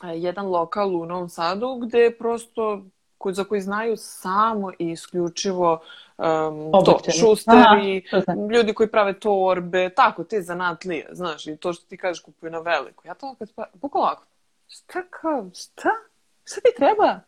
[0.03, 2.85] jedan lokal u Novom Sadu gde prosto
[3.19, 5.81] koji, za koji znaju samo i isključivo
[6.19, 11.87] um, to, šusteri, Aha, ljudi koji prave torbe, tako, te zanatlije, znaš, i to što
[11.87, 13.09] ti kažeš kupuju na veliko.
[13.09, 14.25] Ja to kad pa, bukvalno ovako,
[14.69, 15.89] šta kao, šta?
[16.45, 17.21] Šta ti treba?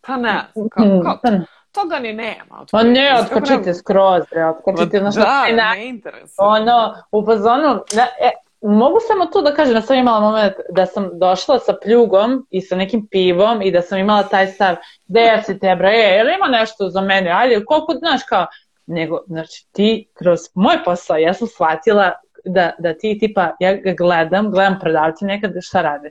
[0.00, 1.30] Pa ne, kao, mm, kao, pa
[1.74, 2.64] toga ni nema.
[2.72, 4.98] Ma ne, otkočite skroz, bre, otkočite.
[4.98, 6.34] Znaš, da, na, ne interesuje.
[6.38, 8.30] Ono, u fazonu, da, e,
[8.60, 12.60] mogu samo to da kažem da sam imala moment da sam došla sa pljugom i
[12.60, 14.76] sa nekim pivom i da sam imala taj stav,
[15.06, 18.46] gde si te bre, je, li ima nešto za mene, ajde, koliko, znaš, kao,
[18.86, 22.12] nego, znači, ti kroz moj posao, ja sam shvatila
[22.44, 26.10] da, da ti tipa, ja ga gledam, gledam prodavce nekad šta rade.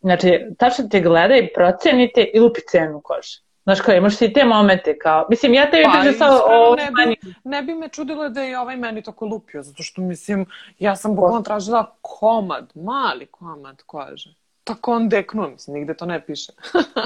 [0.00, 3.45] Znači, tačno te gleda i procenite i lupi cenu kože.
[3.66, 6.76] Znaš kao, imaš ti te momente kao, mislim, ja te pa, vidim sa o...
[6.76, 10.46] Ne bi, ne bi me čudilo da je ovaj meni tako lupio, zato što, mislim,
[10.78, 14.34] ja sam bukvalno tražila komad, mali komad kože.
[14.64, 16.52] Tako on deknuo, mislim, nigde to ne piše.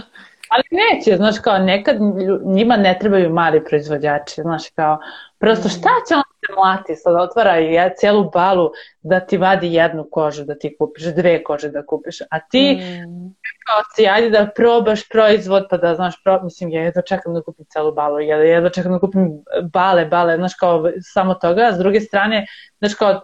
[0.53, 1.97] Ali neće, znaš, kao nekad
[2.45, 4.99] njima ne trebaju mali proizvođači, znaš, kao,
[5.39, 5.71] prosto mm.
[5.71, 8.71] šta će on mlati, sad otvara i cijelu balu
[9.03, 13.35] da ti vadi jednu kožu da ti kupiš, dve kože da kupiš, a ti mm.
[13.67, 17.43] kao si, ajde da probaš proizvod, pa da, znaš, pro, mislim, ja jedva čekam da
[17.43, 19.31] kupim celu balu, ja jedva čekam da kupim
[19.73, 22.47] bale, bale, znaš, kao samo toga, a s druge strane,
[22.79, 23.21] znaš, kao,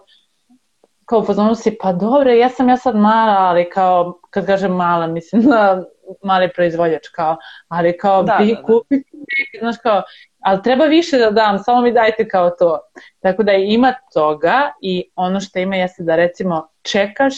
[1.05, 5.07] kao pozvonu si, pa dobro, ja sam ja sad mala, ali kao, kad kažem mala,
[5.07, 5.83] mislim na
[6.23, 7.37] mali proizvođač, kao,
[7.67, 8.63] ali kao, da, bi da, da.
[8.63, 10.03] kupiti, znaš, kao,
[10.47, 12.79] ali treba više da dam, samo mi dajte kao to.
[13.19, 17.33] Tako da ima toga i ono što ima jeste da recimo čekaš,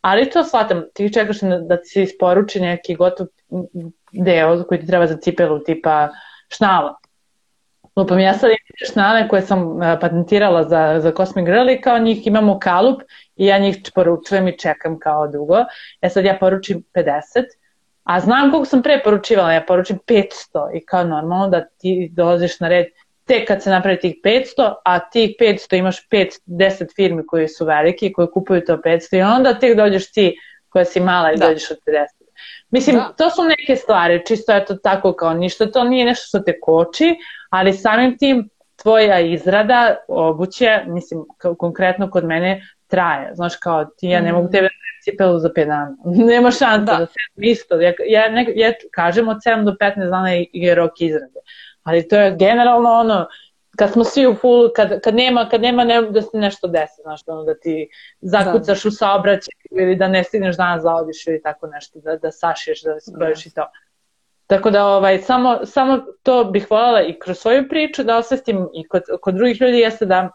[0.00, 3.26] ali to shvatam, ti čekaš da ti se isporuči neki gotov
[4.12, 6.08] deo koji ti treba za cipelu, tipa
[6.56, 6.94] šnala.
[7.96, 11.98] Lupam, ja sad imam šnale koje sam e, patentirala za, za Cosmic Girl i kao
[11.98, 13.02] njih imam u kalup
[13.36, 15.56] i ja njih poručujem i čekam kao dugo.
[16.00, 17.12] E sad ja poručim 50
[18.04, 20.24] A znam koliko sam pre poručivala, ja poručim 500
[20.74, 22.86] i kao normalno da ti dolaziš na red
[23.24, 28.12] tek kad se napravi tih 500, a tih 500 imaš 5-10 firmi koji su veliki,
[28.12, 30.36] koji kupuju to 500 i onda tek dođeš ti
[30.68, 31.48] koja si mala i da.
[31.48, 31.94] dođeš od 50.
[32.70, 33.12] Mislim, da.
[33.18, 36.60] to su neke stvari, čisto je to tako kao ništa, to nije nešto što te
[36.60, 37.16] koči,
[37.50, 38.48] ali samim tim
[38.82, 41.24] tvoja izrada obuće, mislim,
[41.58, 43.34] konkretno kod mene, traje.
[43.34, 44.50] Znaš, kao ti, ja ne mogu mm.
[44.50, 44.68] tebe
[45.04, 45.96] cipelu za 5 dana.
[46.32, 47.80] Nema šansa da, da se isto.
[47.80, 51.40] Ja, ja, ne, ja kažem od 7 do 15 dana je rok izrade.
[51.82, 53.26] Ali to je generalno ono,
[53.76, 57.02] kad smo svi u fullu, kad, kad nema, kad nema ne, da se nešto desi,
[57.02, 57.88] znaš, ono, da ti
[58.20, 58.88] zakucaš da.
[58.88, 62.82] u saobraćaj ili da ne stigneš danas da odiš ili tako nešto, da, da sašiješ,
[62.82, 63.48] da se brojiš da.
[63.48, 63.70] i to.
[64.46, 68.88] Tako da ovaj, samo, samo to bih voljela i kroz svoju priču da osvestim i
[68.88, 70.30] kod, kod drugih ljudi jeste da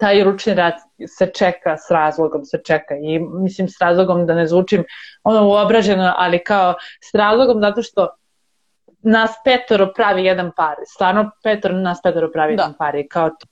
[0.00, 0.74] taj ručni rad
[1.18, 4.84] se čeka s razlogom, se čeka i mislim s razlogom da ne zvučim
[5.24, 6.74] ono uobraženo, ali kao
[7.10, 8.08] s razlogom zato što
[9.02, 12.62] nas petoro pravi jedan par, stvarno petoro nas petoro pravi da.
[12.62, 13.46] jedan par i kao to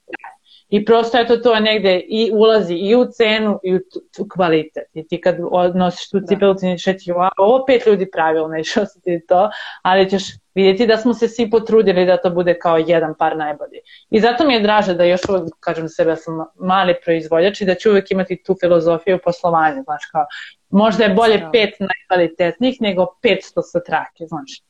[0.73, 3.79] I prosto eto to negde i ulazi i u cenu i u
[4.17, 4.85] tu kvalitet.
[4.95, 5.37] I ti kad
[5.75, 6.27] nosiš tu da.
[6.27, 9.51] cipelu ti nećeš reći wow, ovo pet ljudi pravilo, nećeš osjetiti to,
[9.83, 10.23] ali ćeš
[10.55, 13.79] vidjeti da smo se svi potrudili da to bude kao jedan par najbolji.
[14.11, 17.67] I zato mi je draže da još uvek kažem sebe da sam mali proizvođač i
[17.67, 20.27] da ću uvek imati tu filozofiju poslovanja, znaš kao,
[20.71, 21.51] možda je bolje da.
[21.53, 24.63] pet najkvalitetnijih nego 500 sa trake, znaš.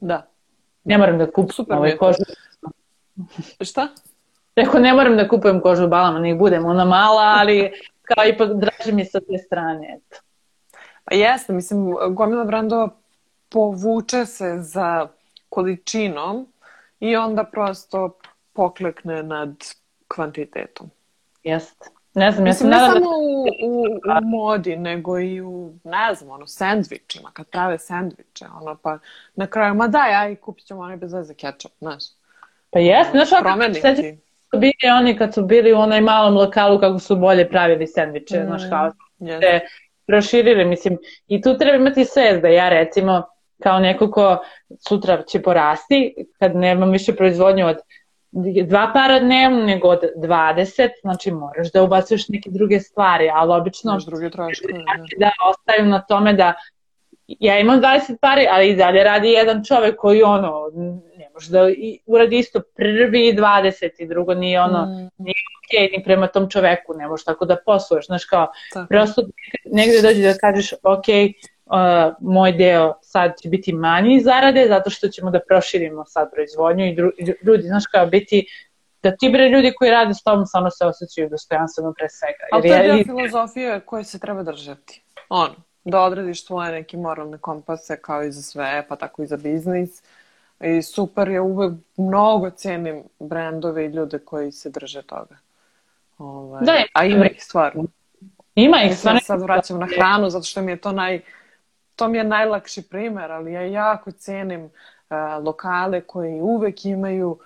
[0.00, 0.26] Da.
[0.84, 2.22] Ne moram da kupim ovaj kožu.
[3.60, 3.88] Šta?
[4.56, 7.72] Rekao, ne moram da kupujem kožu balama, nek budem ona mala, ali
[8.02, 9.96] kao ipak draže mi sa te strane.
[9.96, 10.20] Eto.
[11.04, 12.88] Pa jeste, mislim, gomila brandova
[13.48, 15.08] povuče se za
[15.48, 16.46] količinom
[17.00, 18.18] i onda prosto
[18.52, 19.54] poklekne nad
[20.08, 20.90] kvantitetom.
[21.42, 21.88] Jeste.
[22.14, 26.30] Ne znam, Mislim, ja ne samo u, u, u modi, nego i u, ne znam,
[26.30, 28.98] ono, sandvičima, kad prave sandviče, ono, pa
[29.34, 32.04] na kraju, ma daj, aj, kupit ćemo onaj bez veze ketchup, znaš.
[32.70, 33.48] Pa jes, znaš, ako
[34.56, 38.46] bili oni kad su bili u onaj malom lokalu kako su bolje pravili sandviče, mm,
[38.46, 39.40] znaš, kao yes.
[39.40, 39.60] se
[40.06, 43.22] proširili, mislim, i tu treba imati svest da ja recimo
[43.62, 44.38] kao neko ko
[44.88, 47.76] sutra će porasti, kad nemam više proizvodnju od
[48.66, 53.94] dva para dnevno nego od 20, znači moraš da ubacuješ neke druge stvari, ali obično
[53.94, 55.26] Još druge troškove, da.
[55.26, 56.54] da ostaju na tome da
[57.26, 60.70] ja imam 20 pari, ali i dalje radi jedan čovek koji ono,
[61.40, 65.10] ne može da uradi isto prvi 20 i drugo nije ono, mm.
[65.18, 68.88] nije ok ni prema tom čoveku, ne možeš tako da posluješ, znaš kao, tako.
[68.88, 69.22] prosto
[69.64, 71.04] negde dođe da kažeš ok,
[71.66, 76.86] uh, moj deo sad će biti manji zarade zato što ćemo da proširimo sad proizvodnju
[76.86, 76.96] i
[77.42, 78.46] ljudi, znaš kao biti
[79.02, 82.44] da ti bre ljudi koji rade s tobom samo se osjećaju dostojanstveno pre svega.
[82.52, 85.02] Ali to je deo filozofije koje se treba držati.
[85.28, 85.54] Ono,
[85.84, 90.02] da odradiš svoje neke moralne kompase kao i za sve, pa tako i za biznis.
[90.60, 95.36] I super je uvek, mnogo cenim brendove i ljude koji se drže toga.
[96.18, 97.84] Ovaj, da, a ima ih stvarno.
[98.54, 99.20] Ima ih stvarno.
[99.20, 101.20] Sad vraćam na hranu, zato što mi je to naj,
[101.96, 107.38] to mi je najlakši primer, ali ja jako cenim uh, lokale koji uvek imaju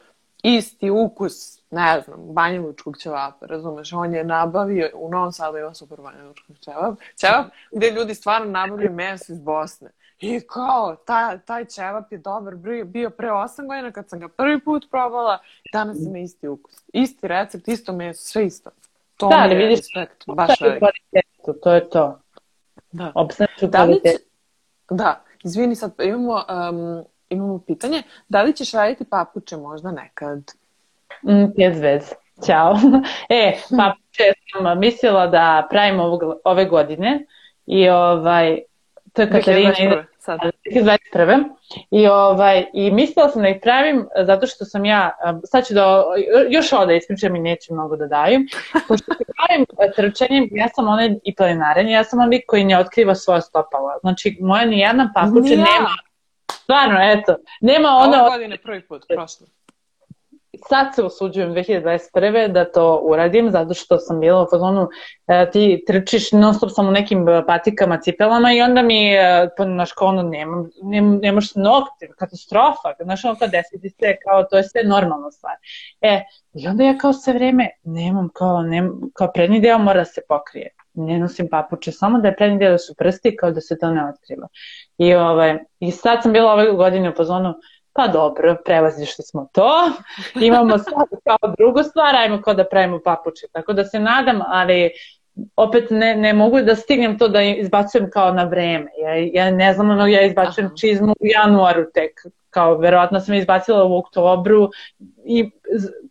[0.42, 3.92] isti ukus, ne znam, banjalučkog ćevapa, razumeš?
[3.92, 8.92] On je nabavio, u Novom Sadu ima super banjalučkog ćevap, ćevap gde ljudi stvarno nabavljaju
[8.92, 9.90] meso iz Bosne.
[10.24, 14.60] I kao, taj, taj ćevap je dobar, bio pre 8 godina kad sam ga prvi
[14.60, 15.38] put probala,
[15.72, 16.74] danas ima isti ukus.
[16.92, 18.70] Isti recept, isto meso, sve isto.
[19.16, 20.82] To da, je vidiš, respekt, baš velik.
[21.62, 22.20] To je to.
[22.92, 23.12] Da.
[23.14, 24.10] Obsesiju da li će,
[24.90, 28.02] Da, izvini sad, imamo, um, imamo pitanje.
[28.28, 30.38] Da li ćeš raditi papuče možda nekad?
[31.22, 32.02] Mm, bez vez.
[32.46, 32.76] Ćao.
[33.28, 37.26] e, papuče sam mislila da pravim ovog, ove godine
[37.66, 38.58] i ovaj,
[39.12, 40.40] to je Katarina, sad?
[40.72, 41.44] 2021.
[41.90, 45.10] I, ovaj, I mislila sam da ih pravim zato što sam ja,
[45.44, 46.04] sad ću da,
[46.50, 48.46] još ovo da ispričam i neću mnogo da dajem.
[48.88, 53.14] Pošto se pravim trčanjem, ja sam onaj i planinarenje, ja sam onaj koji ne otkriva
[53.14, 53.98] svoje stopala.
[54.00, 55.56] Znači, moja nijedna papuče ja.
[55.56, 55.90] nema.
[56.52, 57.36] Stvarno, eto.
[57.60, 58.20] Nema ono...
[58.20, 59.46] Ove godine prvi put, prošlo
[60.68, 62.52] sad se usuđujem 2021.
[62.52, 64.88] da to uradim, zato što sam bila u fazonu,
[65.26, 69.48] e, ti trčiš non stop sam u nekim e, patikama, cipelama i onda mi, e,
[69.56, 74.44] pa, znaš, kao ono, nemam, nem, nemaš nokte, katastrofa, znaš, ono kao desiti se, kao,
[74.44, 75.54] to je sve normalna stvar.
[76.00, 76.22] E,
[76.54, 80.20] i onda ja kao sve vreme nemam, kao, nemam, kao prednji deo mora da se
[80.28, 80.68] pokrije.
[80.94, 83.90] Ne nosim papuče, samo da je prednji deo da su prsti, kao da se to
[83.90, 84.48] ne otkriva.
[84.98, 87.54] I, ovaj, i sad sam bila ove godine u fazonu,
[87.94, 89.90] pa dobro, prevazišli smo to,
[90.40, 93.46] imamo sad kao drugu stvar, ajmo kao da pravimo papuče.
[93.52, 94.90] Tako da se nadam, ali
[95.56, 98.90] opet ne, ne mogu da stignem to da izbacujem kao na vreme.
[99.02, 100.76] Ja, ja ne znam, ono, ja izbacujem Aha.
[100.76, 104.70] čizmu u januaru tek, kao verovatno sam izbacila u oktobru
[105.24, 105.50] i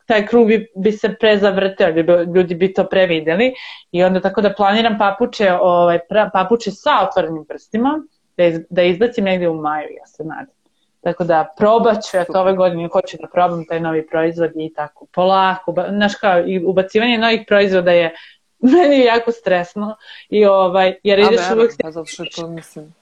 [0.05, 1.89] taj krug bi, bi se prezavrteo,
[2.35, 3.53] ljudi bi to prevideli
[3.91, 5.99] i onda tako da planiram papuče, ovaj,
[6.33, 8.03] papuče sa otvorenim prstima,
[8.37, 10.62] da, iz, da izbacim negde u maju, ja se nadam.
[11.03, 14.73] Tako da probat ću, ja to ove godine hoću da probam taj novi proizvod i
[14.73, 18.15] tako polako, znaš kao i ubacivanje novih proizvoda je
[18.73, 19.95] meni je jako stresno
[20.29, 21.71] i ovaj, jer ideš A, uvek...
[21.81, 22.93] Pa zato što to mislim.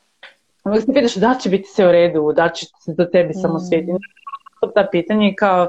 [0.63, 3.41] Uvek se pitaš da će biti sve u redu, da će se do tebi mm.
[3.41, 3.91] samo svijeti.
[4.75, 5.67] Ta pitanje kao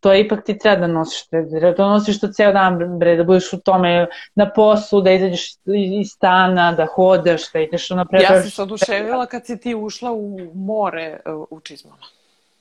[0.00, 1.28] to ipak ti treba da nosiš,
[1.76, 5.54] da nosiš to ceo dan, bre, da budeš u tome na poslu, da izađeš
[6.00, 8.30] iz stana, da hodaš, da ideš na predaš.
[8.30, 11.20] Ja sam se oduševila kad si ti ušla u more
[11.50, 12.06] u čizmama.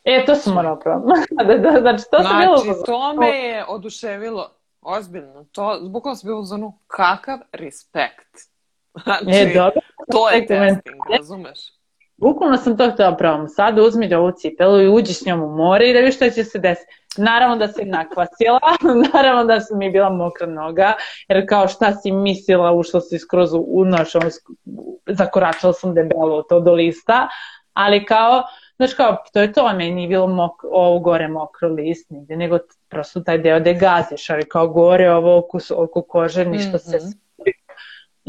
[0.04, 1.22] E, to sam morala probati.
[1.48, 2.84] da, da, znači, to znači, sam bilo...
[2.86, 4.50] to me je oduševilo.
[4.82, 5.46] Ozbiljno.
[5.52, 8.38] To, zbukvalno sam bilo u zonu, kakav respekt.
[9.04, 9.82] Znači, e, dobro.
[10.12, 11.60] to je testing, razumeš?
[12.18, 13.48] Bukvalno sam to htjela probam.
[13.48, 16.30] Sad uzmi da ovu cipelu i uđi s njom u more i da viš šta
[16.30, 16.94] će se desiti.
[17.18, 18.60] Naravno da se nakvasila,
[19.14, 20.94] naravno da mi je bila mokra noga,
[21.28, 24.10] jer kao šta si mislila, ušla si skroz u naš,
[25.08, 27.28] zakoračala sam debelo to do lista,
[27.74, 28.44] ali kao,
[28.76, 32.58] znaš kao, to je to, meni nije bilo mok, ovo gore mokro list nigde, nego
[32.90, 36.92] prosto taj deo da gaziš, ali kao gore ovo oko, oko kože, ništa mm -hmm.
[36.92, 37.29] se mhm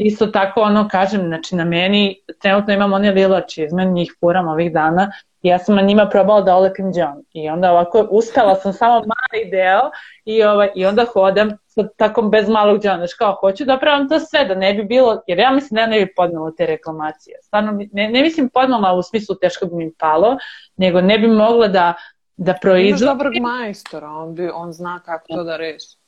[0.05, 4.73] isto tako ono kažem, znači na meni trenutno imam one lila čizme, njih furam ovih
[4.73, 5.11] dana
[5.41, 8.93] i ja sam na njima probala da olepim džon i onda ovako uspela sam samo
[8.93, 9.91] mali deo
[10.25, 14.09] i, ovaj, i onda hodam sa takom bez malog džona, znači kao hoću da pravim
[14.09, 16.65] to sve da ne bi bilo, jer ja mislim da ja ne bi podnala te
[16.65, 20.37] reklamacije, stvarno ne, ne mislim podnala u smislu teško bi mi palo,
[20.77, 21.93] nego ne bi mogla da
[22.37, 23.03] da proizvodi.
[23.03, 26.00] Imaš dobrog majstora, on, bi, on zna kako to da reši.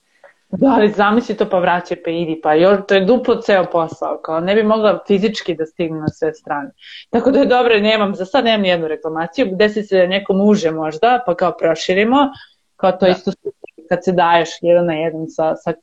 [0.57, 4.19] Da, ali zamisli to pa vraća pa idi, pa još, to je duplo ceo posao,
[4.23, 6.71] kao ne bi mogla fizički da stigne na sve strane.
[7.09, 11.23] Tako da je dobro, nemam, za sad nemam nijednu reklamaciju, desi se nekom uže možda,
[11.25, 12.17] pa kao proširimo,
[12.75, 13.11] kao to da.
[13.11, 13.31] isto
[13.89, 15.73] kad se daješ jedan na jedan sa, sa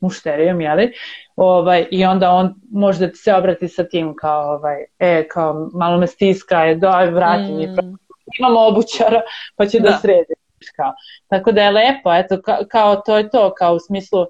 [0.00, 0.92] mušterijom, jeli?
[1.36, 5.70] Ovaj, I onda on može da ti se obrati sa tim kao, ovaj, e, kao
[5.74, 7.56] malo me stiska, je, daj, vrati mm.
[7.56, 7.76] mi,
[8.38, 9.20] imamo obućara,
[9.56, 10.34] pa će da, da sredi
[10.76, 10.92] kao.
[11.26, 14.26] Tako da je lepo, eto, ka, kao to je to, kao u smislu,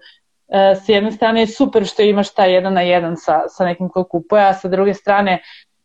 [0.48, 3.88] e, s jedne strane je super što imaš taj jedan na jedan sa, sa nekim
[3.88, 5.42] ko kupuje, a sa druge strane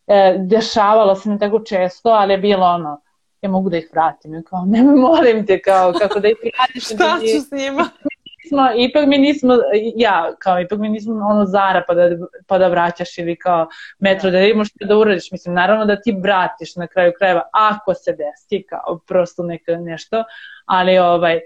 [0.08, 3.02] e, dešavalo se ne tako često, ali je bilo ono,
[3.42, 6.86] ja mogu da ih vratim, kao, nemoj molim te, kao, kako da ih vratiš.
[6.86, 7.90] Šta ću s njima?
[8.44, 9.54] nismo, ipak mi nismo,
[9.96, 12.10] ja, kao ipak mi nismo ono Zara pa da,
[12.48, 13.68] pa da vraćaš ili kao
[14.00, 15.32] metro da vidimo šta da uradiš.
[15.32, 20.24] Mislim, naravno da ti vratiš na kraju krajeva ako se desi kao prosto neka nešto,
[20.66, 21.40] ali ovaj,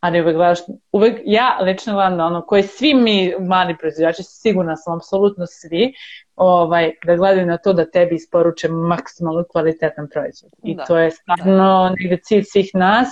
[0.00, 0.58] ali uvek gledaš,
[0.92, 5.92] uvek, ja lično gledam da ono, koje svi mi mali proizvođači, sigurna sam, apsolutno svi,
[6.36, 10.52] ovaj, da gledaju na to da tebi isporuče maksimalno kvalitetan proizvod.
[10.62, 10.84] I da.
[10.84, 13.08] to je stvarno negde cilj svih nas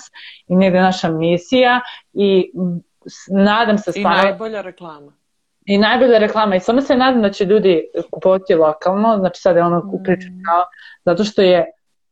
[0.47, 1.81] i negde naša misija
[2.13, 2.53] i
[3.31, 4.23] nadam se stvarno...
[4.23, 5.13] I najbolja reklama.
[5.65, 6.57] I najbolja reklama.
[6.57, 10.03] I samo se nadam da će ljudi kupovati lokalno, znači sad je ono mm.
[10.05, 10.65] pričam kao,
[11.05, 11.67] zato što je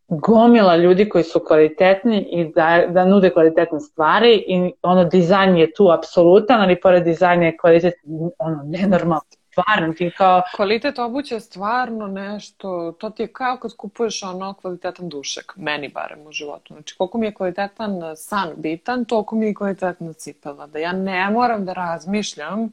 [0.08, 5.72] gomila ljudi koji su kvalitetni i da, da nude kvalitetne stvari i ono dizajn je
[5.72, 7.94] tu apsolutan, ali pored dizajna je kvalitet
[8.38, 9.22] ono nenormalno
[9.54, 10.42] stvarno ti kao...
[10.56, 15.88] Kvalitet obuće je stvarno nešto, to ti je kao kad kupuješ ono kvalitetan dušek, meni
[15.88, 16.74] barem u životu.
[16.74, 20.66] Znači koliko mi je kvalitetan san bitan, toliko mi je kvalitetna cipela.
[20.66, 22.72] Da ja ne moram da razmišljam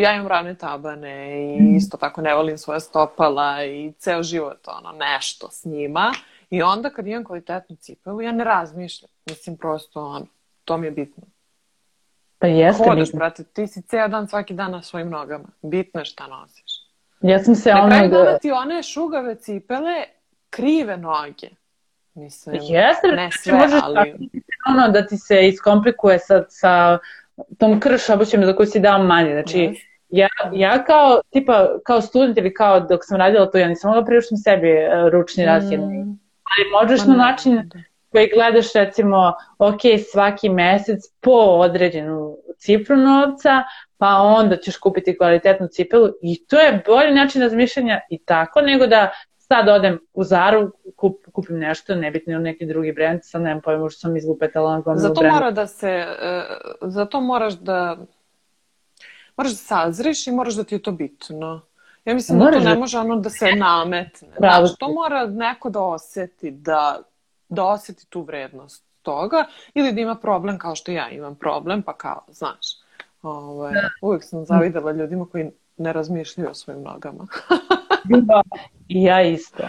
[0.00, 4.92] ja imam ravne tabane i isto tako ne volim svoje stopala i ceo život ono
[4.92, 6.12] nešto s njima
[6.50, 10.26] i onda kad imam kvalitetnu cipelu ja ne razmišljam mislim prosto ono
[10.64, 11.22] to mi je bitno
[12.38, 12.84] Pa jeste.
[12.88, 15.48] Hodaš, brate, ti si ceo dan, svaki dan na svojim nogama.
[15.62, 16.84] Bitno je šta nosiš.
[17.20, 17.82] Ja sam se ono...
[17.82, 20.04] Na kraju dana ti one šugave cipele
[20.50, 21.48] krive noge.
[22.14, 24.30] Mislim, Jeste, ne sve, možeš ali...
[24.68, 26.98] ono da ti se iskomplikuje sa, sa
[27.58, 29.32] tom krš obućem za koju si dao manje.
[29.32, 29.76] Znači, Yes.
[30.08, 34.04] ja, ja kao, tipa, kao student ili kao dok sam radila to, ja nisam mogla
[34.04, 35.48] priuštim sebi e, ručni mm.
[35.48, 37.78] Mm, Ali možeš ma na način da.
[38.14, 39.80] Koji gledaš recimo, ok,
[40.12, 43.62] svaki mesec po određenu cifru novca,
[43.98, 48.86] pa onda ćeš kupiti kvalitetnu cipelu i to je bolji način razmišljanja i tako nego
[48.86, 53.60] da sad odem u Zaru, kup, kupim nešto, nebitno ili neki drugi brend, sad nemam
[53.62, 55.34] pojma što sam izlupetala na gomilu Zato brenda.
[55.34, 55.88] mora da se,
[56.20, 56.42] e,
[56.82, 57.96] zato moraš da,
[59.36, 61.60] moraš da sazriš i moraš da ti je to bitno.
[62.04, 64.28] Ja mislim da Moraš to ne da- može ono da se nametne.
[64.38, 66.98] Pravo Znaš, to mora neko da oseti, da,
[67.54, 69.44] da oseti tu vrednost toga
[69.74, 72.66] ili da ima problem kao što ja imam problem, pa kao, znaš.
[73.22, 73.72] Ovaj,
[74.02, 77.26] uvijek sam zavidela ljudima koji ne razmišljaju o svojim nogama.
[78.08, 78.42] Da,
[78.88, 79.62] I ja isto.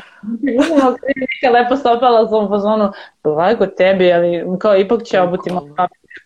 [1.16, 2.92] Neka lepo stopala sam u fazonu,
[3.24, 5.52] blago tebi, ali kao ipak će obuti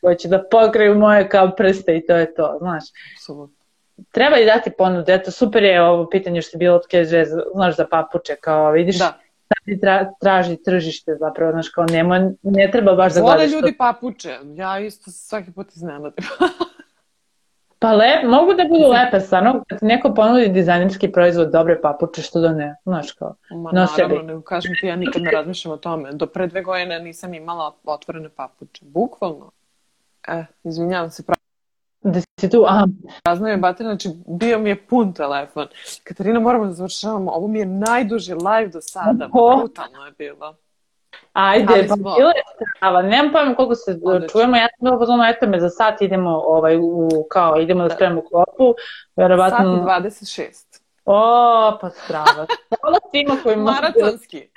[0.01, 2.83] koje će da pokriju moje kao prste i to je to, znaš.
[3.15, 3.55] Apsolutno.
[4.11, 7.75] Treba i dati ponudu, eto super je ovo pitanje što je bilo od kaže, znaš
[7.75, 9.13] za papuče, kao vidiš, Da.
[9.49, 13.71] Sad tra, traži tržište zapravo, znaš kao nema, ne treba baš da Vole gledaš ljudi
[13.71, 13.77] to.
[13.77, 14.37] papuče.
[14.55, 16.25] Ja isto svaki put iznenadim.
[17.81, 22.39] Pa lep, mogu da budu lepe, stvarno, kad neko ponudi dizajnerski proizvod, dobre papuče, što
[22.39, 23.35] da ne, znaš kao.
[23.49, 26.11] Ma No, naravno, nego kažem ti, ja nikad ne razmišljam o tome.
[26.11, 28.85] Do pre dve godine nisam imala otvorene papuče.
[28.85, 29.51] Bukvalno.
[30.27, 31.23] E, izvinjavam se,
[32.01, 32.87] Da si tu, aha,
[33.23, 35.67] prazna mi je baterija, znači bio mi je pun telefon.
[36.03, 37.31] Katarina, moramo da završavamo.
[37.31, 39.29] Ovo mi je najduži live do sada.
[39.57, 40.55] Brutalno je bilo.
[41.33, 42.43] Ajde, pa bilo je
[42.77, 43.01] strava.
[43.01, 44.27] Nemam pojma koliko se Odlično.
[44.27, 44.55] čujemo.
[44.55, 48.21] Ja sam bila pozvano, eto me za sat idemo, ovaj, u, kao, idemo da spremamo
[48.21, 48.75] klopu.
[48.77, 50.68] Sat i Verovatno, 26.
[51.11, 52.45] o, pa strava.
[52.81, 54.49] Hvala svima koji Maratonski.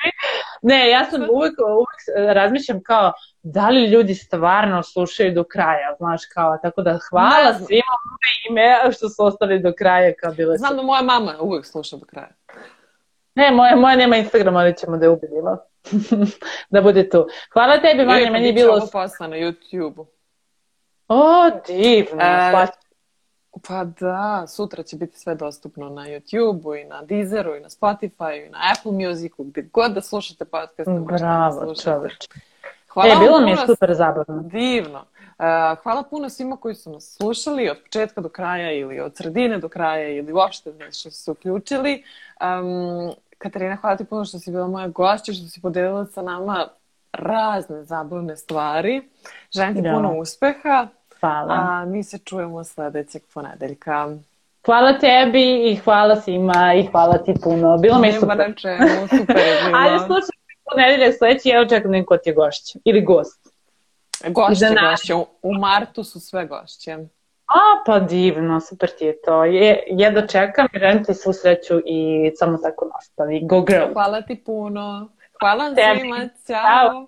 [0.63, 3.13] Ne, ja sam uvek, uvek razmišljam kao,
[3.43, 8.33] da li ljudi stvarno slušaju do kraja, znaš, kao, tako da hvala Ne svima moje
[8.51, 10.59] ime što su ostali do kraja, kao bile.
[10.59, 12.35] Znam da moja mama uvijek sluša do kraja.
[13.35, 15.59] Ne, moja, moja nema Instagrama, ali ćemo da je ubedimo.
[16.71, 17.27] da bude tu.
[17.53, 18.75] Hvala tebi, Vanja, Lijepo, meni je bilo...
[18.75, 20.07] ovo posla na YouTube-u.
[21.09, 22.67] O, divno, E.
[23.69, 28.47] Pa da, sutra će biti sve dostupno na YouTube-u i na Deezeru i na Spotify
[28.47, 30.91] i na Apple Musicu, gdje god da slušate podcast.
[30.91, 32.29] da Bravo, čoveč.
[32.89, 34.43] Hvala E, bilo mi je super zabavno.
[34.43, 34.99] Divno.
[34.99, 39.59] Uh, hvala puno svima koji su nas slušali od početka do kraja ili od sredine
[39.59, 42.05] do kraja ili uopšte znači, što su se uključili.
[42.41, 46.69] Um, Katarina, hvala ti puno što si bila moja gošća, što si podelila sa nama
[47.13, 49.03] razne zabavne stvari.
[49.51, 49.93] Želim ti Da.
[49.95, 50.87] puno uspeha,
[51.23, 51.55] Hvala.
[51.55, 54.09] a mi se čujemo sledećeg ponedeljka.
[54.67, 57.79] Hvala tebi i hvala svima i hvala ti puno.
[57.79, 58.39] Bilo mi je Nema super.
[58.39, 59.79] na čemu, super je bilo.
[59.79, 60.37] Ajde, slušaj,
[60.67, 62.79] ponedeljak sledeći, ja očekam da neko ti je gošće.
[62.85, 63.49] Ili gost.
[64.29, 64.91] Gošće, nas.
[64.91, 65.15] gošće.
[65.15, 66.93] U- U martu su sve gošće.
[67.47, 69.45] A, pa divno, super ti je to.
[69.45, 73.41] Je, jedno čekam, želim ti svu sreću i samo tako nastavi.
[73.43, 73.93] Go girl.
[73.93, 75.09] Hvala ti puno.
[75.41, 76.17] Hvala vam svima.
[76.47, 76.91] Ćao.
[76.91, 77.07] Ćao.